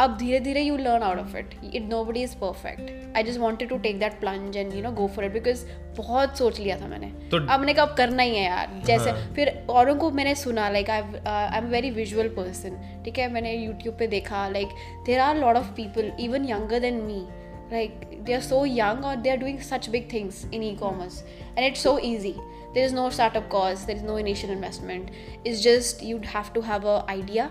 अब 0.00 0.16
धीरे 0.18 0.40
धीरे 0.40 0.60
you 0.62 0.76
learn 0.76 1.02
out 1.02 1.18
of 1.18 1.36
it 1.36 1.54
it 1.74 1.82
nobody 2.04 2.22
is 2.22 2.34
perfect 2.36 3.16
I 3.16 3.22
just 3.22 3.38
wanted 3.40 3.68
to 3.68 3.78
take 3.78 3.98
that 3.98 4.20
plunge 4.20 4.56
and 4.56 4.74
you 4.74 4.82
know 4.82 4.90
go 4.90 5.06
for 5.06 5.24
it 5.24 5.32
because 5.32 5.64
बहुत 5.96 6.38
सोच 6.38 6.60
लिया 6.60 6.76
था 6.80 6.86
मैंने। 6.86 7.06
तो- 7.06 7.40
अब 7.50 7.60
मैंने 7.60 7.74
कहा 7.74 7.84
अब 7.84 7.96
करना 7.96 8.22
ही 8.22 8.36
है 8.36 8.44
यार। 8.44 8.82
जैसे 8.86 9.12
फिर 9.34 9.66
औरों 9.70 9.96
को 9.96 10.10
मैंने 10.10 10.34
सुना 10.34 10.68
like 10.68 10.90
I 10.90 11.02
I 11.26 11.58
am 11.58 11.64
very 11.64 11.90
visual 11.90 12.28
person 12.28 13.02
ठीक 13.04 13.18
है? 13.18 13.32
मैंने 13.32 13.54
यूट्यूब 13.54 13.96
पे 13.98 14.06
देखा 14.06 14.48
like 14.48 14.68
there 15.06 15.20
are 15.20 15.36
lot 15.36 15.56
of 15.56 15.72
people 15.72 16.12
even 16.20 16.48
younger 16.50 16.80
than 16.80 16.94
me 16.94 17.26
like 17.72 18.04
they 18.26 18.34
are 18.34 18.44
so 18.44 18.58
young 18.64 19.00
or 19.04 19.10
they 19.24 19.30
are 19.30 19.40
doing 19.40 19.56
such 19.64 19.88
big 19.94 20.04
things 20.12 20.36
in 20.52 20.62
e-commerce. 20.62 21.16
And 21.56 21.66
it's 21.66 21.82
so 21.86 21.90
easy. 22.10 22.34
There 22.74 22.84
is 22.84 22.92
no 22.92 23.08
startup 23.10 23.48
cost 23.48 23.86
there 23.86 23.96
is 23.96 24.02
no 24.02 24.16
initial 24.16 24.50
investment 24.50 25.10
it's 25.44 25.60
just 25.62 26.02
you'd 26.02 26.30
have 26.36 26.52
to 26.52 26.60
have 26.60 26.84
a 26.84 27.04
idea 27.08 27.50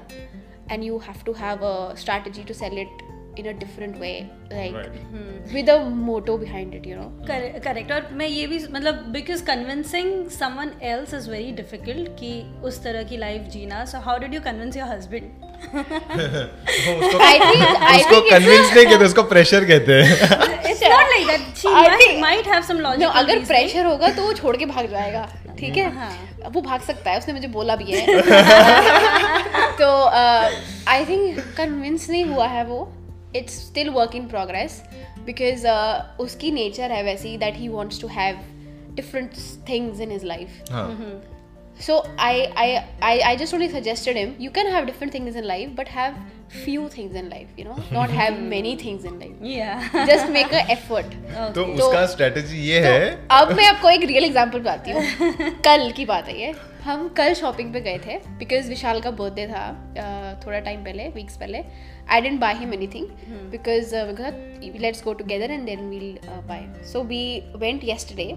and 0.69 0.83
you 0.83 0.99
have 0.99 1.23
to 1.23 1.33
have 1.33 1.61
a 1.63 1.95
strategy 1.95 2.43
to 2.43 2.53
sell 2.53 2.77
it 2.77 3.07
in 3.39 3.47
a 3.47 3.53
different 3.53 3.99
way 3.99 4.29
like 4.51 4.75
with 5.53 5.69
a 5.69 5.77
motto 5.89 6.37
behind 6.37 6.73
it 6.73 6.85
you 6.85 6.95
know 6.95 7.09
correct 7.27 7.91
और 7.91 8.07
मैं 8.19 8.27
ये 8.27 8.45
भी 8.47 8.59
मतलब 8.71 9.03
because 9.13 9.43
convincing 9.45 10.29
someone 10.37 10.71
else 10.91 11.13
is 11.13 11.29
very 11.31 11.51
difficult 11.61 12.09
कि 12.19 12.31
उस 12.67 12.83
तरह 12.83 13.03
की 13.09 13.17
life 13.17 13.49
Jeena 13.55 13.83
so 13.91 13.99
how 14.07 14.19
did 14.19 14.33
you 14.33 14.41
convince 14.47 14.77
your 14.77 14.87
husband 14.87 15.25
उसको 17.03 17.19
i 17.27 17.35
think 17.43 17.63
i 17.81 17.99
उसको 17.99 18.15
think 18.15 18.23
it's 18.23 18.31
कन्विंस 18.31 18.73
नहीं 18.73 18.85
कहते 18.85 19.05
उसको 19.05 19.23
प्रेशर 19.35 19.65
कहते 19.73 20.01
हैं 20.01 20.66
it's 20.81 20.91
not 20.91 21.09
like 21.09 21.27
that 21.27 21.55
she 21.57 21.67
I 21.67 21.87
think- 21.97 22.21
might 22.21 22.47
have 22.47 22.61
some 22.61 22.75
no, 22.75 22.81
logic 22.81 23.07
अगर 23.07 23.39
प्रेशर 23.45 23.85
होगा 23.85 24.07
तो 24.07 24.23
वो 24.23 24.33
छोड़ 24.33 24.55
के 24.57 24.65
भाग 24.65 24.89
जाएगा 24.89 25.27
ठीक 25.59 25.77
है? 25.77 25.95
हाँ. 25.95 26.11
वो 26.49 26.61
भाग 26.61 26.81
सकता 26.81 27.11
है 27.11 27.17
उसने 27.17 27.33
मुझे 27.33 27.47
बोला 27.47 27.75
भी 27.75 27.91
है। 27.91 28.21
तो 29.81 29.87
आई 30.89 31.05
थिंक 31.05 31.39
कन्विंस 31.57 32.09
नहीं 32.09 32.25
हुआ 32.25 32.47
है 32.47 32.63
वो। 32.65 32.93
It's 33.35 33.53
still 33.67 33.89
work 33.89 34.15
in 34.15 34.27
progress 34.27 34.81
because 35.25 35.67
उसकी 36.19 36.51
नेचर 36.51 36.91
है 36.91 37.03
वैसी 37.03 37.37
that 37.37 37.57
he 37.57 37.67
wants 37.67 38.01
to 38.01 38.07
have 38.07 38.39
different 38.93 39.31
things 39.69 39.99
in 39.99 40.11
his 40.11 40.23
life 40.23 40.49
So 41.79 42.03
I, 42.17 42.51
I 42.55 42.85
I 43.01 43.21
I 43.31 43.35
just 43.35 43.53
only 43.53 43.69
suggested 43.69 44.15
him 44.15 44.35
you 44.39 44.49
can 44.51 44.67
have 44.67 44.87
different 44.87 45.13
things 45.13 45.35
in 45.35 45.47
life 45.47 45.75
but 45.75 45.87
have 45.89 46.15
few 46.49 46.87
things 46.89 47.15
in 47.15 47.29
life 47.29 47.49
you 47.57 47.65
know 47.65 47.75
not 47.91 48.09
have 48.09 48.39
many 48.53 48.75
things 48.75 49.03
in 49.03 49.19
life 49.19 49.43
या 49.43 50.07
just 50.07 50.31
make 50.37 50.55
a 50.59 50.63
effort 50.75 51.13
तो 51.55 51.65
उसका 51.65 52.05
strategy 52.13 52.61
ये 52.69 52.79
है 52.85 53.11
तो 53.11 53.35
अब 53.35 53.55
मैं 53.57 53.67
आपको 53.67 53.89
एक 53.89 54.03
रियल 54.03 54.23
एग्जांपल 54.23 54.59
बताती 54.59 54.91
हूँ 54.91 55.51
कल 55.65 55.91
की 55.97 56.05
बात 56.05 56.27
है 56.27 56.39
ये 56.41 56.53
हम 56.83 57.07
कल 57.17 57.33
शॉपिंग 57.33 57.71
पे 57.73 57.79
गए 57.81 57.97
थे 58.05 58.17
बिकॉज़ 58.37 58.69
विशाल 58.69 58.99
का 59.01 59.11
बर्थडे 59.11 59.47
था 59.47 59.63
uh, 59.93 60.45
थोड़ा 60.45 60.59
टाइम 60.59 60.83
पहले 60.83 61.07
वीक्स 61.15 61.37
पहले 61.37 61.63
I 62.11 62.21
didn't 62.21 62.39
buy 62.41 62.53
him 62.55 62.73
anything 62.93 63.07
because 63.51 63.95
let's 64.81 65.03
go 65.03 65.13
together 65.21 65.51
and 65.51 65.65
then 65.65 65.89
we'll 65.89 66.17
buy 66.25 66.65
so 66.91 67.03
we 67.03 67.23
went 67.55 67.83
yesterday 67.83 68.33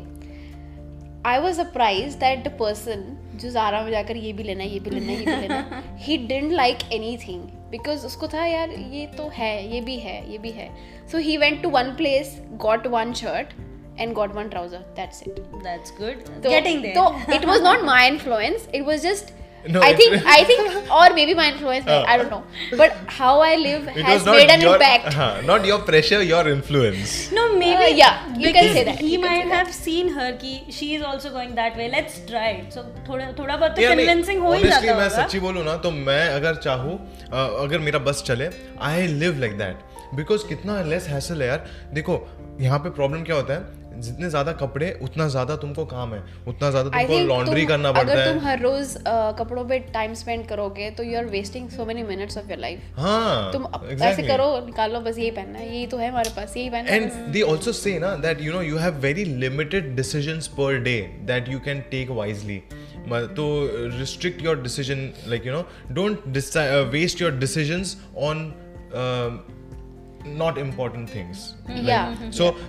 I 1.26 1.38
was 1.38 1.56
surprise 1.56 2.16
that 2.18 2.44
the 2.44 2.50
person 2.60 3.02
जो 3.40 3.50
जारा 3.50 3.80
में 3.82 3.90
जाकर 3.90 4.16
ये 4.16 4.32
भी 4.32 4.42
लेना 4.42 4.62
है 4.62 4.68
ये 4.70 4.78
भी 4.80 4.90
लेना 4.90 5.12
है 5.12 5.18
ये 5.18 5.24
भी 5.24 5.40
लेना 5.40 5.82
he 5.98 6.16
didn't 6.26 6.52
like 6.52 6.78
anything 7.18 7.42
because 7.70 8.06
उसको 8.06 8.28
था 8.28 8.44
यार 8.44 8.70
ये 8.70 9.06
तो 9.16 9.28
है 9.34 9.52
ये 9.74 9.80
भी 9.80 9.96
है 9.98 10.30
ये 10.32 10.38
भी 10.38 10.50
है. 10.50 10.68
So 11.12 11.18
he 11.18 11.36
went 11.36 11.62
to 11.62 11.70
one 11.70 11.94
place 11.96 12.36
got 12.62 12.86
one 12.86 13.12
shirt 13.12 13.52
and 14.00 14.12
got 14.14 14.34
one 14.34 14.48
trouser 14.48 14.78
that's 14.96 15.22
it 15.22 15.40
that's 15.64 15.94
good 15.98 16.24
तो 16.42 17.06
it 17.34 17.44
was 17.44 17.62
not 17.62 17.84
my 17.84 18.08
influence 18.08 18.68
it 18.74 18.82
was 18.86 19.02
just 19.02 19.34
No, 19.68 19.80
I 19.86 19.88
think 19.96 20.14
I 20.26 20.44
think 20.50 20.90
or 20.98 21.06
maybe 21.14 21.34
my 21.34 21.46
influence 21.52 21.86
uh, 21.86 22.04
I 22.12 22.16
don't 22.20 22.30
know 22.34 22.42
but 22.80 22.94
how 23.16 23.32
I 23.46 23.56
live 23.56 23.88
has 24.08 24.24
made 24.26 24.50
an 24.54 24.62
your 24.64 24.74
impact 24.76 25.12
हाँ, 25.14 25.44
not 25.46 25.66
your 25.70 25.78
pressure 25.90 26.20
your 26.22 26.42
influence 26.52 27.12
No, 27.38 27.44
maybe. 27.54 27.88
Uh, 27.88 27.96
yeah, 27.98 28.22
you 28.44 28.52
can 28.52 28.72
say 28.76 28.84
that, 28.84 29.00
He 29.00 29.18
might 29.24 29.44
that. 29.48 29.54
have 29.56 29.74
seen 29.74 30.08
her 30.14 30.30
कि 30.44 30.52
she 30.78 30.88
is 30.94 31.02
also 31.10 31.30
going 31.34 31.54
that 31.60 31.76
way. 31.76 31.88
Let's 31.96 32.18
try 32.30 32.46
it. 32.60 32.72
So 32.78 32.84
थोड़ा 33.08 33.26
थोड़ा 33.38 33.56
बहुत 33.56 33.76
तो 33.76 33.82
convincing 33.92 34.40
हो 34.46 34.52
ही 34.52 34.60
honestly, 34.62 34.70
जाता 34.70 34.86
मैं 34.86 35.08
होगा. 35.08 35.08
सच्ची 35.16 35.40
बोलूँ 35.40 35.64
ना 35.64 35.76
तो 35.86 35.90
मैं 36.08 36.22
अगर 36.28 36.54
चाहूँ 36.68 36.96
अ, 37.32 37.36
अगर 37.64 37.78
मेरा 37.88 37.98
बस 38.08 38.22
चले 38.26 38.48
I 38.90 39.06
live 39.24 39.38
like 39.40 39.58
that 39.58 40.14
because 40.14 40.46
कितना 40.48 40.80
लेस 40.92 41.08
हैसल 41.08 41.42
है 41.42 41.48
यार 41.48 41.66
देखो 41.94 42.18
यहाँ 42.60 42.78
पे 42.84 42.90
प्रॉब्लम 43.00 43.22
क्या 43.24 43.36
होता 43.36 43.54
है 43.54 43.78
जितने 44.00 44.30
ज़्यादा 44.30 44.52
कपड़े 44.62 44.90
उतना 45.02 45.28
ज़्यादा 45.28 45.56
तुमको 45.56 45.84
काम 45.84 46.14
है 46.14 46.22
उतना 46.48 46.70
ज़्यादा 46.70 46.90
तुमको 46.90 47.18
लॉन्ड्री 47.28 47.66
करना 47.66 47.92
पड़ता 47.92 48.12
अगर 48.12 48.32
तुम 48.32 48.38
है 48.38 48.50
हर 48.50 48.60
रोज 48.60 48.96
uh, 48.96 49.38
कपड़ों 49.38 49.64
पे 49.68 49.78
टाइम 49.94 50.14
स्पेंड 50.14 50.46
करोगे 50.48 50.90
तो 50.90 51.02
you 51.02 51.18
are 51.18 51.24
wasting 51.36 51.68
so 51.68 51.84
many 51.84 52.02
minutes 52.02 52.38
of 52.38 52.50
your 52.50 52.58
life 52.58 52.98
हाँ 52.98 53.52
तुम 53.52 53.66
ऐसे. 53.90 54.22
करो 54.22 54.48
निकालो 54.66 55.00
बस 55.00 55.18
यही 55.18 55.30
पहनना 55.30 55.58
है 55.58 55.74
यही 55.74 55.86
तो 55.86 55.96
है 55.96 56.10
हमारे 56.10 56.30
पास 56.36 56.56
यही 56.56 56.70
पहनना 56.70 56.90
है 56.90 57.00
And 57.00 57.34
they 57.34 57.42
also 57.52 57.72
say 57.72 57.98
na 57.98 58.16
that 58.26 58.40
you 58.46 58.52
know 58.52 58.64
you 58.70 58.78
have 58.84 59.00
very 59.06 59.24
limited 59.44 59.94
decisions 59.96 60.48
per 60.60 60.70
day 60.90 61.00
that 61.26 61.50
you 61.54 61.60
can 61.68 61.84
take 61.90 62.14
wisely. 62.20 62.62
But 63.08 63.34
to 63.36 63.44
restrict 63.98 64.42
your 64.42 64.54
decision, 64.56 65.12
like 65.26 65.44
you 65.44 65.52
know, 65.52 65.64
don't 65.92 66.26
deci- 66.32 66.66
uh, 68.92 69.40
not 70.24 70.58
important 70.58 71.08
things. 71.08 71.54
Yeah. 71.68 72.14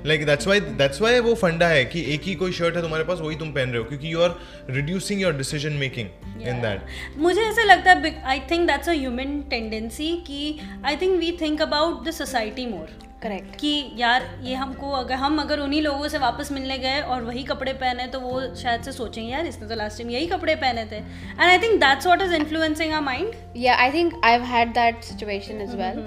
Like 0.03 0.25
that's 0.25 0.45
why 0.45 0.59
that's 0.81 1.01
why 1.01 1.19
वो 1.19 1.35
फंडा 1.35 1.67
है 1.67 1.83
कि 1.85 2.03
एक 2.13 2.23
ही 2.23 2.35
कोई 2.35 2.51
shirt 2.51 2.75
है 2.75 2.81
तुम्हारे 2.81 3.03
पास 3.03 3.19
वही 3.21 3.35
तुम 3.35 3.51
पहन 3.51 3.69
रहे 3.69 3.77
हो 3.77 3.83
क्योंकि 3.89 4.13
you 4.13 4.21
are 4.21 4.33
reducing 4.77 5.19
your 5.19 5.33
decision 5.33 5.77
making 5.83 6.09
in 6.47 6.61
that. 6.65 6.89
मुझे 7.17 7.41
ऐसे 7.41 7.63
लगता 7.63 7.91
है 7.91 8.23
I 8.23 8.39
think 8.51 8.67
that's 8.67 8.89
a 8.89 8.93
human 8.93 9.39
tendency 9.49 10.11
कि 10.27 10.59
I 10.85 10.97
think 10.97 11.19
we 11.19 11.31
think 11.41 11.61
about 11.61 12.03
the 12.07 12.11
society 12.11 12.65
more 12.65 12.99
correct 13.23 13.55
कि 13.55 13.71
यार 13.97 14.23
ये 14.43 14.55
हमको 14.55 14.91
अगर 14.91 15.15
हम 15.15 15.37
अगर 15.41 15.59
उन्हीं 15.59 15.81
लोगों 15.81 16.07
से 16.07 16.17
वापस 16.17 16.51
मिलने 16.51 16.77
गए 16.77 17.01
और 17.01 17.21
वही 17.23 17.43
कपड़े 17.43 17.73
पहने 17.73 18.07
तो 18.07 18.19
वो 18.19 18.41
शायद 18.61 18.81
से 18.83 18.91
सोचेंगे 18.91 19.29
यार 19.31 19.45
इसने 19.45 19.67
तो 19.67 19.75
लास्ट 19.75 19.97
टाइम 19.97 20.09
यही 20.09 20.27
कपड़े 20.27 20.55
पहने 20.55 20.85
थे. 20.91 20.95
And 20.95 21.41
I 21.41 21.57
think 21.57 21.79
that's 21.81 22.05
what 22.05 22.21
is 22.21 22.33
influencing 22.35 22.93
our 22.93 23.05
mind 23.05 23.35
या 23.57 23.75
I 23.83 23.91
think 23.93 24.19
I 24.23 24.31
have 24.31 24.43
had 24.53 24.69
that 24.79 25.03
situation 25.03 25.61
as 25.61 25.75
well 25.75 26.03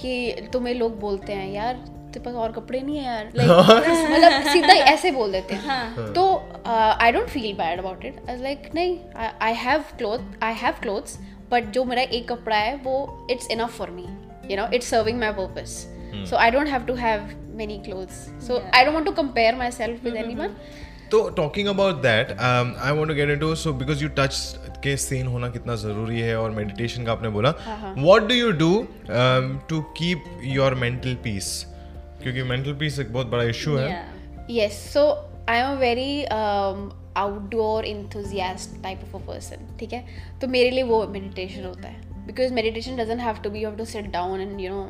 कि 0.00 0.48
तुम्हें 0.52 0.74
लोग 0.74 1.00
बोलते 1.00 1.32
हैं 1.32 1.52
यार 1.52 1.74
तेरे 1.74 2.20
पास 2.20 2.34
और 2.34 2.52
कपड़े 2.52 2.80
नहीं 2.80 2.98
है 2.98 3.04
यार। 3.04 3.32
लाइक 3.36 3.50
मतलब 4.10 4.52
सीधा 4.52 4.74
ऐसे 4.92 5.10
बोल 5.10 5.32
देते 5.32 5.54
हैं। 5.54 6.12
तो 6.12 6.28
I 7.00 7.12
don't 7.12 7.28
feel 7.28 7.52
bad 7.54 7.78
about 7.78 8.04
it 8.04 8.22
like 8.30 8.70
नहीं 8.74 8.98
I 9.42 9.54
have 9.54 9.84
cloth 9.98 10.42
I 10.42 10.54
have 10.54 10.74
clothes 10.82 11.18
but 11.50 11.70
जो 11.70 11.84
मेरा 11.84 12.02
एक 12.02 12.28
कपड़ा 12.28 12.56
है 12.56 12.74
वो 12.76 13.26
it's 13.30 13.50
enough 13.50 13.78
for 13.78 13.90
me 13.90 14.06
you 14.50 14.56
know 14.56 14.66
it's 14.76 14.90
serving 14.94 15.18
my 15.22 15.30
purpose. 15.38 15.72
so 16.28 16.36
i 16.36 16.50
don't 16.50 16.70
have 16.74 16.84
to 16.86 16.94
have 16.96 17.22
many 17.56 17.74
clothes. 17.86 18.18
So 18.46 18.54
Yeah. 18.54 18.70
i 18.72 18.84
don't 18.84 18.94
want 18.94 19.08
to 19.08 19.12
compare 19.12 19.54
myself 19.62 20.06
with 20.06 20.20
anyone. 20.24 20.52
तो 21.10 21.28
talking 21.30 21.68
about 21.68 21.94
that 21.94 22.30
I 22.40 22.92
want 22.92 23.08
to 23.08 23.14
get 23.14 23.30
into 23.30 23.54
so 23.54 23.72
because 23.72 24.02
you 24.02 24.08
touch 24.08 24.34
के 24.82 24.96
scene 24.96 25.26
होना 25.26 25.48
कितना 25.48 25.74
ज़रूरी 25.74 26.20
है 26.20 26.38
और 26.40 26.50
meditation 26.50 27.04
का 27.04 27.12
आपने 27.12 27.28
बोला 27.28 27.50
what 27.98 28.22
do 28.22 28.34
you 28.34 28.50
do 28.52 28.86
to 29.68 29.80
keep 29.80 30.24
your 30.42 30.74
mental 30.74 31.14
peace 31.14 31.66
क्योंकि 32.22 32.42
मेंटल 32.42 32.72
पीस 32.72 32.98
एक 32.98 33.12
बहुत 33.12 33.26
बड़ा 33.26 33.44
इशू 33.44 33.76
है 33.76 34.18
I 35.50 35.56
am 35.56 35.70
a 35.70 35.80
very 35.80 36.26
um, 36.28 36.80
outdoor 37.16 37.82
enthusiast 37.82 38.74
type 38.82 39.04
of 39.06 39.14
a 39.14 39.20
person. 39.28 39.78
ठीक 39.80 39.92
है 39.92 40.04
तो 40.40 40.48
मेरे 40.48 40.70
लिए 40.70 40.82
वो 40.82 41.04
meditation 41.04 41.64
होता 41.66 41.88
है 41.88 42.00
meditation 42.56 42.98
doesn't 43.00 43.22
have 43.26 43.40
to 43.42 43.52
be 43.54 43.62
you 43.62 43.70
have 43.70 43.78
to 43.78 43.86
sit 43.86 44.10
down 44.16 44.40
and 44.40 44.60
you 44.60 44.72
know 44.74 44.84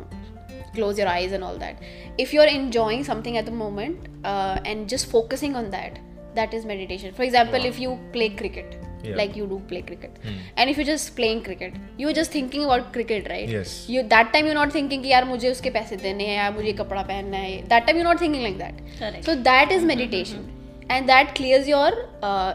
close 0.74 0.98
your 0.98 1.08
eyes 1.08 1.32
and 1.32 1.44
all 1.44 1.58
that. 1.58 1.76
If 2.18 2.34
you're 2.34 2.50
enjoying 2.54 3.04
something 3.04 3.36
at 3.36 3.46
the 3.46 3.56
moment 3.62 4.08
uh, 4.24 4.58
and 4.64 4.88
just 4.88 5.10
focusing 5.12 5.56
on 5.56 5.70
that, 5.70 6.00
that 6.34 6.52
is 6.52 6.64
meditation. 6.64 7.14
For 7.14 7.22
example, 7.22 7.64
if 7.64 7.78
you 7.78 7.98
play 8.12 8.30
cricket. 8.30 8.87
Yeah. 9.03 9.15
Like 9.17 9.35
you 9.35 9.45
do 9.47 9.59
play 9.69 9.81
cricket, 9.81 10.19
and 10.55 10.69
if 10.69 10.77
you're 10.77 10.85
just 10.89 11.09
playing 11.15 11.43
cricket, 11.43 11.73
you're 11.97 12.13
just 12.13 12.31
thinking 12.31 12.63
about 12.65 12.93
cricket, 12.93 13.27
right? 13.29 13.49
Yes. 13.49 13.73
You 13.89 14.03
that 14.13 14.31
time 14.35 14.45
you're 14.45 14.59
not 14.59 14.71
thinking 14.75 15.01
कि 15.03 15.09
यार 15.09 15.25
मुझे 15.31 15.49
उसके 15.51 15.69
पैसे 15.77 15.95
देने 16.03 16.27
हैं 16.27 16.37
यार 16.37 16.53
मुझे 16.53 16.67
ये 16.67 16.73
कपड़ा 16.73 17.01
पहनना 17.01 17.37
है 17.37 17.57
that 17.73 17.87
time 17.89 17.99
you're 18.01 18.09
not 18.09 18.21
thinking 18.25 18.45
like 18.47 18.57
that 18.61 18.79
Correct. 18.99 19.25
so 19.25 19.35
that 19.49 19.73
is 19.77 19.83
meditation 19.89 20.45
and 20.89 21.09
that 21.09 21.35
clears 21.41 21.67
your 21.67 21.89
uh, 22.21 22.53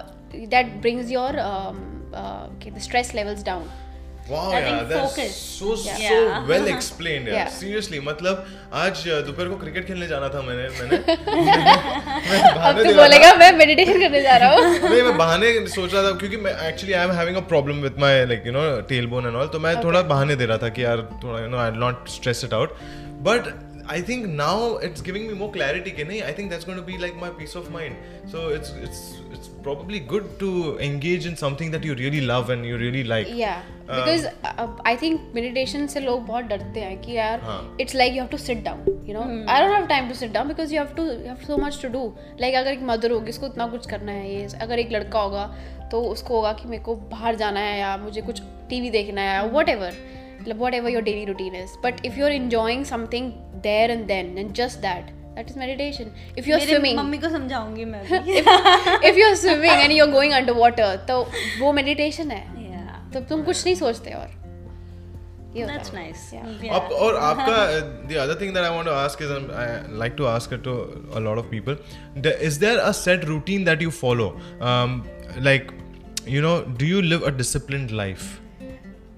that 0.54 0.80
brings 0.80 1.10
your 1.10 1.28
um, 1.40 1.84
uh, 2.14 2.48
okay, 2.56 2.70
the 2.70 2.80
stress 2.80 3.14
levels 3.14 3.42
down 3.42 3.68
Wow, 4.29 4.51
yeah, 4.51 4.83
that's 4.83 5.15
so 5.37 5.75
so 5.75 5.89
Yeah. 5.99 6.47
well 6.47 6.67
explained. 6.67 7.25
Yeah. 7.27 7.33
Yeah. 7.37 7.49
Seriously, 7.55 7.99
मतलब 8.03 8.45
आज 8.81 9.01
uh, 9.07 9.17
दोपहर 9.27 9.49
को 9.49 9.55
cricket 9.63 9.87
खेलने 9.87 10.07
जाना 10.07 10.29
था 10.35 10.41
मैंने 10.41 10.67
मैंने। 10.77 10.97
मैं 12.29 12.39
अब 12.41 12.55
बहाने 12.55 12.83
तू 12.83 12.89
दे 12.89 12.93
रहा 12.93 12.93
था। 12.93 13.01
बोलेगा 13.01 13.33
मैं 13.41 13.51
मेडिटेशन 13.57 13.99
करने 13.99 14.21
जा 14.21 14.37
रहा 14.43 14.53
हूँ. 14.53 14.61
नहीं 14.89 15.01
मैं 15.03 15.17
बहाने 15.17 15.51
सोच 15.73 15.93
रहा 15.93 16.03
था 16.03 16.15
क्योंकि 16.21 16.37
मैं 16.45 16.53
actually 16.67 16.93
I 16.93 17.05
am 17.05 17.11
having 17.17 17.37
a 17.37 17.41
problem 17.51 17.81
with 17.87 17.99
my 17.99 18.25
like 18.25 18.47
you 18.47 18.53
know 18.53 18.63
tail 18.93 19.07
bone 19.15 19.27
and 19.27 19.35
all 19.35 19.47
तो 19.55 19.59
मैं 19.65 19.75
थोड़ा 19.83 20.01
बहाने 20.13 20.35
दे 20.35 20.45
रहा 20.45 20.57
था 20.63 20.69
कि 20.77 20.83
यार 20.83 21.03
थोड़ा 21.23 21.41
you 21.41 21.49
know 21.49 21.57
I 21.65 21.71
not 21.83 22.09
stress 22.15 22.43
it 22.45 22.53
out 22.53 22.77
but 23.27 23.53
I 23.91 24.01
think 24.09 24.25
now 24.39 24.79
it's 24.89 25.03
giving 25.09 25.27
me 25.27 25.33
more 25.43 25.51
clarity 25.57 25.91
कि 25.99 26.03
नहीं 26.03 26.21
I 26.21 26.33
think 26.39 26.49
that's 26.49 26.65
going 26.65 26.79
to 26.79 26.85
be 26.91 26.97
like 27.01 27.19
my 27.21 27.29
peace 27.39 27.57
of 27.57 27.71
mind 27.73 28.29
so 28.31 28.49
it's 28.55 28.73
it's 28.83 29.03
it's 29.33 29.49
probably 29.65 29.99
good 30.11 30.25
to 30.39 30.47
engage 30.85 31.25
in 31.27 31.37
something 31.41 31.69
that 31.73 31.85
you 31.87 31.93
really 31.99 32.21
love 32.29 32.49
and 32.55 32.65
you 32.69 32.79
really 32.81 33.03
like. 33.11 33.29
Yeah. 33.41 33.61
Because 33.91 34.27
I 34.87 34.95
think 34.95 35.31
meditation 35.35 35.87
से 35.87 35.99
लोग 35.99 36.25
बहुत 36.25 36.45
डरते 36.45 36.79
हैं 36.79 37.01
कि 37.01 37.17
अगर 42.55 42.71
एक 42.71 42.79
mother 42.83 43.11
होगी 43.11 43.29
उसको 43.29 43.45
इतना 43.45 43.67
कुछ 43.67 43.89
करना 43.89 44.11
है 44.11 44.35
ये 44.35 44.47
अगर 44.61 44.79
एक 44.79 44.91
लड़का 44.91 45.19
होगा 45.19 45.55
तो 45.91 46.01
उसको 46.01 46.35
होगा 46.35 46.53
कि 46.53 46.67
मेरे 46.67 46.83
को 46.83 46.95
बाहर 46.95 47.35
जाना 47.35 47.59
है 47.59 47.79
या 47.79 47.97
मुझे 47.97 48.21
कुछ 48.21 48.41
टीवी 48.69 48.89
देखना 48.89 49.21
है 49.21 49.49
वट 49.51 49.69
एवर 49.69 49.91
hmm. 49.91 50.41
मतलब 50.41 50.63
whatever 50.73 50.89
your 50.89 51.03
daily 51.03 51.25
routine 51.25 51.55
is 51.55 51.69
but 51.83 52.05
if 52.05 52.19
you 52.19 52.25
are 52.25 52.31
enjoying 52.31 52.85
something 52.85 53.31
there 53.55 53.91
and 53.91 54.05
then 54.05 54.37
and 54.37 54.53
just 54.53 54.79
that 54.79 55.05
That 55.37 55.49
is 55.49 55.55
meditation. 55.55 56.11
If 56.37 56.47
you're 56.47 56.57
मेरे 56.59 56.95
मम्मी 56.95 57.17
को 57.17 57.29
समझाऊँगी 57.29 57.85
मैं. 57.85 58.03
if, 58.09 59.11
if 59.11 59.17
you're 59.17 59.35
swimming 59.35 59.71
and 59.71 60.13
going 60.13 60.33
under 60.33 60.53
underwater, 60.53 61.07
तो 61.07 61.31
वो 61.59 61.73
meditation 61.73 62.31
है. 62.31 62.62
तो 63.14 63.20
तुम 63.32 63.42
कुछ 63.44 63.64
नहीं 63.64 63.74
सोचते 63.76 64.10
और 64.20 64.30
ये 65.56 65.62
होता 65.62 65.74
that's 65.74 65.90
है। 65.94 66.00
nice 66.00 66.24
Yeah. 66.34 66.74
Up, 66.78 66.90
और 67.04 67.16
आपका 67.16 67.56
the 68.12 68.18
other 68.24 68.34
thing 68.42 68.52
that 68.56 68.64
I 68.64 68.70
want 68.76 68.88
to 68.90 68.94
ask 69.02 69.22
is 69.26 69.30
um, 69.36 69.46
I 69.62 69.66
like 70.02 70.16
to 70.22 70.26
ask 70.32 70.52
it 70.56 70.62
to 70.68 70.74
a 71.20 71.22
lot 71.28 71.38
of 71.42 71.50
people. 71.52 71.76
The- 72.26 72.34
Is 72.48 72.58
there 72.64 72.80
a 72.88 72.92
set 72.98 73.24
routine 73.32 73.64
that 73.70 73.84
you 73.86 73.92
follow? 74.00 74.28
Um, 74.72 74.96
like, 75.48 75.72
you 76.36 76.42
know, 76.46 76.54
do 76.82 76.86
you 76.92 77.00
live 77.12 77.22
a 77.22 77.32
disciplined 77.42 77.94
life? 78.02 78.26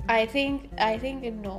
I 0.09 0.25
think 0.27 0.69
I 0.91 0.93
think 1.07 1.25
no. 1.47 1.57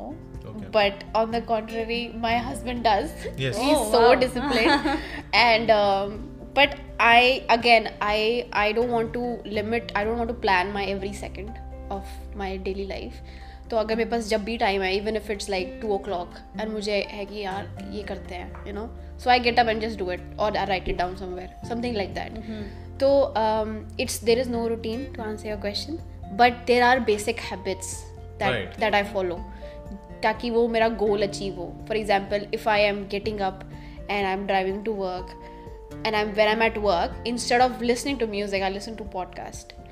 Okay. 0.52 0.70
But 0.76 1.04
on 1.24 1.32
the 1.38 1.42
contrary, 1.50 2.00
my 2.28 2.34
husband 2.50 2.84
does. 2.90 3.12
Yes. 3.46 3.58
He's 3.66 3.78
Oh, 3.82 3.92
so 3.92 4.02
wow. 4.06 4.16
disciplined. 4.24 4.88
and 5.42 5.70
um, 5.80 6.16
but 6.54 6.78
I 7.10 7.44
again 7.58 7.92
I 8.08 8.16
I 8.64 8.72
don't 8.80 8.96
want 9.00 9.14
to 9.20 9.28
limit. 9.60 9.92
I 9.96 10.06
don't 10.10 10.18
want 10.24 10.34
to 10.36 10.40
plan 10.48 10.74
my 10.80 10.86
every 10.96 11.12
second 11.20 11.60
Of 11.91 12.37
my 12.37 12.59
daily 12.59 12.87
life 12.87 13.21
तो 13.71 13.77
अगर 13.77 13.97
मेरे 13.97 14.11
पास 14.11 14.29
जब 14.29 14.45
भी 14.45 14.57
time 14.57 14.83
है 14.83 14.95
even 14.97 15.17
if 15.17 15.31
it's 15.33 15.49
like 15.51 15.79
two 15.83 15.89
o'clock 15.99 16.35
and 16.61 16.73
मुझे 16.73 17.03
है 17.11 17.25
कि 17.25 17.39
यार 17.39 17.91
ये 17.93 18.03
करते 18.03 18.35
हैं 18.35 18.67
you 18.67 18.73
know 18.75 18.87
so 19.19 19.31
I 19.31 19.41
get 19.41 19.59
up 19.59 19.69
and 19.69 19.81
just 19.81 19.99
do 19.99 20.11
it 20.13 20.21
और 20.41 20.57
I 20.57 20.67
write 20.67 20.89
it 20.89 20.97
down 20.97 21.17
somewhere 21.17 21.67
something 21.69 21.97
like 21.97 22.15
that 22.15 22.39
तो 23.01 23.09
it's 24.01 24.23
there 24.25 24.39
is 24.39 24.51
no 24.51 24.67
routine 24.69 25.05
to 25.13 25.23
answer 25.23 25.49
your 25.49 25.61
question 25.61 25.99
but 26.37 26.65
there 26.67 26.83
are 26.83 27.01
basic 27.01 27.41
habits 27.41 27.95
that 28.39 28.79
that 28.79 28.95
I 28.95 29.03
follow 29.03 29.41
ताकि 30.23 30.51
वो 30.51 30.67
मेरा 30.69 30.89
goal 31.01 31.23
achieve 31.23 31.57
हो. 31.57 31.73
For 31.89 31.97
example 31.97 32.47
if 32.55 32.69
I 32.69 32.83
am 32.83 33.07
getting 33.09 33.41
up 33.41 33.61
and 34.11 34.27
I 34.27 34.33
am 34.33 34.47
driving 34.47 34.85
to 34.85 34.93
work 34.93 36.03
and 36.07 36.15
I 36.15 36.23
am 36.23 36.31
where 36.31 36.49
I 36.49 36.55
am 36.55 36.63
at 36.63 36.79
work 36.79 37.25
instead 37.27 37.61
of 37.61 37.83
listening 37.83 38.19
to 38.19 38.27
music 38.27 38.63
I 38.63 38.73
listen 38.73 38.95
to 38.95 39.05
podcast 39.05 39.86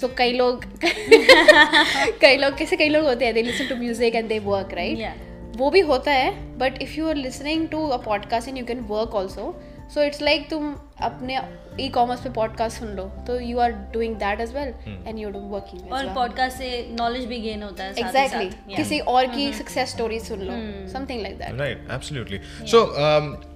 so 0.00 0.08
कई 0.18 0.32
लोग 0.32 0.64
कई 2.20 2.36
लोग 2.36 2.56
कैसे 2.58 2.76
कई 2.76 2.88
लोग 2.88 3.04
होते 3.04 3.24
हैं 3.24 3.34
they 3.34 3.42
listen 3.42 3.68
to 3.68 3.76
music 3.76 4.14
and 4.14 4.28
they 4.28 4.38
work 4.38 4.74
right 4.74 5.56
वो 5.56 5.70
भी 5.70 5.80
होता 5.80 6.12
है 6.12 6.58
but 6.58 6.82
if 6.82 6.92
you 6.92 7.08
are 7.08 7.16
listening 7.16 7.68
to 7.68 7.86
a 7.88 7.96
podcast 7.96 8.48
and 8.48 8.58
you 8.58 8.64
can 8.64 8.80
work 8.80 9.14
also 9.14 9.54
so 9.94 10.02
it's 10.02 10.22
like 10.22 10.48
तुम 10.50 10.74
अपने 11.00 11.38
ई 11.80 11.88
कॉमर्स 11.88 12.20
पे 12.20 12.30
पॉडकास्ट 12.30 12.78
सुन 12.78 12.88
लो 12.88 13.04
तो 13.26 13.38
you 13.40 13.58
are 13.58 13.72
doing 13.92 14.14
that 14.16 14.40
as 14.40 14.54
well 14.54 14.74
and 15.08 15.18
you 15.18 15.30
do 15.30 15.38
working 15.38 15.92
और 15.92 16.12
पॉडकास्ट 16.14 16.56
से 16.58 16.86
नॉलेज 16.90 17.24
भी 17.24 17.38
gain 17.40 17.62
होता 17.62 17.84
है 17.84 17.90
एग्जैक्टली। 17.98 18.48
Yeah. 18.48 18.76
किसी 18.76 18.98
और 19.14 19.26
की 19.26 19.52
सक्सेस 19.52 19.90
स्टोरी 19.90 20.20
सुन 20.20 20.40
लो 20.40 20.88
something 20.92 21.22
like 21.22 21.38
that 21.38 21.60
Right, 21.60 21.86
absolutely. 21.90 22.40
So, 22.72 22.82
um, 23.04 23.55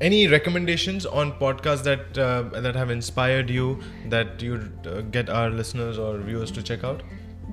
any 0.00 0.26
recommendations 0.28 1.06
on 1.06 1.32
podcasts 1.32 1.84
that 1.84 2.18
uh, 2.18 2.60
that 2.60 2.74
have 2.74 2.90
inspired 2.90 3.50
you 3.50 3.80
that 4.08 4.42
you'd 4.42 4.86
uh, 4.86 5.00
get 5.02 5.28
our 5.30 5.50
listeners 5.50 5.98
or 5.98 6.18
viewers 6.18 6.50
to 6.52 6.62
check 6.62 6.84
out? 6.84 7.02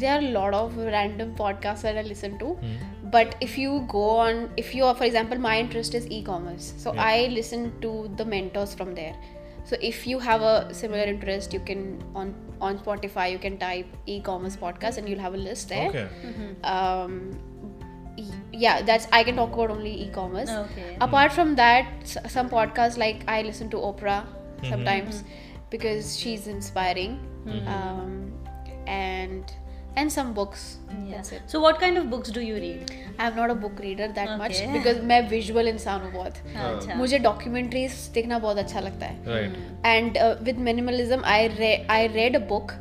there 0.01 0.13
are 0.15 0.19
a 0.19 0.29
lot 0.33 0.53
of 0.57 0.75
random 0.77 1.35
podcasts 1.35 1.81
that 1.81 1.97
I 1.97 2.01
listen 2.01 2.39
to. 2.39 2.57
But 3.15 3.35
if 3.41 3.57
you 3.57 3.85
go 3.89 4.03
on, 4.11 4.49
if 4.55 4.73
you 4.73 4.85
are, 4.85 4.95
for 4.95 5.03
example, 5.03 5.37
my 5.37 5.59
interest 5.59 5.93
is 5.93 6.07
e-commerce, 6.09 6.73
so 6.77 6.93
Yeah. 6.93 7.03
I 7.07 7.27
listen 7.27 7.65
to 7.81 7.91
the 8.21 8.25
mentors 8.33 8.73
from 8.73 8.95
there. 8.95 9.13
So 9.65 9.75
if 9.81 10.07
you 10.07 10.17
have 10.19 10.41
a 10.41 10.73
similar 10.73 11.03
interest, 11.03 11.53
you 11.53 11.59
can 11.59 11.83
on 12.15 12.33
on 12.69 12.79
Spotify 12.79 13.25
you 13.33 13.37
can 13.37 13.57
type 13.57 13.85
e-commerce 14.15 14.55
podcast 14.55 14.97
and 14.97 15.09
you'll 15.09 15.19
have 15.27 15.33
a 15.33 15.43
list 15.49 15.69
there. 15.75 15.89
Okay. 15.89 16.07
Um, 16.63 17.31
y- 17.63 17.80
yeah, 18.52 18.82
that's 18.82 19.06
I 19.12 19.22
can 19.24 19.36
talk 19.36 19.52
about 19.54 19.70
only 19.70 19.92
e-commerce. 20.04 20.50
Okay. 20.50 20.96
Apart 21.00 21.32
from 21.32 21.54
that, 21.56 21.86
s- 22.02 22.16
some 22.28 22.48
podcasts 22.48 22.96
like 22.96 23.24
I 23.28 23.42
listen 23.42 23.68
to 23.70 23.76
Oprah 23.76 24.24
sometimes 24.68 25.22
because 25.70 26.18
she's 26.18 26.46
inspiring. 26.46 27.18
Um, 27.66 28.32
and 28.86 29.52
and 29.96 30.12
some 30.12 30.32
books. 30.34 30.78
That's 31.10 31.30
it. 31.32 31.42
So 31.46 31.60
what 31.60 31.78
kind 31.80 31.96
of 31.98 32.08
books 32.10 32.30
do 32.30 32.40
you 32.40 32.54
read? 32.56 32.90
I'm 33.18 33.36
not 33.36 33.50
a 33.50 33.54
book 33.54 33.78
reader 33.84 34.08
that 34.08 34.32
much 34.38 34.56
Okay. 34.56 34.72
because 34.72 34.98
मैं 35.12 35.20
visual 35.30 35.66
इंसान 35.74 36.00
हूँ 36.02 36.10
बहुत 36.12 36.40
अच्छा 36.56 36.94
मुझे 37.02 37.18
documentaries 37.28 37.94
देखना 38.14 38.38
बहुत 38.46 38.58
अच्छा 38.64 38.80
लगता 38.88 39.06
है 39.06 39.24
Right. 39.36 39.56
and 39.92 40.18
uh, 40.24 40.34
with 40.48 40.58
minimalism 40.70 41.24
I 41.36 41.38
read 41.60 41.86
I 41.98 42.00
read 42.18 42.36
a 42.40 42.44
book 42.52 42.74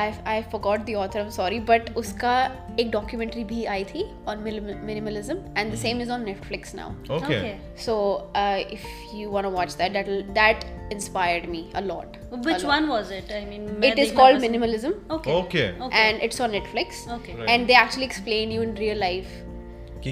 I 0.00 0.06
I 0.32 0.36
forgot 0.54 0.84
the 0.88 0.94
author 1.02 1.20
I'm 1.24 1.30
sorry 1.36 1.58
but 1.70 1.88
उसका 2.02 2.32
एक 2.80 2.90
documentary 2.96 3.44
भी 3.52 3.64
आई 3.76 3.84
थी 3.92 4.02
on 4.32 4.42
minim- 4.48 4.82
minimalism 4.90 5.40
and 5.62 5.74
the 5.76 5.80
same 5.84 6.02
is 6.06 6.12
on 6.16 6.26
Netflix 6.30 6.74
now 6.80 6.88
Okay. 7.18 7.38
Okay. 7.38 7.54
so 7.86 7.96
uh, 8.42 8.76
if 8.78 8.84
you 9.20 9.30
want 9.36 9.48
to 9.50 9.52
watch 9.56 9.76
that 9.80 9.96
that 9.98 10.10
that 10.40 10.66
inspired 10.98 11.48
me 11.56 11.62
a 11.82 11.84
lot 11.88 12.18
Which 12.30 12.62
a 12.62 12.66
lot. 12.66 12.68
one 12.74 12.88
was 12.92 13.10
it? 13.18 13.32
I 13.38 13.44
mean, 13.50 13.66
it 13.90 13.98
is 14.04 14.12
called 14.20 14.42
minimalism 14.46 14.94
Okay. 15.18 15.34
Okay. 15.40 15.66
Okay. 15.88 16.04
and 16.04 16.22
it's 16.28 16.40
on 16.46 16.56
Netflix 16.58 17.02
Okay. 17.18 17.34
Right. 17.40 17.50
and 17.54 17.72
they 17.72 17.78
actually 17.82 18.08
explain 18.12 18.56
you 18.58 18.62
in 18.68 18.74
real 18.84 19.02
life 19.06 19.36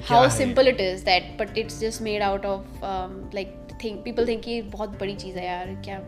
how 0.09 0.23
है? 0.23 0.31
simple 0.37 0.67
it 0.75 0.81
is 0.89 1.05
that 1.05 1.31
but 1.39 1.57
it's 1.65 1.79
just 1.87 2.01
made 2.09 2.23
out 2.31 2.45
of 2.55 2.83
um, 2.93 3.15
like 3.39 3.55
think 3.83 4.03
people 4.05 4.27
think 4.31 4.43
कि 4.45 4.61
बहुत 4.73 4.99
बड़ी 5.01 5.15
चीज़ 5.23 5.39
है 5.39 5.45
यार 5.47 5.75
क्या 5.85 5.99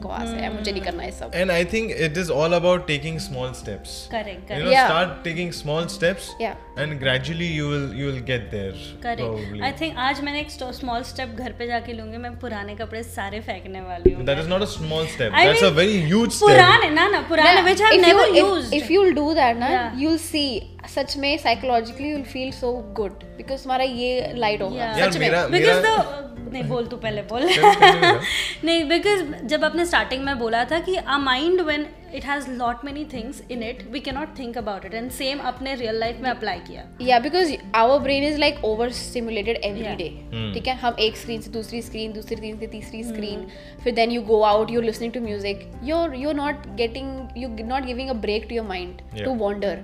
बकवास 0.00 0.28
है 0.40 0.52
मुझे 0.54 0.72
नहीं 0.72 0.82
करना 0.82 1.02
है 1.02 1.10
सब 1.18 1.32
And 1.42 1.52
I 1.52 1.60
think 1.74 1.92
it 2.08 2.18
is 2.24 2.30
all 2.38 2.56
about 2.58 2.86
taking 2.90 3.18
small 3.28 3.54
steps. 3.60 3.94
Correct. 4.14 4.28
You 4.28 4.48
Correct. 4.48 4.64
know, 4.64 4.72
Yeah. 4.74 4.90
start 4.90 5.14
taking 5.28 5.52
small 5.60 5.88
steps, 5.96 6.28
Yeah. 6.44 6.54
and 6.84 6.98
gradually 7.04 7.50
you 7.58 7.68
will 7.72 7.86
you 8.00 8.10
will 8.10 8.20
get 8.32 8.48
there. 8.56 8.74
Correct. 9.06 9.62
I 9.62 9.72
think 9.80 9.96
आज 10.08 10.20
मैंने 10.28 10.40
एक 10.40 10.50
small 10.80 11.02
step 11.12 11.36
घर 11.44 11.52
पे 11.58 11.66
जाके 11.66 11.92
लूँगी 11.92 12.16
मैं 12.24 12.32
पुराने 12.40 12.74
कपड़े 12.82 13.02
सारे 13.02 13.40
फेंकने 13.50 13.80
वाली 13.90 14.12
हूँ 14.14 14.26
That 14.30 14.42
is 14.44 14.50
not 14.54 14.66
a 14.68 14.70
small 14.78 15.06
step. 15.14 15.38
I 15.42 15.46
That's 15.46 15.62
a 15.62 15.70
mean, 15.70 15.78
very 15.80 16.00
huge 16.12 16.32
step. 16.38 16.48
पुराने 16.48 16.90
ना 16.98 17.08
ना 17.16 17.20
पुराने 17.28 17.54
Yeah, 17.54 17.64
which 17.70 17.80
I've 17.88 17.98
if 18.00 18.06
never 18.06 18.26
you, 18.38 18.44
used 18.44 18.74
if, 18.74 18.82
if 18.82 18.90
you'll 18.96 19.14
do 19.22 19.28
that 19.40 19.62
na 19.64 19.72
Yeah. 19.76 20.02
you'll 20.02 20.22
see 20.26 20.48
सच 20.88 21.16
में 21.22 21.36
psychologically 21.38 22.12
will 22.12 22.22
feel 22.32 22.50
so 22.52 22.72
good 22.96 23.24
because 23.36 23.62
तुम्हारा 23.62 23.84
ये 23.84 24.32
light 24.36 24.62
होगा 24.62 24.92
सच 24.98 25.16
में 25.18 25.30
बिकॉज़ 25.52 25.82
द 25.86 26.29
नहीं 26.52 26.62
बोल 26.64 26.86
तू 26.86 26.96
पहले 26.96 27.22
बोल। 27.22 27.42
नहीं 28.64 28.84
बिकॉज़ 28.88 29.22
जब 29.46 29.64
आपने 29.64 29.86
स्टार्टिंग 29.86 30.24
में 30.24 30.38
बोला 30.38 30.64
था 30.64 30.78
कि 30.78 30.96
a 30.96 31.18
mind 31.18 31.60
when 31.60 31.86
it 32.14 32.24
has 32.24 32.50
lot 32.50 32.84
many 32.84 33.04
things 33.04 33.42
in 33.50 33.62
it 33.62 33.82
we 33.92 34.00
can 34.00 34.14
not 34.14 34.38
think 34.38 34.58
about 34.58 34.84
it 34.84 34.94
and 34.94 35.10
same 35.10 35.38
अपने 35.38 35.74
रियल 35.74 35.98
लाइफ 36.00 36.20
में 36.20 36.30
अप्लाई 36.30 36.58
किया। 36.58 36.84
या 37.00 37.18
because 37.18 37.54
our 37.74 37.98
brain 37.98 38.24
is 38.24 38.38
like 38.38 38.64
over 38.64 38.90
stimulated 38.92 39.56
every 39.56 39.94
day 39.96 40.08
Hmm. 40.30 40.54
ठीक 40.54 40.66
है? 40.68 40.74
हम 40.76 40.96
एक 41.00 41.16
screen 41.16 41.40
से 41.40 41.50
दूसरी 41.50 41.82
स्क्रीन 41.82 42.12
दूसरी 42.12 42.36
स्क्रीन 42.36 42.58
से 42.58 42.66
तीसरी 42.66 43.02
स्क्रीन 43.04 43.46
फिर 43.84 43.94
then 43.94 44.10
you 44.10 44.22
go 44.22 44.40
out 44.42 44.70
you 44.70 44.80
listening 44.80 45.12
to 45.12 45.20
music 45.20 45.70
you're 45.84 46.14
you 46.16 46.32
not 46.32 46.66
getting 46.76 47.28
you 47.36 47.48
not 47.66 47.84
giving 47.84 48.10
a 48.10 48.12
break 48.12 48.46
to 48.48 48.54
your 48.54 48.66
mind 48.66 49.24
to 49.24 49.34
wander 49.34 49.82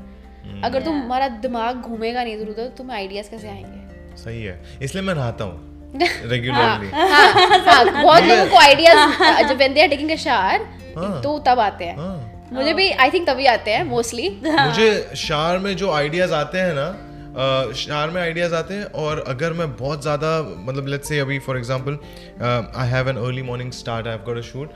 अगर 0.65 0.79
Yeah. 0.79 0.85
तुम्हारा 0.85 1.29
दिमाग 1.29 1.77
घूमेगा 1.77 2.25
नहीं 2.25 2.37
इधर 2.37 2.49
उधर 2.49 2.69
तुम्हें 2.77 2.97
आइडियाज़ 2.97 3.31
कैसे 3.31 3.49
आएँगे? 3.49 4.17
सही 4.17 4.43
है। 4.43 4.63
इसलिए 4.83 5.05
मैं 5.05 5.15
नहाता 5.15 5.45
हूँ। 5.45 5.76
रेगुलरली 6.33 6.91
हाँ, 6.91 7.33
हाँ, 7.33 7.85
बहुत 8.03 8.23
लोगों 8.23 8.47
को 8.47 8.59
आइडियाज़ 8.59 9.49
जब 9.49 9.59
they 9.75 9.83
are 9.85 9.91
taking 9.95 10.11
a 10.11 10.19
shower 10.23 10.59
हाँ. 10.97 11.21
तो 11.23 11.39
तब 11.47 11.61
आते 11.61 11.85
हैं। 11.85 11.97
हाँ। 11.97 12.49
मुझे 12.53 12.73
भी 12.75 12.91
आई 13.05 13.11
थिंक 13.11 13.27
तभी 13.29 13.47
आते 13.47 13.71
हैं 13.71 13.83
मोस्टली 13.85 14.29
मुझे 14.45 14.89
शार 15.17 15.59
में 15.59 15.75
जो 15.77 15.91
आइडियाज़ 15.93 16.33
आते 16.35 16.59
हैं 16.59 16.75
ना 16.75 16.87
अ, 16.87 17.73
शार 17.77 18.11
में 18.11 18.21
आइडियाज़ 18.23 18.55
आते 18.55 18.75
हैं 18.75 18.85
और 19.05 19.25
अगर 19.29 19.53
मैं 19.53 19.71
बहुत 19.77 20.03
ज़्यादा 20.03 20.31
मतलब 20.59 20.87
लेट्स 20.89 21.09
से 21.09 21.19
अभी 21.19 21.39
for 21.47 21.59
example 21.59 21.99
I 22.43 22.89
have 22.89 23.09
an 23.09 23.17
early 23.17 23.43
morning 23.43 23.73
start 23.73 24.07
I 24.07 24.13
have 24.13 24.23
got 24.27 24.39
a 24.39 24.47
shoot 24.49 24.71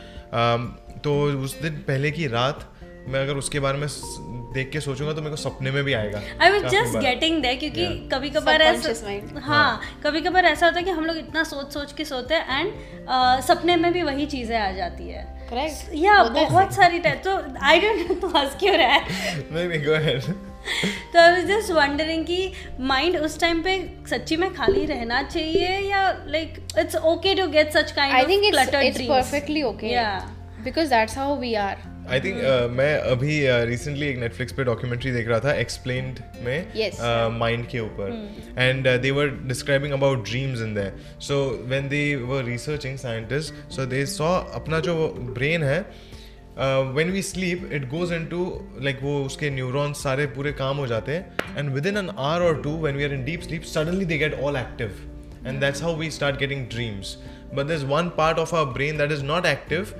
तो 1.04 1.12
उस 1.44 1.60
दिन 1.62 1.82
पहले 1.88 2.10
की 2.10 2.26
रात 2.26 2.66
मैं 3.08 3.20
अगर 3.22 3.36
उसके 3.36 3.60
बारे 3.60 3.78
में 3.78 3.88
देख 4.54 4.70
के 4.70 4.80
सोचूँगा 4.80 5.12
तो 5.12 5.20
मेरे 5.20 5.30
को 5.30 5.36
सपने 5.36 5.70
में 5.70 5.82
भी 5.84 5.92
आएगा। 5.92 6.20
I 6.42 6.50
was 6.50 6.66
just 6.66 6.96
getting 6.98 7.40
there 7.42 7.56
क्योंकि 7.56 7.80
Yeah. 7.80 8.12
कभी 8.12 8.30
कभार 8.30 8.62
ऐसा 8.62 8.92
mind. 9.06 9.42
हाँ 9.42 9.80
कभी 10.04 10.20
कभार 10.20 10.44
ऐसा 10.44 10.66
होता 10.66 10.78
है 10.78 10.84
कि 10.84 10.90
हम 10.90 11.04
लोग 11.04 11.16
इतना 11.16 11.44
सोच 11.44 11.72
सोच 11.74 11.92
के 11.92 12.04
सोते 12.04 12.34
हैं 12.34 12.60
एंड 12.60 12.72
सपने 13.42 13.76
में 13.76 13.92
भी 13.92 14.02
वही 14.02 14.26
चीज़ें 14.26 14.58
आ 14.58 14.70
जाती 14.72 15.08
है। 15.08 15.24
करेक्ट 15.50 15.94
या 15.94 16.22
बहुत 16.22 16.72
सारी 16.74 16.98
टाइप 16.98 17.22
तो 17.24 17.36
आई 17.62 17.80
डोंट 17.80 18.08
नो 18.08 18.14
तो 18.14 18.28
हंस 18.38 18.56
क्यों 18.60 18.76
रहा 18.76 18.86
है? 18.86 19.00
नहीं 19.52 19.68
नहीं 19.68 19.84
गो 19.84 19.92
अहेड 19.92 20.22
तो 21.12 21.20
आई 21.20 21.32
वाज 21.32 21.46
जस्ट 21.46 21.70
वंडरिंग 21.72 22.24
कि 22.24 22.52
माइंड 22.80 23.16
उस 23.16 23.40
टाइम 23.40 23.62
पे 23.62 23.78
सच्ची 24.10 24.36
में 24.36 24.52
खाली 24.54 24.84
रहना 24.86 25.22
चाहिए 25.22 25.78
या 25.90 26.02
like 26.26 26.66
it's 26.78 26.96
okay 26.96 27.34
to 27.34 27.46
get 27.46 27.72
such 27.72 27.92
kind 27.92 28.14
I 28.14 28.22
of 28.22 28.30
think 28.30 28.44
it's 28.44 28.58
cluttered 28.58 28.86
it's 28.86 29.08
perfectly 29.08 29.64
okay. 29.70 29.94
Yeah. 29.94 30.20
because 30.64 30.90
that's 30.92 31.14
how 31.14 31.30
we 31.42 31.54
are. 31.68 31.78
I 32.10 32.20
think 32.20 32.36
मैं 32.76 32.94
अभी 33.10 33.34
रिसेंटली 33.66 34.06
एक 34.06 34.16
नेटफ्लिक्स 34.18 34.52
पे 34.52 34.64
डॉक्यूमेंट्री 34.64 35.10
देख 35.12 35.28
रहा 35.28 35.38
था 35.40 35.52
एक्सप्लेन्ड 35.54 36.18
में 36.44 37.38
माइंड 37.38 37.66
के 37.68 37.80
ऊपर. 37.80 38.10
And 38.58 38.88
they 39.02 39.10
were 39.10 39.28
describing 39.48 39.92
about 39.92 40.24
dreams 40.28 40.62
in 40.62 40.74
there 40.74 41.20
so 41.26 41.38
when 41.68 41.88
they 41.88 42.00
were 42.30 42.44
researching 42.44 42.96
scientist 42.98 43.70
so 43.76 43.86
they 43.86 44.04
saw 44.14 44.32
अपना 44.60 44.80
जो 44.88 44.96
ब्रेन 45.38 45.62
है 45.62 45.80
when 46.58 47.10
we 47.10 47.22
sleep 47.22 47.70
it 47.72 47.88
goes 47.88 48.12
in 48.12 48.26
to 48.26 48.42
like 48.82 48.98
वो 49.02 49.16
उसके 49.24 49.50
न्यूरॉन्स 49.50 50.02
सारे 50.02 50.26
पूरे 50.36 50.52
काम 50.64 50.76
हो 50.76 50.86
जाते 50.86 51.12
हैं. 51.12 51.56
And 51.58 51.70
within 51.86 51.96
an 51.96 52.10
hour 52.10 52.46
or 52.46 52.62
two 52.62 52.76
when 52.82 52.96
we 52.96 53.04
are 53.04 53.14
in 53.14 53.24
deep 53.24 53.42
sleep 53.42 53.62
suddenly 53.74 54.04
they 54.04 54.18
get 54.18 54.40
all 54.40 54.56
active 54.56 54.88
and 55.46 55.62
that's 55.62 55.82
how 55.82 55.96
we 55.96 56.10
start 56.10 56.38
getting 56.38 56.66
dreams. 56.70 57.18
But 57.54 57.68
there's 57.68 57.84
one 57.92 58.10
part 58.18 58.38
of 58.38 58.52
our 58.58 58.66
brain 58.74 58.96
that 59.02 59.12
is 59.14 59.22
not 59.22 59.46
active 59.46 59.94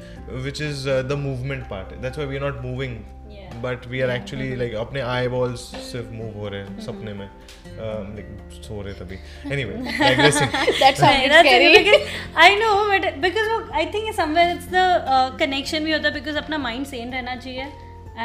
which 0.49 0.61
is 0.61 0.87
uh, 0.87 1.03
the 1.13 1.17
movement 1.17 1.69
part 1.69 1.95
that's 2.03 2.17
why 2.23 2.27
we 2.35 2.37
are 2.43 2.47
not 2.51 2.63
moving 2.69 3.01
Yeah. 3.33 3.51
but 3.65 3.85
we 3.91 3.99
are 4.05 4.09
actually 4.13 4.47
like 4.61 4.73
अपने 4.79 5.03
eyeballs 5.11 5.65
सिर्फ़ 5.89 6.09
move 6.21 6.33
हो 6.37 6.49
रहे 6.55 6.61
हैं 6.63 6.81
सपने 6.87 7.13
में 7.19 7.27
um, 7.27 8.09
like 8.17 8.31
सो 8.67 8.81
रहे 8.87 8.95
तभी 9.01 9.19
anyway 9.57 9.77
digressing 10.01 10.51
that 10.81 10.99
sounded 11.03 11.35
that's 11.35 11.49
scary 11.49 11.69
because 11.77 12.09
I 12.47 12.49
know 12.63 12.73
but 12.89 13.07
because 13.27 13.53
I 13.83 13.85
think 13.95 14.11
somewhere 14.19 14.49
it's 14.57 14.67
the 14.75 14.87
uh, 15.17 15.29
connection 15.45 15.85
भी 15.89 15.93
होता 15.93 16.09
है 16.09 16.15
because 16.19 16.41
अपना 16.43 16.59
mind 16.67 16.91
sane 16.95 17.15
रहना 17.19 17.37
चाहिए 17.47 17.71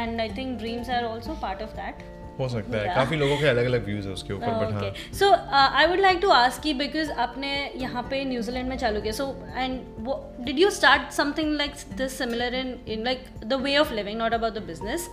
and 0.02 0.26
I 0.26 0.28
think 0.40 0.60
dreams 0.64 0.92
are 0.98 1.04
also 1.12 1.38
part 1.46 1.64
of 1.68 1.78
that 1.82 2.04
हो 2.40 2.48
सकता 2.50 2.78
है। 2.78 2.96
काफ़ी 2.96 3.18
लोगों 3.18 3.38
के 3.38 3.48
अलग 3.48 3.66
अलग 3.66 3.86
व्यूज़ 3.86 4.08
है 4.08 4.14
उसके 4.14 4.34
ऊपर 4.34 4.54
बट 4.64 4.74
हाँ। 4.74 4.92
So 5.20 5.32
I 5.52 5.86
would 5.88 6.00
like 6.00 6.20
to 6.22 6.30
ask 6.30 6.62
की 6.64 6.74
बिकॉज़ 6.74 7.12
आपने 7.26 7.54
यहाँ 7.76 8.04
पे 8.10 8.24
न्यूजीलैंड 8.26 8.70
में 8.70 8.78
चालू 8.78 9.02
किया। 9.02 9.14
सो 9.14 9.26
एंड 9.58 9.80
वो 10.00 10.20
did 10.42 10.60
you 10.60 10.70
start 10.70 11.12
something 11.14 11.54
like 11.58 11.72
this 11.98 12.18
similar 12.18 12.56
in 12.56 12.76
in 12.88 13.04
like 13.04 13.26
the 13.46 13.62
way 13.64 13.78
of 13.78 13.94
living 13.94 14.18
not 14.18 14.34
about 14.34 14.54
the 14.54 14.64
business 14.68 15.10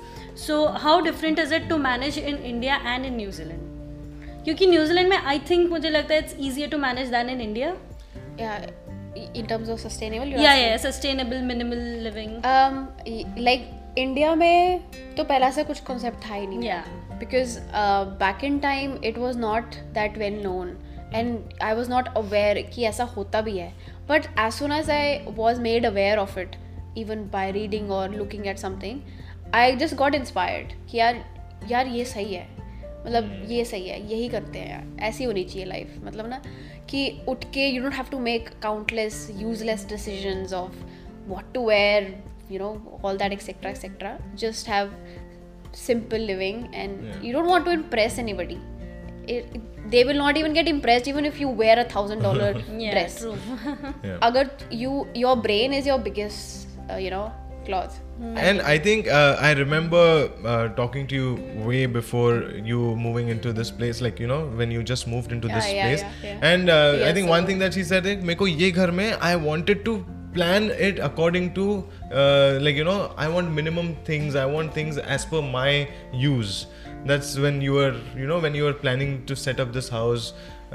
so 0.47 0.65
how 0.87 1.01
different 1.01 1.39
is 1.39 1.55
it 1.55 1.69
to 1.69 1.77
manage 1.89 2.19
in 2.19 2.37
India 2.37 2.77
and 2.87 3.07
in 3.07 3.17
New Zealand 3.17 4.45
क्योंकि 4.45 4.67
New Zealand 4.67 5.09
में 5.09 5.17
I 5.17 5.39
think 5.51 5.71
मुझे 5.71 5.91
लगता 5.91 6.15
है 6.15 6.21
it's 6.21 6.37
easier 6.41 6.69
to 6.69 6.79
manage 6.79 7.09
than 7.09 7.31
in 7.31 7.41
India 7.41 7.75
yeah 8.41 8.63
in 9.39 9.49
terms 9.49 9.71
of 9.73 9.81
sustainable 9.81 10.31
या 10.33 10.51
asking? 10.51 10.69
या 10.69 10.77
sustainable 10.77 11.43
minimal 11.43 11.79
living 12.03 12.37
um 12.51 12.75
like 13.47 13.99
India 13.99 14.35
में 14.35 14.81
तो 15.17 15.25
पहला 15.25 15.51
से 15.51 15.65
कुछ 15.65 15.81
कॉन्सेप्ट 15.81 16.19
था 16.25 16.35
ही 16.35 16.47
नहीं। 16.47 16.59
Yeah. 16.61 16.87
Because 17.25 17.59
back 18.23 18.45
in 18.45 18.59
time 18.59 18.97
it 19.05 19.19
was 19.19 19.39
not 19.39 19.75
that 19.95 20.19
well 20.19 20.43
known 20.43 20.77
and 21.15 21.39
I 21.63 21.75
was 21.75 21.91
not 21.91 22.09
aware 22.17 22.63
कि 22.75 22.85
ऐसा 22.85 23.05
होता 23.17 23.41
भी 23.41 23.59
है. 23.59 23.73
But 24.09 24.27
as 24.39 24.53
soon 24.53 24.73
as 24.73 24.91
I 24.91 25.19
was 25.29 25.61
made 25.61 25.87
aware 25.87 26.19
of 26.19 26.39
it 26.39 26.57
even 26.99 27.29
by 27.33 27.51
reading 27.53 27.91
और 27.91 28.15
looking 28.15 28.47
at 28.47 28.59
something 28.59 29.01
I 29.55 29.77
just 29.77 29.97
got 29.97 30.15
inspired 30.15 30.73
कि 30.91 30.99
यार 30.99 31.25
यार 31.71 31.87
ये 31.87 32.05
सही 32.05 32.35
है. 32.35 32.47
मतलब 33.07 33.47
ये 33.49 33.65
सही 33.65 33.89
है, 33.89 34.01
यही 34.11 34.29
करते 34.29 34.59
हैं 34.59 34.71
यार. 34.71 34.85
ऐसी 35.07 35.25
होनी 35.25 35.43
चाहिए 35.45 35.65
लाइफ 35.67 35.95
मतलब 36.05 36.27
ना 36.29 36.41
कि 36.91 37.25
उठ 37.29 37.45
के 37.55 37.67
you 37.67 37.83
don't 37.83 37.95
have 37.95 38.07
to 38.11 38.19
make 38.19 38.49
countless 38.63 39.27
useless 39.37 39.87
decisions 39.89 40.53
of 40.53 40.85
what 41.31 41.53
to 41.55 41.67
wear 41.69 42.15
you 42.51 42.59
know 42.59 43.01
all 43.05 43.17
that 43.19 43.33
etcetera 43.33 43.71
etcetera 43.71 44.17
just 44.35 44.69
have 44.69 44.89
simple 45.73 46.19
living 46.19 46.69
and 46.73 47.05
yeah. 47.05 47.21
you 47.21 47.33
don't 47.33 47.47
want 47.47 47.65
to 47.65 47.71
impress 47.71 48.19
anybody 48.19 48.61
it, 49.27 49.47
it, 49.55 49.91
they 49.91 50.05
will 50.05 50.17
not 50.17 50.37
even 50.37 50.53
get 50.53 50.69
impressed 50.69 51.09
even 51.09 51.25
if 51.25 51.39
you 51.41 51.49
wear 51.49 51.79
a 51.79 51.85
thousand 51.85 52.21
dollar 52.21 52.53
dress 52.93 53.21
true. 53.21 53.37
yeah. 54.03 54.19
agar 54.23 54.51
you 54.71 55.07
your 55.15 55.37
brain 55.37 55.73
is 55.73 55.87
your 55.87 55.99
biggest 55.99 56.69
uh, 56.91 56.97
you 56.97 57.11
know 57.11 57.33
cloth 57.65 58.01
mm. 58.21 58.37
and 58.37 58.61
i 58.63 58.77
think 58.77 59.09
uh, 59.09 59.37
i 59.41 59.53
remember 59.53 60.31
uh, 60.45 60.69
talking 60.81 61.07
to 61.07 61.15
you 61.15 61.65
way 61.67 61.87
before 61.87 62.43
you 62.71 62.97
moving 62.97 63.29
into 63.29 63.53
this 63.53 63.71
place 63.71 64.01
like 64.01 64.19
you 64.19 64.27
know 64.27 64.47
when 64.61 64.71
you 64.71 64.83
just 64.83 65.07
moved 65.07 65.33
into 65.33 65.49
yeah, 65.49 65.55
this 65.55 65.73
yeah, 65.73 65.87
place 65.87 66.03
and 66.43 66.69
uh, 66.69 66.99
i 67.05 67.13
think 67.13 67.27
so 67.27 67.31
one 67.31 67.47
thing 67.47 67.59
that 67.59 67.73
she 67.73 67.85
said 67.85 68.05
is 68.07 68.25
meko 68.33 68.51
ye 68.63 68.73
ghar 68.73 68.91
mein 68.91 69.15
i 69.21 69.37
wanted 69.37 69.85
to 69.85 70.05
plan 70.35 70.71
it 70.89 70.99
according 71.09 71.49
to 71.59 71.65
uh, 72.21 72.59
like 72.67 72.77
you 72.81 72.87
know 72.91 72.99
I 73.17 73.29
want 73.37 73.53
minimum 73.61 73.91
things. 74.11 74.37
I 74.37 74.47
want 74.55 74.75
things 74.81 74.99
as 75.17 75.27
per 75.33 75.43
my 75.43 75.71
use. 76.25 76.67
That's 77.11 77.31
when 77.45 77.61
you 77.69 77.73
were 77.79 77.95
you 78.23 78.27
know 78.33 78.39
when 78.47 78.55
you 78.61 78.65
were 78.71 78.77
planning 78.85 79.15
to 79.31 79.37
set 79.45 79.61
up 79.67 79.73
this 79.79 79.89
house. 79.99 80.33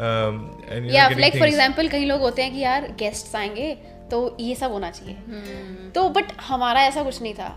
Um, 0.07 0.35
and 0.71 0.89
like 0.91 1.13
for 1.13 1.21
things- 1.21 1.45
example 1.47 1.87
कई 1.89 2.05
लोग 2.05 2.19
होते 2.21 2.41
हैं 2.43 2.51
कि 2.53 2.59
यार 2.59 2.87
guests 2.99 3.35
आएँगे 3.35 3.73
तो 4.11 4.17
ये 4.39 4.55
सब 4.55 4.71
होना 4.71 4.89
चाहिए 4.97 5.15
Hmm. 5.15 5.93
तो 5.95 6.07
बट 6.17 6.31
हमारा 6.47 6.81
ऐसा 6.87 7.03
कुछ 7.03 7.21
नहीं 7.21 7.33
था 7.33 7.47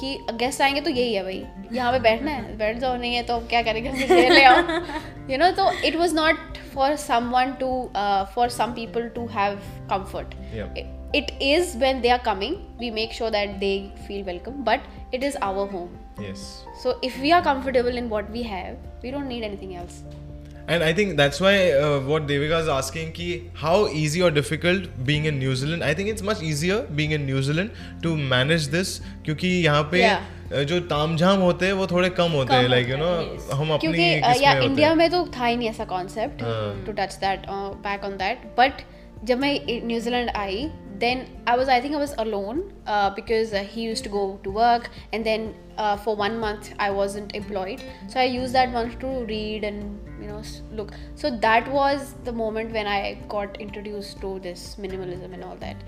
कि 0.00 0.16
गेस्ट 0.42 0.60
आएँगे 0.62 0.80
तो 0.80 0.90
यही 0.90 1.14
है 1.14 1.22
भाई 1.24 1.42
यहाँ 1.76 1.92
पे 1.92 1.98
बैठना 2.00 2.30
है 2.30 2.56
बैठ 2.58 2.78
जाओ 2.80 2.96
नहीं 2.96 3.14
है 3.14 3.22
तो 3.30 3.38
क्या 3.50 3.62
करेंगे 3.62 3.90
ले 4.28 4.42
आओ 4.44 4.60
यू 5.30 5.38
नो 5.38 5.50
तो 5.58 5.70
it 5.88 5.96
was 5.96 6.14
not 6.14 6.56
for 6.74 6.94
someone 7.06 7.52
to 7.60 7.70
for 8.34 8.48
some 8.58 8.72
people 8.78 9.08
to 9.16 9.26
have 9.36 9.58
comfort 9.92 10.34
Yeah. 10.54 10.97
it 11.13 11.31
is 11.47 11.75
when 11.85 12.01
they 12.01 12.11
are 12.17 12.21
coming 12.27 12.57
we 12.79 12.89
make 12.91 13.11
sure 13.19 13.31
that 13.37 13.59
they 13.59 13.75
feel 14.07 14.25
welcome 14.31 14.63
but 14.63 14.89
it 15.11 15.23
is 15.23 15.37
our 15.51 15.67
home 15.75 15.91
Yes. 16.19 16.41
so 16.81 16.97
if 17.01 17.19
we 17.21 17.31
are 17.31 17.41
comfortable 17.41 17.97
in 18.01 18.09
what 18.09 18.29
we 18.31 18.43
have 18.43 18.75
we 19.03 19.11
don't 19.11 19.27
need 19.27 19.43
anything 19.43 19.75
else 19.83 20.03
And 20.73 20.83
I 20.83 20.93
think 20.97 21.17
that's 21.17 21.41
why 21.43 21.71
uh, 21.77 21.99
what 22.09 22.27
Devika 22.27 22.59
is 22.63 22.67
asking 22.73 23.07
ki 23.15 23.25
how 23.61 23.71
easy 24.01 24.21
or 24.21 24.29
difficult 24.35 24.85
being 25.09 25.25
in 25.31 25.37
New 25.39 25.55
Zealand. 25.61 25.83
I 25.83 25.89
think 25.93 26.11
it's 26.11 26.23
much 26.29 26.43
easier 26.49 26.77
being 26.99 27.11
in 27.17 27.25
New 27.25 27.41
Zealand 27.47 27.81
to 28.05 28.13
manage 28.29 28.67
this 28.75 28.93
क्योंकि 29.25 29.49
यहाँ 29.65 29.81
पे 29.91 29.99
Yeah. 30.03 30.21
uh, 30.51 30.63
जो 30.69 30.79
तामझाम 30.93 31.39
होते 31.39 31.65
हैं 31.65 31.73
वो 31.81 31.87
थोड़े 31.87 32.09
कम 32.21 32.31
होते 32.39 32.53
हैं 32.53 32.63
कम 32.63 32.71
लाइक 32.71 32.89
यू 32.89 32.97
नो 32.97 33.09
होते 33.09 33.25
हैं, 33.25 33.37
yes. 33.39 33.51
हम 33.53 33.73
अपनी 33.73 33.79
क्योंकि 33.81 34.21
uh, 34.21 34.31
किस 34.33 34.41
या 34.43 34.53
में 34.53 34.59
होते 34.61 34.69
इंडिया 34.69 34.89
हैं 34.89 34.95
में 34.95 35.09
तो 35.11 35.25
था 35.37 35.45
ही 35.45 35.55
नहीं 35.55 35.69
ऐसा 35.69 35.85
कॉन्सेप्ट 35.91 36.43
हाँ। 36.43 36.85
To 36.85 36.91
touch 37.01 37.15
that 37.25 37.45
back 37.89 38.03
on 38.03 38.17
that 38.23 38.45
but 38.59 38.81
जब 39.23 39.39
मैं 39.39 39.53
New Zealand 39.87 40.29
I 40.29 40.67
then 40.99 41.25
I 41.49 41.57
was 41.57 41.69
I 41.69 41.81
think 41.81 41.93
I 41.93 41.99
was 41.99 42.13
alone 42.19 42.61
because 43.15 43.53
he 43.73 43.83
use 43.83 44.03
to 44.03 44.09
go 44.09 44.23
to 44.43 44.51
work 44.51 44.89
and 45.13 45.23
then 45.23 45.51
for 46.05 46.15
one 46.15 46.37
month 46.39 46.73
I 46.79 46.89
wasn't 46.97 47.35
employed 47.41 47.83
so 48.13 48.19
i 48.23 48.25
used 48.31 48.57
that 48.59 48.73
month 48.73 48.97
to 49.03 49.11
read 49.29 49.63
and 49.69 50.09
you 50.23 50.31
know 50.31 50.39
s- 50.39 50.57
look 50.79 50.91
so 51.23 51.31
that 51.45 51.69
was 51.75 52.09
the 52.27 52.33
moment 52.41 52.75
when 52.79 52.89
i 52.95 52.99
got 53.35 53.61
introduced 53.67 54.19
to 54.25 54.33
this 54.47 54.65
minimalism 54.85 55.37
and 55.39 55.47
all 55.49 55.61
that 55.63 55.87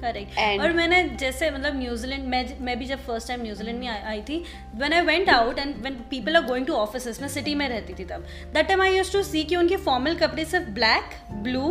correct 0.00 0.38
And- 0.38 0.62
और 0.62 0.72
मैंने 0.72 1.02
जैसे 1.18 1.50
मतलब 1.50 1.78
New Zealand 1.78 2.24
मैं 2.28 2.42
मैं 2.60 2.78
भी 2.78 2.86
जब 2.86 3.04
first 3.06 3.28
time 3.28 3.42
New Zealand 3.42 3.78
में 3.80 3.86
आई 3.88 4.00
आई 4.12 4.20
थी 4.28 4.42
when 4.74 4.92
I 4.92 5.00
went 5.06 5.28
out 5.30 5.58
and 5.58 5.76
when 5.82 5.94
people 6.10 6.36
are 6.36 6.44
going 6.46 6.66
to 6.66 6.72
offices 6.74 7.20
मैं 7.22 7.28
सिटी 7.28 7.54
में 7.54 7.68
रहती 7.68 7.94
थी 7.98 8.04
तब 8.04 8.24
that 8.54 8.68
time 8.68 8.82
I 8.82 8.96
used 8.96 9.12
to 9.12 9.22
see 9.22 9.44
कि 9.44 9.56
उनके 9.56 9.76
फॉर्मल 9.86 10.14
कपड़े 10.22 10.44
सिर्फ 10.44 10.68
black 10.80 11.14
blue 11.42 11.64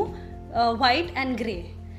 white 0.79 1.13
and 1.17 1.35
grey 1.37 1.55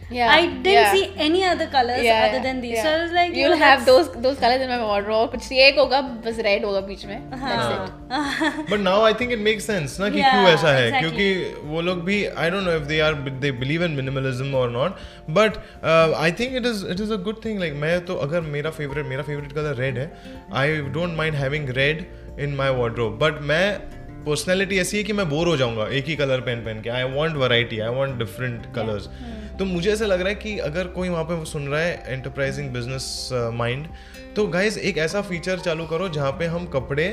Yeah, 0.10 0.32
I 0.34 0.48
didn't 0.48 0.66
yeah. 0.66 0.92
see 0.94 1.12
any 1.18 1.44
other 1.44 1.66
colors 1.68 2.02
Yeah, 2.02 2.28
other 2.28 2.42
than 2.42 2.62
these. 2.62 2.76
yeah. 2.76 2.84
So 2.84 2.92
I 2.92 3.00
was 3.04 3.12
like, 3.12 3.34
you'll 3.36 3.50
know, 3.50 3.58
have 3.62 3.86
those 3.86 4.06
those 4.26 4.38
colors 4.44 4.62
in 4.66 4.70
my 4.70 4.78
wardrobe. 4.82 5.32
कुछ 5.32 5.52
एक 5.52 5.80
होगा 5.80 6.00
बस 6.26 6.40
red 6.48 6.66
होगा 6.66 6.82
बीच 6.82 7.06
में 7.06 7.18
that's 7.32 7.66
it. 7.72 7.90
हाँ 8.12 8.66
but 8.70 8.80
now 8.80 9.04
I 9.06 9.14
think 9.22 9.32
it 9.32 9.40
make 9.40 9.60
ना 9.72 10.10
कि 10.10 10.22
Yeah, 10.22 10.32
क्यों 10.32 10.48
ऐसा 10.50 10.72
है 10.78 10.86
exactly. 10.92 11.18
क्योंकि 11.18 11.68
वो 11.72 11.82
लोग 11.82 12.04
भी 12.06 12.24
I 12.26 12.50
don't 12.50 12.64
know 12.64 12.76
if 12.76 12.84
they 12.84 13.00
are 13.00 13.14
they 13.44 13.52
believe 13.64 13.84
in 13.86 13.92
minimalism 13.92 14.56
or 14.56 14.72
not 14.72 14.98
but 15.40 15.58
I 16.24 16.32
think 16.40 16.56
it 16.56 16.66
is 16.66 16.86
it 16.88 17.00
is 17.00 17.14
a 17.14 17.18
good 17.28 17.44
thing 17.46 17.60
like 17.60 17.74
मैं 17.84 18.00
तो 18.06 18.16
अगर 18.28 18.42
मेरा 18.56 18.72
फेवरेट 18.80 19.06
मेरा 19.06 19.24
फेवरेट 19.24 19.54
कलर 19.54 19.76
रेड 19.76 19.98
है 19.98 20.12
I 20.64 20.78
don't 20.98 21.18
mind 21.18 21.36
having 21.36 21.70
red 21.78 22.06
in 22.40 22.56
my 22.56 22.70
wardrobe 22.76 23.20
but 23.24 23.42
मैं 23.52 23.66
personality 24.26 24.80
ऐसी 24.80 24.98
है 24.98 25.04
कि 25.04 25.14
मैं 25.14 25.30
बोर 25.30 25.48
हो 25.48 25.58
जाऊँगा 25.58 25.88
एक 25.98 26.06
ही 26.06 26.16
कलर 26.16 26.40
पहन 26.48 26.64
पहन 26.64 26.82
के। 26.82 26.90
I 26.90 27.04
want 27.12 27.36
variety 27.38 27.80
I 27.80 27.94
want 27.96 28.18
different 28.20 28.66
colours 28.76 29.10
तो 29.60 29.66
मुझे 29.66 29.92
ऐसा 29.92 30.06
लग 30.06 30.20
रहा 30.20 30.30
है 30.30 30.36
कि 30.36 30.58
अगर 30.60 30.88
कोई 30.96 31.10
वहाँ 31.10 31.24
पे 31.24 31.44
सुन 31.46 31.68
रहा 31.68 31.82
है 31.82 32.04
एंटरप्राइजिंग 32.08 32.70
बिज़नेस 32.74 33.30
माइंड 33.54 33.88
तो 34.36 34.48
गाइज़ 34.48 34.80
एक 34.80 34.98
ऐसा 34.98 35.22
फीचर 35.22 35.60
चालू 35.60 35.86
करो 35.86 36.10
जहाँ 36.10 36.32
पे 36.32 36.46
हम 36.46 36.66
कपड़े 36.66 37.08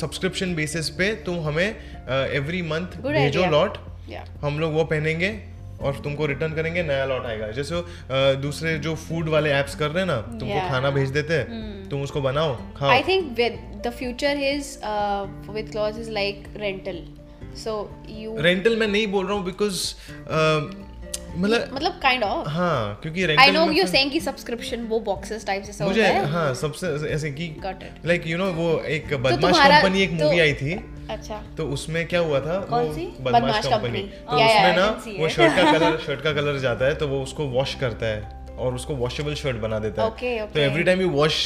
सब्सक्रिप्शन 0.00 0.54
बेसिस 0.54 0.90
पे 0.98 1.14
तुम 1.26 1.40
हमें 1.40 1.68
एवरी 2.32 2.62
मंथ 2.62 3.00
भेजो 3.06 3.46
लॉट 3.46 3.78
हम 4.42 4.58
लोग 4.60 4.72
वो 4.72 4.84
पहनेंगे 4.84 5.30
और 5.82 6.00
तुमको 6.04 6.26
रिटर्न 6.26 6.52
करेंगे 6.54 6.82
नया 6.82 7.04
लॉट 7.04 7.24
आएगा। 7.26 7.50
जैसे 7.50 7.74
वो, 7.74 7.82
दूसरे 8.42 8.76
जो 8.78 8.94
फ़ूड 8.94 9.28
वाले 9.28 9.52
एप्स 9.52 9.74
कर 9.74 9.90
रहे 9.90 10.00
हैं 10.00 10.06
ना 10.06 10.20
तुमको 10.20 10.54
Yeah. 10.54 10.68
खाना 10.68 10.90
भेज 10.90 11.10
देते 11.10 11.34
हैं 11.34 11.88
तुम 11.88 12.02
उसको 12.02 12.20
बनाओ 12.20 12.54
खाओ। 12.76 13.00
Think 13.02 13.32
with 13.40 13.58
the 13.86 13.92
future 14.02 14.36
is 14.50 14.70
uh, 14.92 15.26
with 15.56 15.72
clothes 15.72 15.98
is 16.04 16.12
like 16.18 16.46
rental. 16.64 17.00
So 17.64 17.72
rental 18.42 18.76
मैं 18.76 18.88
नहीं 18.88 19.06
बोल 19.06 19.26
रहा 19.26 19.36
हूँ 19.36 19.44
बिकॉज़ 19.44 19.80
मतलब 21.36 21.70
मतलब 21.74 22.00
kind 22.00 22.24
of. 22.24 22.48
हाँ 22.48 22.98
क्योंकि 23.02 23.22
I 23.22 23.26
rental 23.26 23.54
know 23.56 23.64
you're 23.76 23.90
saying 23.92 24.10
कि 24.12 24.20
subscription 24.20 24.88
वो 24.88 24.98
boxes 25.08 25.44
type 25.48 25.64
जैसा 25.66 25.86
मुझे 25.86 26.06
होता 26.06 26.18
है. 26.18 26.26
हाँ 26.30 26.54
सबसे 26.54 26.86
ऐसे 27.14 27.30
कि 27.30 27.46
लाइक 28.06 28.26
यू 28.26 28.38
नो 28.38 28.50
वो 28.52 28.68
एक 28.96 29.14
बदमाश 29.22 29.58
कंपनी 29.58 30.02
एक 30.02 30.10
तो- 30.10 30.22
मूवी 30.22 30.40
आई 30.40 30.52
थी 30.54 30.74
अच्छा. 31.10 31.42
तो 31.56 31.66
उसमें 31.68 32.06
क्या 32.08 32.20
हुआ 32.20 32.40
था 32.40 32.58
कौन 32.70 32.92
सी? 32.94 33.06
बदमाश 33.20 33.66
कंपनी। 33.66 34.02
तो 34.02 34.36
उसमें 34.36 34.76
ना 34.76 34.86
वो 35.18 35.28
शर्ट 35.28 35.56
का 35.56 35.72
कलर 35.72 35.96
शर्ट 36.06 36.20
का 36.24 36.32
कलर 36.32 36.58
जाता 36.58 36.84
है 36.84 36.94
तो 36.94 37.08
वो 37.08 37.22
उसको 37.22 37.46
वॉश 37.48 37.74
करता 37.74 38.06
है 38.06 38.40
और 38.58 38.74
उसको 38.74 38.94
वॉशेबल 38.94 39.34
शर्ट 39.34 39.56
बना 39.56 39.78
देता 39.78 40.02
है 40.02 40.46
तो 40.46 40.60
every 40.60 40.82
time 40.82 41.00
you 41.00 41.08
wash 41.10 41.38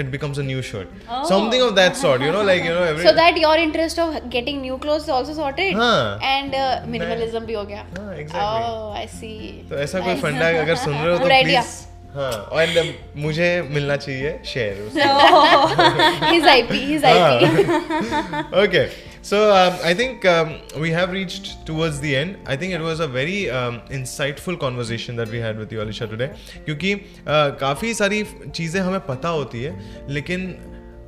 It 0.00 0.06
becomes 0.10 0.38
a 0.38 0.42
new 0.42 0.62
shirt 0.62 0.88
something 1.28 1.62
of 1.62 1.72
that 1.74 1.94
sort 2.02 2.22
you 2.22 2.32
know 2.32 2.42
like 2.42 2.64
you 2.66 2.74
know 2.74 2.84
every 2.84 3.04
So 3.08 3.14
that 3.18 3.40
your 3.42 3.54
interest 3.64 4.00
of 4.04 4.16
getting 4.36 4.60
new 4.66 4.78
clothes 4.86 5.08
is 5.08 5.14
also 5.18 5.36
sorted. 5.40 5.74
हाँ. 5.82 6.18
And 6.30 6.56
uh, 6.60 6.68
minimalism 6.94 7.46
भी 7.50 7.54
हो 7.54 7.64
गया. 7.72 7.84
हाँ, 7.98 8.14
exactly. 8.22 8.70
Oh, 8.70 8.92
I 9.02 9.06
see. 9.16 9.36
तो 9.70 9.78
ऐसा 9.88 10.00
कोई 10.06 10.14
फंडा 10.22 10.48
अगर 10.62 10.76
सुन 10.86 10.94
रहे 10.94 11.12
हो 11.12 11.18
तो 11.18 11.24
Good 11.24 11.36
idea. 11.38 11.62
प्लीज 11.62 11.84
हाँ 12.16 12.30
और 12.58 12.94
मुझे 13.22 13.48
मिलना 13.70 13.96
चाहिए 13.96 14.38
share 14.46 14.76
his 16.28 16.46
IP, 16.52 16.70
his 16.92 17.02
IP. 17.10 17.42
okay 18.62 18.84
so 19.21 19.53
um, 19.53 19.73
i 19.83 19.93
think 19.93 20.25
um, 20.25 20.59
we 20.79 20.89
have 20.89 21.11
reached 21.11 21.65
towards 21.65 21.99
the 21.99 22.15
end 22.15 22.37
i 22.47 22.55
think 22.55 22.73
it 22.73 22.81
was 22.81 22.99
a 22.99 23.07
very 23.07 23.49
um, 23.49 23.79
insightful 23.89 24.59
conversation 24.59 25.15
that 25.15 25.29
we 25.29 25.39
had 25.39 25.57
with 25.57 25.71
you 25.71 25.79
alisha 25.79 26.09
today 26.09 26.29
क्योंकि 26.65 26.93
uh, 26.95 27.57
काफ़ी 27.59 27.93
सारी 27.93 28.23
चीज़ें 28.51 28.81
हमें 28.81 28.99
पता 29.07 29.29
होती 29.29 29.63
है 29.63 30.07
लेकिन 30.09 30.47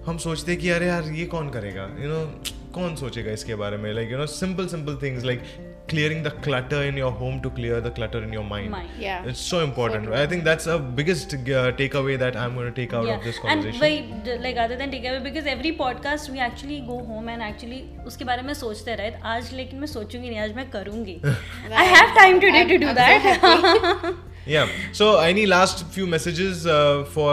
हम 0.05 0.17
सोचते 0.17 0.51
हैं 0.51 0.61
कि 0.61 0.69
अरे 0.69 0.87
यार 0.87 1.11
ये 1.11 1.25
कौन 1.25 1.51
you 1.51 2.09
know, 2.11 2.25
कौन 2.73 2.95
सोचेगा 2.95 3.31
इसके 3.31 3.55
बारे 3.55 3.77
में 3.77 3.93
like 3.93 4.11
you 4.11 4.17
know 4.17 4.25
simple 4.25 4.67
simple 4.67 4.97
things 5.03 5.23
like 5.23 5.41
clearing 5.88 6.22
the 6.22 6.30
clutter 6.46 6.82
in 6.82 6.96
your 7.00 7.10
home 7.10 7.40
to 7.44 7.50
clear 7.58 7.80
the 7.80 7.90
clutter 7.90 8.22
in 8.22 8.32
your 8.32 8.44
mind, 8.44 8.70
Mind. 8.70 8.90
Yeah. 8.98 9.24
it's 9.24 9.40
so 9.40 9.60
important 9.60 10.10
i 10.22 10.26
think 10.26 10.44
that's 10.44 10.66
a 10.66 10.78
biggest 10.78 11.32
uh, 11.34 11.72
takeaway 11.78 12.18
that 12.18 12.36
i'm 12.36 12.54
going 12.54 12.66
to 12.66 12.76
take 12.80 12.92
out 12.92 13.08
of 13.14 13.24
this 13.28 13.38
and 13.38 13.62
conversation 13.62 13.80
वही 13.84 14.42
like 14.42 14.60
other 14.64 14.76
than 14.82 14.92
takeaway 14.96 15.22
because 15.28 15.48
every 15.54 15.72
podcast 15.78 16.30
we 16.34 16.42
actually 16.48 16.80
go 16.90 16.98
home 17.12 17.30
and 17.34 17.46
actually 17.48 17.80
उसके 18.12 18.24
बारे 18.32 18.42
में 18.42 18.52
सोचते 18.54 18.94
रहे 19.00 19.12
आज 19.36 19.52
लेकिन 19.62 19.80
मैं 19.80 19.86
सोचूंगी 19.94 20.28
नहीं 20.28 20.40
आज 20.40 20.54
मैं 20.56 20.68
करूंगी 20.76 21.20
I 21.84 21.88
have 21.94 22.14
time 22.20 22.44
today 22.46 22.64
to 22.74 22.78
do 22.84 22.92
I'm 22.92 22.94
so 22.94 23.00
that 23.02 24.24
Yeah. 24.50 24.70
So, 24.98 25.06
any 25.22 25.42
last 25.44 25.80
few 25.94 26.06
messages 26.12 26.62
uh, 26.74 27.04
for 27.14 27.32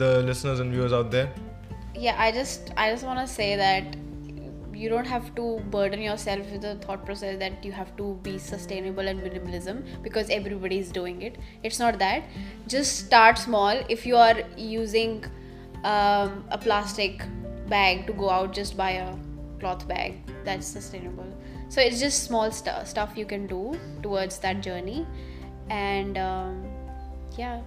the 0.00 0.10
listeners 0.30 0.60
and 0.64 0.74
viewers 0.74 0.92
out 0.98 1.10
there? 1.10 1.30
yeah 2.00 2.16
i 2.18 2.32
just 2.32 2.70
i 2.76 2.90
just 2.90 3.04
want 3.04 3.18
to 3.20 3.26
say 3.26 3.56
that 3.56 3.96
you 4.75 4.89
don't 4.89 5.05
have 5.05 5.33
to 5.35 5.59
burden 5.71 6.01
yourself 6.01 6.51
with 6.51 6.61
the 6.61 6.75
thought 6.75 7.05
process 7.05 7.39
that 7.39 7.63
you 7.63 7.71
have 7.71 7.95
to 7.97 8.19
be 8.23 8.37
sustainable 8.37 9.07
and 9.07 9.21
minimalism 9.21 9.83
because 10.01 10.29
everybody 10.29 10.79
is 10.79 10.91
doing 10.91 11.21
it. 11.21 11.37
It's 11.63 11.79
not 11.79 11.99
that. 11.99 12.23
Just 12.67 13.05
start 13.05 13.37
small. 13.37 13.81
If 13.89 14.05
you 14.05 14.15
are 14.17 14.41
using 14.57 15.25
um, 15.83 16.43
a 16.49 16.57
plastic 16.57 17.21
bag 17.67 18.05
to 18.07 18.13
go 18.13 18.29
out 18.29 18.53
just 18.53 18.77
buy 18.77 18.91
a 18.91 19.15
cloth 19.59 19.87
bag 19.87 20.17
that's 20.43 20.67
sustainable. 20.67 21.25
So 21.69 21.81
it's 21.81 21.99
just 21.99 22.23
small 22.23 22.51
stu- 22.51 22.85
stuff 22.85 23.13
you 23.15 23.25
can 23.25 23.47
do 23.47 23.79
towards 24.01 24.39
that 24.39 24.61
journey. 24.61 25.05
And 25.69 26.17
um, 26.17 26.63
yeah 27.37 27.61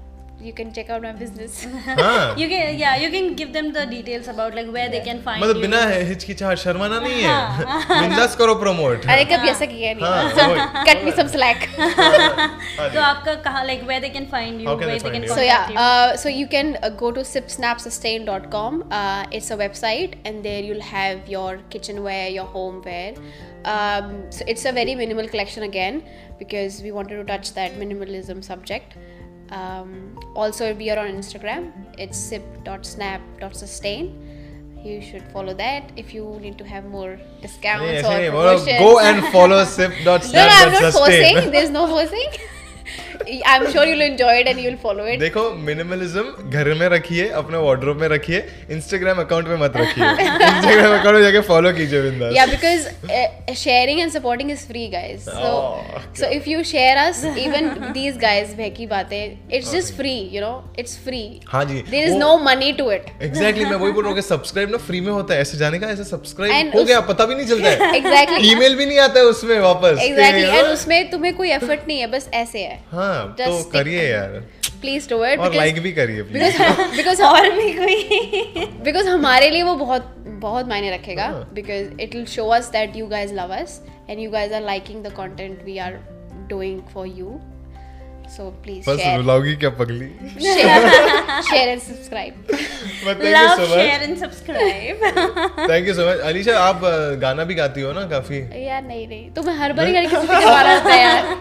you 0.46 0.52
can 0.56 0.72
check 0.76 0.90
out 0.94 1.02
my 1.04 1.12
business 1.20 1.60
हाँ 1.98 2.38
you 2.40 2.48
can 2.52 2.78
yeah 2.80 2.96
you 3.02 3.10
can 3.12 3.28
give 3.42 3.52
them 3.58 3.68
the 3.76 3.84
details 3.92 4.26
about 4.32 4.56
like 4.60 4.72
where 4.78 4.90
they 4.96 5.00
can 5.06 5.22
find 5.28 5.42
मतलब 5.44 5.56
you 5.56 5.62
बिना 5.62 5.80
हिचकिचाहट 6.10 6.58
शर्माना 6.64 7.00
नहीं 7.06 7.22
है 7.24 8.02
बिंदास 8.02 8.36
करो 8.42 8.56
promote 8.64 9.06
अरे 9.14 9.24
कभी 9.32 9.50
ऐसा 9.50 9.66
किया 9.76 9.94
हाँ, 10.02 10.24
नहीं 10.24 10.56
वही। 10.56 10.84
कट 10.90 11.04
मी 11.06 11.12
सम 11.22 11.28
स्लैक 11.36 11.64
तो 11.78 13.00
आपका 13.02 13.36
कहाँ 13.48 13.64
like 13.70 13.86
where 13.92 14.02
they 14.08 14.12
can 14.18 14.28
find 14.34 14.66
you 14.66 14.68
How 14.72 14.76
can 14.82 14.92
where 14.92 15.00
they 15.00 15.06
they 15.06 15.16
can 15.16 15.22
find 15.22 15.30
you? 15.30 15.30
so 15.30 15.40
contact 15.40 15.52
yeah 15.52 15.72
you 15.72 15.86
uh, 15.86 16.18
so 16.26 16.36
you 16.40 16.50
can 16.56 16.76
uh, 16.82 16.92
go 17.04 17.14
to 17.20 17.26
sipsnapsustain.com 17.32 18.84
uh, 18.92 19.24
it's 19.40 19.50
a 19.58 19.60
website 19.64 20.20
and 20.26 20.44
there 20.50 20.62
you'll 20.68 20.88
have 20.90 21.34
your 21.38 21.50
kitchenware 21.70 22.28
your 22.38 22.48
homeware 22.58 23.16
um, 23.66 24.14
so 24.30 24.52
it's 24.56 24.66
a 24.66 24.78
very 24.82 25.00
minimal 25.06 25.34
collection 25.38 25.64
again 25.72 26.04
because 26.46 26.82
we 26.82 26.92
wanted 26.92 27.16
to 27.24 27.28
touch 27.34 27.54
that 27.54 27.84
minimalism 27.86 28.44
subject 28.44 28.98
Um, 29.51 30.19
also, 30.35 30.75
we 30.75 30.91
are 30.91 30.99
on 30.99 31.09
Instagram. 31.09 31.73
It's 31.99 32.19
sip.snap.sustain. 32.19 34.25
You 34.85 35.01
should 35.03 35.25
follow 35.33 35.55
that 35.55 35.91
if 35.97 36.15
you 36.15 36.39
need 36.41 36.57
to 36.59 36.65
have 36.65 36.85
more 36.85 37.19
discounts 37.43 37.85
hey, 37.85 37.99
or 37.99 38.11
hey, 38.11 38.31
promotions. 38.31 38.79
Go 38.79 39.01
and 39.01 39.25
follow 39.33 39.65
sip.snap.sustain. 39.65 40.33
no, 40.39 40.47
no, 40.47 40.77
I'm 40.77 40.83
not 40.83 40.93
forcing. 40.93 41.51
There's 41.51 41.71
no 41.71 41.87
forcing. 41.87 42.29
I 43.47 43.57
am 43.57 43.67
sure 43.71 43.87
you 43.87 43.93
will 43.93 44.03
enjoy 44.03 44.41
it 44.41 44.47
and 44.47 44.59
you 44.59 44.65
will 44.65 44.77
follow 44.83 45.07
it 45.07 45.21
देखो 45.21 45.51
minimalism 45.67 46.51
घर 46.51 46.73
में 46.75 46.89
रखिए 46.89 47.29
अपने 47.41 47.59
wardrobe 47.59 48.01
में 48.01 48.09
रखिए 48.09 48.45
Instagram 48.77 49.19
account 49.19 49.49
में 49.49 49.57
मत 49.57 49.77
रखिए। 49.77 50.05
Instagram 50.49 50.99
अकाउंट 50.99 51.15
में 51.15 51.23
जाके 51.23 51.41
फॉलो 51.49 51.73
कीजिए 51.73 52.03
बिंदास। 52.03 52.35
या 52.37 52.47
because 52.47 53.55
sharing 53.55 54.01
and 54.01 54.11
supporting 54.13 54.51
is 54.51 54.67
free 54.67 54.87
guys 54.89 55.25
so 55.25 55.53
so 56.21 56.31
if 56.37 56.49
you 56.49 56.63
share 56.65 56.97
us 56.97 57.25
even 57.39 57.69
these 57.93 58.17
guys 58.23 58.55
Beki 58.55 58.87
बातें 58.87 59.21
it's 59.53 59.73
just 59.73 59.95
free 59.97 60.15
you 60.33 60.41
know 60.41 60.53
it's 60.79 60.97
free 61.05 61.23
हाँ 61.49 61.65
जी 61.65 61.83
there 61.91 62.09
is 62.09 62.17
no 62.17 62.37
money 62.45 62.73
to 62.73 62.91
it 62.93 63.07
exactly 63.23 63.65
मैं 63.65 63.77
वही 63.77 63.93
बोल 63.93 64.05
रहा 64.05 64.13
हूँ 64.13 64.21
कि 64.21 64.27
सब्सक्राइब 64.29 64.71
ना 64.71 64.79
free 64.87 65.01
में 65.01 65.13
होता 65.13 65.35
है 65.35 65.41
ऐसे 65.41 65.59
जाने 65.59 65.79
का 65.79 65.87
ऐसे 65.87 66.05
सब्सक्राइब 66.05 66.77
हो 66.77 66.85
गया 66.85 67.01
पता 67.09 67.27
भी 67.27 67.35
नहीं 67.35 67.47
चलता 67.47 67.71
है। 67.71 67.95
एग्जैक्टली 67.97 68.51
ईमेल 68.51 68.75
भी 68.77 68.87
नहीं 68.87 68.99
आता 68.99 69.21
है 69.21 69.27
उसमें 69.27 69.59
वापस। 69.61 69.99
एग्जैक्टली 70.03 70.59
एंड 70.59 70.67
उसमें 70.67 71.11
तुम्हें 71.11 71.35
कोई 71.37 71.51
एफर्ट 71.51 71.81
नहीं 71.89 72.01
है 72.01 72.07
बस 72.07 72.29
ऐसे 72.35 72.59
है। 72.61 72.78
प्लीज़ 74.81 75.09
डू 75.09 75.25
इट 75.25 75.55
लाइक 75.55 75.81
भी 75.83 75.93
करिए 75.93 76.23
बिकॉज़ 78.85 79.09
हमारे 79.09 79.51
लिए 79.51 79.63
वो 79.63 79.75
बहुत 79.77 80.15
बहुत 80.29 80.69
मायने 80.69 80.91
रखेगा 80.91 81.29
because 81.55 82.01
it 82.01 82.15
will 82.15 82.25
show 82.27 82.47
us 82.49 82.71
that 82.71 82.97
you 82.97 83.07
guys 83.07 83.35
love 83.35 83.55
us 83.55 83.81
and 84.11 84.21
you 84.21 84.31
guys 84.31 84.55
are 84.55 84.63
liking 84.63 85.05
the 85.05 85.13
content 85.13 85.65
we 85.65 85.79
are 85.79 85.99
doing 86.49 86.81
for 86.95 87.07
you 87.09 87.41
so 88.37 88.51
please 88.63 88.91
बस 88.91 89.01
लाओगी 89.27 89.55
क्या 89.63 89.71
पगली 89.79 90.09
share 90.45 91.69
and 91.69 91.81
subscribe 91.81 92.47
love 93.07 93.65
share 93.67 94.03
and 94.03 94.17
subscribe 94.19 95.05
thank 95.71 95.89
you 95.89 95.95
so 95.95 96.09
much 96.11 96.21
Alisha 96.31 96.59
आप 96.61 96.81
uh, 96.81 97.21
गाना 97.23 97.45
भी 97.45 97.55
गाती 97.55 97.81
हो 97.81 97.93
ना 97.93 98.05
काफ़ी? 98.09 98.39
यार 98.67 98.83
नहीं 98.83 99.07
नहीं। 99.09 99.31
तो 99.31 99.43
तुम 99.43 99.61
हर 99.61 99.73
बार 99.73 99.93
घर 99.93 100.07
किसी 100.07 100.27
के 100.27 100.99
यार। 100.99 101.37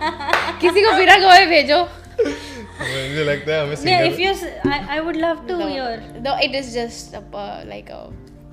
किसी 0.61 0.81
को 0.81 0.97
बिना 0.97 1.17
गवाए 1.17 1.45
भेजो। 1.45 1.79
मुझे 2.19 3.23
लगता 3.23 3.53
है 3.53 3.61
हमें 3.61 4.07
if 4.07 4.21
you 4.21 4.33
I 4.71 4.99
would 4.99 5.15
love 5.15 5.45
to 5.47 5.59
your 5.67 5.97
though 6.27 6.37
it 6.45 6.55
is 6.55 6.73
just 6.73 7.15
like 7.15 7.91
a 7.91 8.03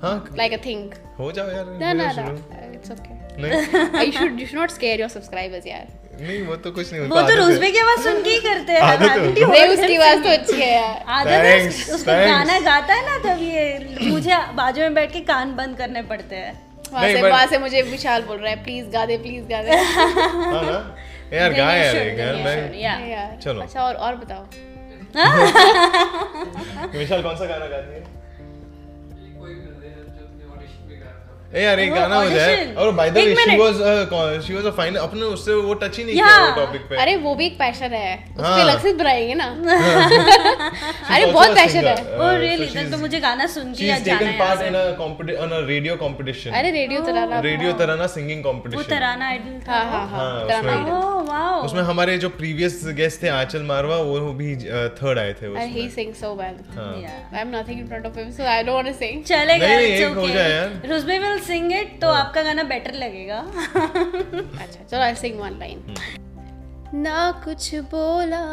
हाँ? 0.01 0.15
लाइक 0.37 0.53
अ 0.53 0.57
थिंग 0.65 0.91
हो 1.19 1.31
जाओ 1.31 1.51
यार 1.51 1.65
ना 1.81 1.93
ना 1.93 2.09
it's 2.73 2.91
okay 2.91 3.13
I 3.99 4.11
should 4.11 4.39
you 4.39 4.47
should 4.47 4.59
not 4.59 4.71
scare 4.71 4.99
your 4.99 5.09
subscribers 5.09 5.67
यार। 5.67 5.87
नहीं 6.21 6.41
वो 6.47 6.55
तो 6.63 6.71
कुछ 6.71 6.91
नहीं 6.91 7.01
वो 7.03 7.21
तो 7.21 7.27
है। 7.27 7.35
रोजबे 7.35 7.69
की 7.71 7.79
आवाज़ 7.79 7.99
सुन 8.03 8.21
के 8.23 8.29
ही 8.29 8.39
करते 8.41 8.73
हैं 8.73 8.81
आदत 8.81 9.01
है। 9.01 9.09
आंटी 9.19 9.45
नहीं 9.45 9.65
उसकी 9.67 9.95
आवाज़ 9.95 10.19
तो 10.23 10.29
अच्छी 10.29 10.61
है। 10.61 10.69
यार 10.73 11.03
आदत 11.17 11.31
है 11.31 11.67
उसको 11.95 12.11
गाना 12.11 12.59
गाता 12.67 12.93
है 12.93 13.01
ना 13.05 13.17
तब 13.25 13.41
ये 13.43 14.09
मुझे 14.09 14.37
बाजू 14.55 14.81
में 14.81 14.93
बैठ 14.93 15.11
के 15.13 15.19
कान 15.31 15.55
बंद 15.55 15.77
करने 15.77 16.01
पड़ते 16.11 16.35
हैं। 16.35 16.53
वहाँ 16.93 17.07
से 17.07 17.21
वहाँ 17.21 17.45
से 17.47 17.57
मुझे 17.57 17.81
विशाल 17.81 18.21
बोल 18.23 18.37
रहा 18.37 18.49
है 18.49 18.63
प्लीज़ 18.63 18.85
गा 18.89 19.05
दे 19.05 19.17
प्लीज़ 19.17 19.45
गा 19.49 19.61
दे। 19.63 19.75
हाँ 19.75 20.63
यार 21.33 21.51
Then 21.51 21.57
गा 21.57 21.71
यार 21.73 21.95
यार 22.17 22.35
मैं 22.35 23.39
चलो। 23.39 23.61
अच्छा 23.61 23.81
और 23.81 23.95
और 23.95 24.15
बताओ। 24.15 24.43
विशाल 26.97 27.21
कौन 27.21 27.35
सा 27.35 27.45
गाना 27.45 27.65
गाती 27.65 27.93
है? 27.93 28.01
ए 31.55 31.61
यार 31.63 31.79
एक 31.79 31.91
गाना 31.93 32.15
हो। 32.15 32.29
जाए 32.29 32.55
और 32.83 32.91
by 32.95 33.09
the 33.11 33.17
way 33.17 33.35
she 33.35 33.55
was 33.57 33.75
she 34.47 34.53
was 34.53 34.65
a 34.65 34.71
fine 34.77 34.95
अपने 35.01 35.21
उससे 35.35 35.53
वो 35.67 35.73
टच 35.83 35.97
ही 35.97 36.03
नहीं 36.03 36.13
किया 36.15 36.37
वो 36.45 36.55
टॉपिक 36.55 36.81
पे। 36.89 36.95
अरे 37.01 37.15
वो 37.25 37.35
भी 37.35 37.45
एक 37.45 37.53
पैशन 37.59 37.93
है। 37.93 38.15
उस 38.37 38.43
हाँ। 38.43 38.55
पे 38.55 38.61
अलग 38.61 38.81
से 38.81 38.93
बनाएँगे 38.93 39.33
ना 39.41 39.45
अरे 41.15 41.25
बहुत 41.31 41.55
पैशन 41.55 41.87
है। 41.87 41.95
ओ 41.95 42.23
Uh, 42.25 42.39
रियली 42.41 42.67
so 42.67 42.75
तब 42.75 42.91
तो 42.91 42.97
मुझे 42.97 43.19
गाना 43.19 43.45
सुन 43.53 43.71
के 43.73 43.87
जाना 44.05 44.25
है 44.27 44.33
यहाँ 44.37 44.55
in 44.55 44.61
से। 44.61 44.79
a 44.81 44.97
competi- 45.01 45.37
on 45.45 45.53
a 45.55 45.61
radio 45.69 45.95
अरे 46.59 46.71
radio 46.71 47.01
Tarana. 47.05 47.39
Radio 47.47 47.71
Tarana 47.81 48.07
singing 48.15 48.43
वो 48.45 48.83
तराना 48.89 49.27
आइडल 49.27 49.59
था। 49.67 49.73
हाँ 49.73 49.85
हाँ 49.91 50.07
हाँ। 50.09 50.29
हाँ, 50.29 50.47
तराना. 50.49 50.97
Oh 50.97 51.21
wow. 51.29 51.61
उसमें 51.65 51.81
हमारे 51.83 52.17
जो 52.17 52.29
प्रीवियस 52.41 52.79
गेस्ट 52.97 53.21
थे 53.23 53.27
आंचल 53.37 53.63
मारवा 53.71 53.97
वो 54.09 54.31
भी 54.41 54.55
थर्ड 54.99 55.19
आए 55.19 55.33
थे 55.41 55.47
उसमें 55.47 55.73
he 55.75 55.85
sings 55.97 56.21
so 56.25 56.31
well 56.41 56.59
हाँ। 56.77 56.91
Yeah. 57.05 57.39
I'm 57.41 57.51
nothing 57.55 57.79
in 57.83 57.87
front 57.93 58.05
of 58.11 58.19
him 58.21 58.31
so 58.39 58.47
I 58.55 58.57
don't 58.67 58.77
want 58.79 58.91
to 58.91 58.95
sing 59.01 59.23
चलेगा 59.31 59.67
नहीं, 59.67 59.77
नहीं, 59.77 59.95
it's 59.95 60.09
एक 60.09 60.15
हो 60.17 60.21
okay. 60.21 60.33
जाए 60.35 60.51
यार। 60.51 60.67
हाँ। 60.73 60.91
रुजबे 60.93 61.19
विल 61.19 61.39
सिंग 61.47 61.71
इट 61.73 61.99
तो 62.01 62.09
आपका 62.09 62.41
गाना 62.43 62.63
बेटर 62.63 62.93
लगेगा। 62.93 63.37
अच्छा 64.61 64.83
चलो 64.83 64.99
आई 64.99 65.15
सिंग 65.15 65.39
वन 65.39 65.57
लाइन 65.59 65.95
ना 66.93 67.31
कुछ 67.45 67.75
बोला 67.75 68.43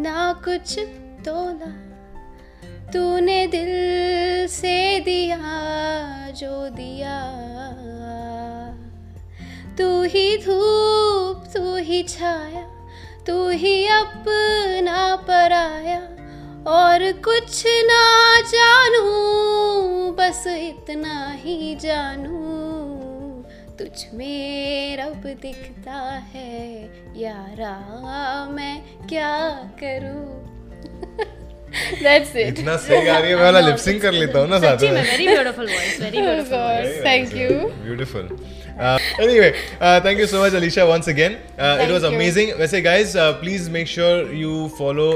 ना 0.00 0.32
कुछ 0.44 0.78
तोला 1.24 1.70
तूने 2.92 3.46
दिल 3.46 3.68
से 4.48 5.00
दिया 5.00 5.38
जो 6.30 6.68
दिया। 6.68 7.16
तू 9.78 10.02
ही 10.02 10.36
धूप 10.36 11.44
तू 11.54 11.76
ही 11.76 12.02
छाया 12.02 12.62
तू 13.26 13.48
ही 13.48 13.86
अपना 13.86 15.16
पराया। 15.16 16.00
और 16.66 17.12
कुछ 17.24 17.62
ना 17.90 18.40
जानू 18.52 19.02
बस 20.18 20.44
इतना 20.46 21.32
ही 21.42 21.74
जानू 21.82 22.46
तुझ 23.78 24.04
में 24.14 24.96
रब 24.96 25.22
दिखता 25.42 26.00
है 26.34 26.82
यारा 27.22 27.76
मैं 28.50 28.76
क्या 29.08 29.36
करूँ 29.82 30.26
That's 32.02 32.30
it. 32.34 32.48
इतना 32.48 32.76
सही 32.76 33.04
गा 33.04 33.18
रही 33.18 33.30
है 33.30 33.36
मैं 33.36 33.42
वाला 33.42 33.60
लिप 33.60 33.76
सिंक 33.76 34.00
कर 34.02 34.12
लेता 34.12 34.38
हूँ 34.38 34.48
ना 34.48 34.58
साथ 34.58 34.82
में 34.82 34.90
very 34.92 35.26
beautiful 35.28 35.66
voice 35.66 36.00
very 36.00 36.18
Oh 36.18 36.22
beautiful 36.24 37.38
you. 37.40 37.50
Beautiful. 37.88 38.30
Uh, 38.78 38.98
anyway, 39.18 39.50
uh, 39.80 40.00
thank 40.00 40.18
you 40.18 40.26
so 40.32 40.40
much, 40.40 40.54
Alicia, 40.54 40.86
once 40.86 41.08
again. 41.08 41.36
Uh, 41.58 41.84
it 41.84 41.92
was 41.92 42.04
you. 42.04 42.12
amazing. 42.12 42.52
वैसे 42.58 42.82
guys, 42.82 43.14
uh, 43.16 43.32
please 43.44 43.68
make 43.76 43.92
sure 43.96 44.32
you 44.42 44.56
follow 44.80 45.10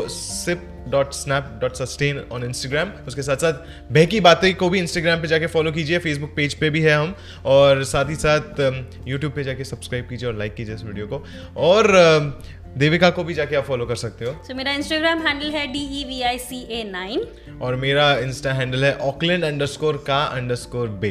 sip.snap.sustain 0.92 2.18
on 2.30 2.42
Instagram. 2.48 2.88
उसके 3.08 3.22
साथ 3.22 3.36
साथ 3.36 3.52
बहकी 3.92 4.20
बातें 4.20 4.54
को 4.54 4.68
भी 4.70 4.80
Instagram 4.80 5.20
पे 5.22 5.28
जाके 5.28 5.46
फॉलो 5.46 5.72
कीजिए 5.72 5.98
Facebook 6.00 6.34
पेज 6.36 6.54
पे 6.54 6.70
भी 6.70 6.80
है 6.80 6.94
हम। 6.94 7.14
और 7.46 7.84
साथ 7.84 8.10
ही 8.10 8.14
साथ 8.14 8.40
um, 8.40 8.76
YouTube 9.08 9.34
पे 9.34 9.44
जाके 9.44 9.64
सब्सक्राइब 9.64 10.08
कीजिए 10.08 10.28
और 10.28 10.34
लाइक 10.38 10.54
कीजिए 10.54 10.74
इस 10.74 10.84
वीडियो 10.84 11.06
को। 11.06 11.24
और 11.56 11.84
um, 11.84 12.30
देविका 12.78 13.10
को 13.10 13.24
भी 13.24 13.34
जाके 13.34 13.56
आप 13.56 13.64
फॉलो 13.64 13.86
कर 13.86 13.96
सकते 13.96 14.24
हो। 14.24 14.32
सो 14.46 14.54
मेरा 14.54 14.72
इंस्टाग्राम 14.72 15.26
हैंडल 15.26 15.50
है 15.50 15.66
D 15.72 15.82
E 16.00 16.04
V 16.04 16.22
I 16.22 16.38
C 16.38 16.62
A 16.70 16.84
nine 16.84 17.26
और 17.62 17.76
मेरा 17.76 18.12
इंस्टा 18.18 18.52
हैंडल 18.52 18.84
है 18.84 18.94
ऑकलैंड 18.96 19.44
अंडरस्कोर 19.44 20.04
का 20.06 20.22
underscore 20.24 20.88
bay 20.88 21.10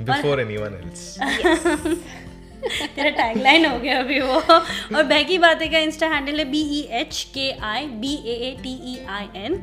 before 0.00 0.40
anyone 0.40 0.74
else 0.74 1.18
तेरा 2.94 3.10
टैगलाइन 3.10 3.66
हो 3.66 3.78
गया 3.78 3.98
अभी 4.00 4.20
वो। 4.20 4.34
और 4.36 5.02
बहकी 5.12 5.38
बातें 5.38 5.70
का 5.70 5.78
इंस्टा 5.78 6.06
हैंडल 6.08 6.38
है 6.38 6.44
B 6.44 6.62
E 6.78 6.80
H 7.00 7.22
K 7.34 7.50
I 7.66 7.86
B 8.02 8.14
A 8.26 8.34
A 8.48 8.56
T 8.62 8.74
E 8.92 8.98
I 9.08 9.28
N 9.44 9.54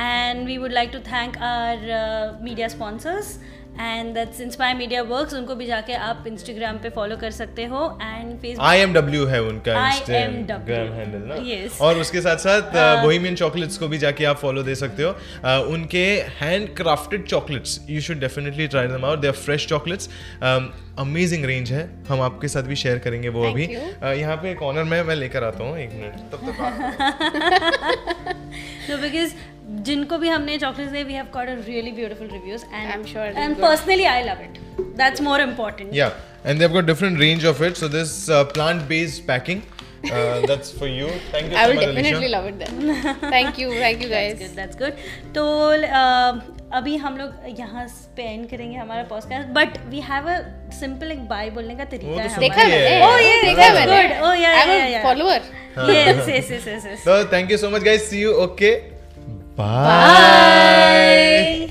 and 0.00 0.46
we 0.46 0.56
would 0.58 0.72
like 0.72 0.90
to 0.92 0.98
thank 1.10 1.38
our 1.42 2.38
media 2.42 2.68
sponsors 2.68 3.38
and 3.80 4.14
that's 4.14 4.40
inspire 4.40 4.76
media 4.76 5.02
works 5.02 5.34
उनको 5.34 5.54
भी 5.54 5.66
जाके 5.66 5.92
आप 5.92 6.24
इंस्टाग्राम 6.26 6.78
पे 6.78 6.88
फॉलो 6.90 7.16
कर 7.16 7.30
सकते 7.30 7.64
हो 7.64 7.98
and 8.02 8.38
Facebook 8.38 8.64
I 8.66 8.78
M 8.78 8.92
W 8.94 9.26
है 9.26 9.42
उनका 9.42 9.88
इंस्टाग्राम 9.88 10.92
हैंडल 10.92 11.22
ना। 11.28 11.36
Yes. 11.36 11.74
Uh, 11.74 11.80
और 11.80 11.98
उसके 11.98 12.20
साथ 12.20 12.36
साथ 12.36 13.02
बोहेमियन 13.02 13.34
चॉकलेट्स 13.34 13.78
को 13.78 13.88
भी 13.88 13.98
जाके 13.98 14.24
आप 14.24 14.36
फॉलो 14.36 14.62
दे 14.62 14.74
सकते 14.74 15.02
हो। 15.02 15.10
Uh, 15.12 15.72
उनके 15.74 16.04
hand 16.40 16.76
crafted 16.76 17.26
chocolates 17.26 17.80
you 17.90 18.00
should 18.00 18.20
definitely 18.20 18.68
try 18.68 18.86
them 18.86 19.04
out 19.04 19.18
they 19.18 19.26
are 19.26 19.32
fresh 19.32 19.66
chocolates 19.66 20.08
amazing 20.98 21.44
range 21.44 21.66
Um, 21.66 21.72
है। 21.72 22.04
हम 22.08 22.20
आपके 22.20 22.48
साथ 22.48 22.62
भी 22.62 22.76
शेयर 22.76 22.98
करेंगे 22.98 23.28
वो 23.28 23.44
Thank 23.44 23.54
अभी. 23.54 23.66
Uh, 23.66 24.20
यहाँ 24.20 24.36
पे 24.36 24.54
कॉर्नर 24.54 24.84
में 24.84 25.02
मैं 25.02 25.14
लेकर 25.16 25.44
आता 25.44 25.64
हूँ। 25.64 25.78
एक 25.78 25.90
मिनट 25.92 26.14
तब 26.32 26.40
तक 26.48 26.60
आप- 26.60 26.84
No, 28.90 28.96
because 29.02 29.32
जिनको 29.86 30.16
भी 30.18 30.28
हमने 30.28 30.56
चॉकलेट्स 30.58 30.92
दिए 30.92 31.02
we 31.04 31.14
have 31.14 31.26
got 31.34 31.48
a 31.48 31.54
really 31.66 31.90
beautiful 31.92 32.28
reviews 32.32 32.64
and 32.64 32.90
I'm 32.94 33.06
sure 33.12 33.24
they're 33.30 33.44
and 33.44 33.56
personally 33.62 34.04
I 34.14 34.22
love 34.24 34.42
it 34.42 34.58
that's 34.98 35.20
more 35.28 35.40
important 35.40 35.94
Yeah, 36.00 36.12
and 36.50 36.60
they've 36.62 36.74
got 36.76 36.86
different 36.90 37.22
range 37.24 37.44
of 37.50 37.62
it. 37.68 37.80
So 37.82 37.88
this 37.94 38.12
uh, 38.34 38.44
plant-based 38.56 39.22
packing, 39.30 39.62
uh, 40.10 40.46
that's 40.50 40.70
for 40.80 40.90
you. 40.90 41.08
Thank 41.32 41.50
you 41.50 41.56
I 41.62 41.64
so 41.64 41.70
will 41.70 41.80
much, 41.80 41.86
definitely 41.88 42.28
Alicia. 42.28 42.34
love 42.36 42.46
it 42.50 42.58
then. 42.62 43.18
Thank 43.36 43.58
you, 43.62 43.72
thank 43.84 44.04
you 44.06 44.10
guys. 44.12 44.38
Good 44.42 44.54
that's 44.60 44.78
good 44.82 45.02
तो 45.38 45.46
uh, 46.02 46.54
अभी 46.80 46.96
हम 47.06 47.16
लोग 47.16 47.58
यहाँ 47.60 47.86
पे 48.16 48.24
करेंगे 48.50 48.76
हमारा 48.76 49.02
podcast 49.10 49.48
but 49.60 49.78
we 49.90 50.00
have 50.12 50.28
a 50.30 50.40
simple 50.80 51.12
एक 51.12 51.28
bye 51.28 51.50
बोलने 51.58 51.74
का 51.76 51.84
तरीका 51.92 52.26
तो 52.26 52.30
है 52.34 52.40
देखा 52.40 52.60
है। 52.62 52.68
मैंने 52.70 53.06
Oh, 53.06 53.14
yeah, 53.26 53.44
देखा 53.44 53.62
that's 53.62 53.78
मैंने 53.78 54.02
good. 54.02 54.18
Oh, 54.28 54.34
yeah, 54.42 54.60
I'm 54.62 54.74
yeah, 54.74 54.98
a 54.98 55.06
follower. 55.06 55.40
Yes 55.94 56.28
yes 56.28 56.50
yes 56.52 56.86
yes 56.86 57.04
So 57.08 57.16
thank 57.34 57.54
you 57.54 57.64
so 57.64 57.72
much, 57.76 57.88
guys. 57.90 58.06
See 58.12 58.22
you. 58.26 58.36
Okay. 58.50 58.74
Bye. 59.56 59.64
Bye 59.64 61.68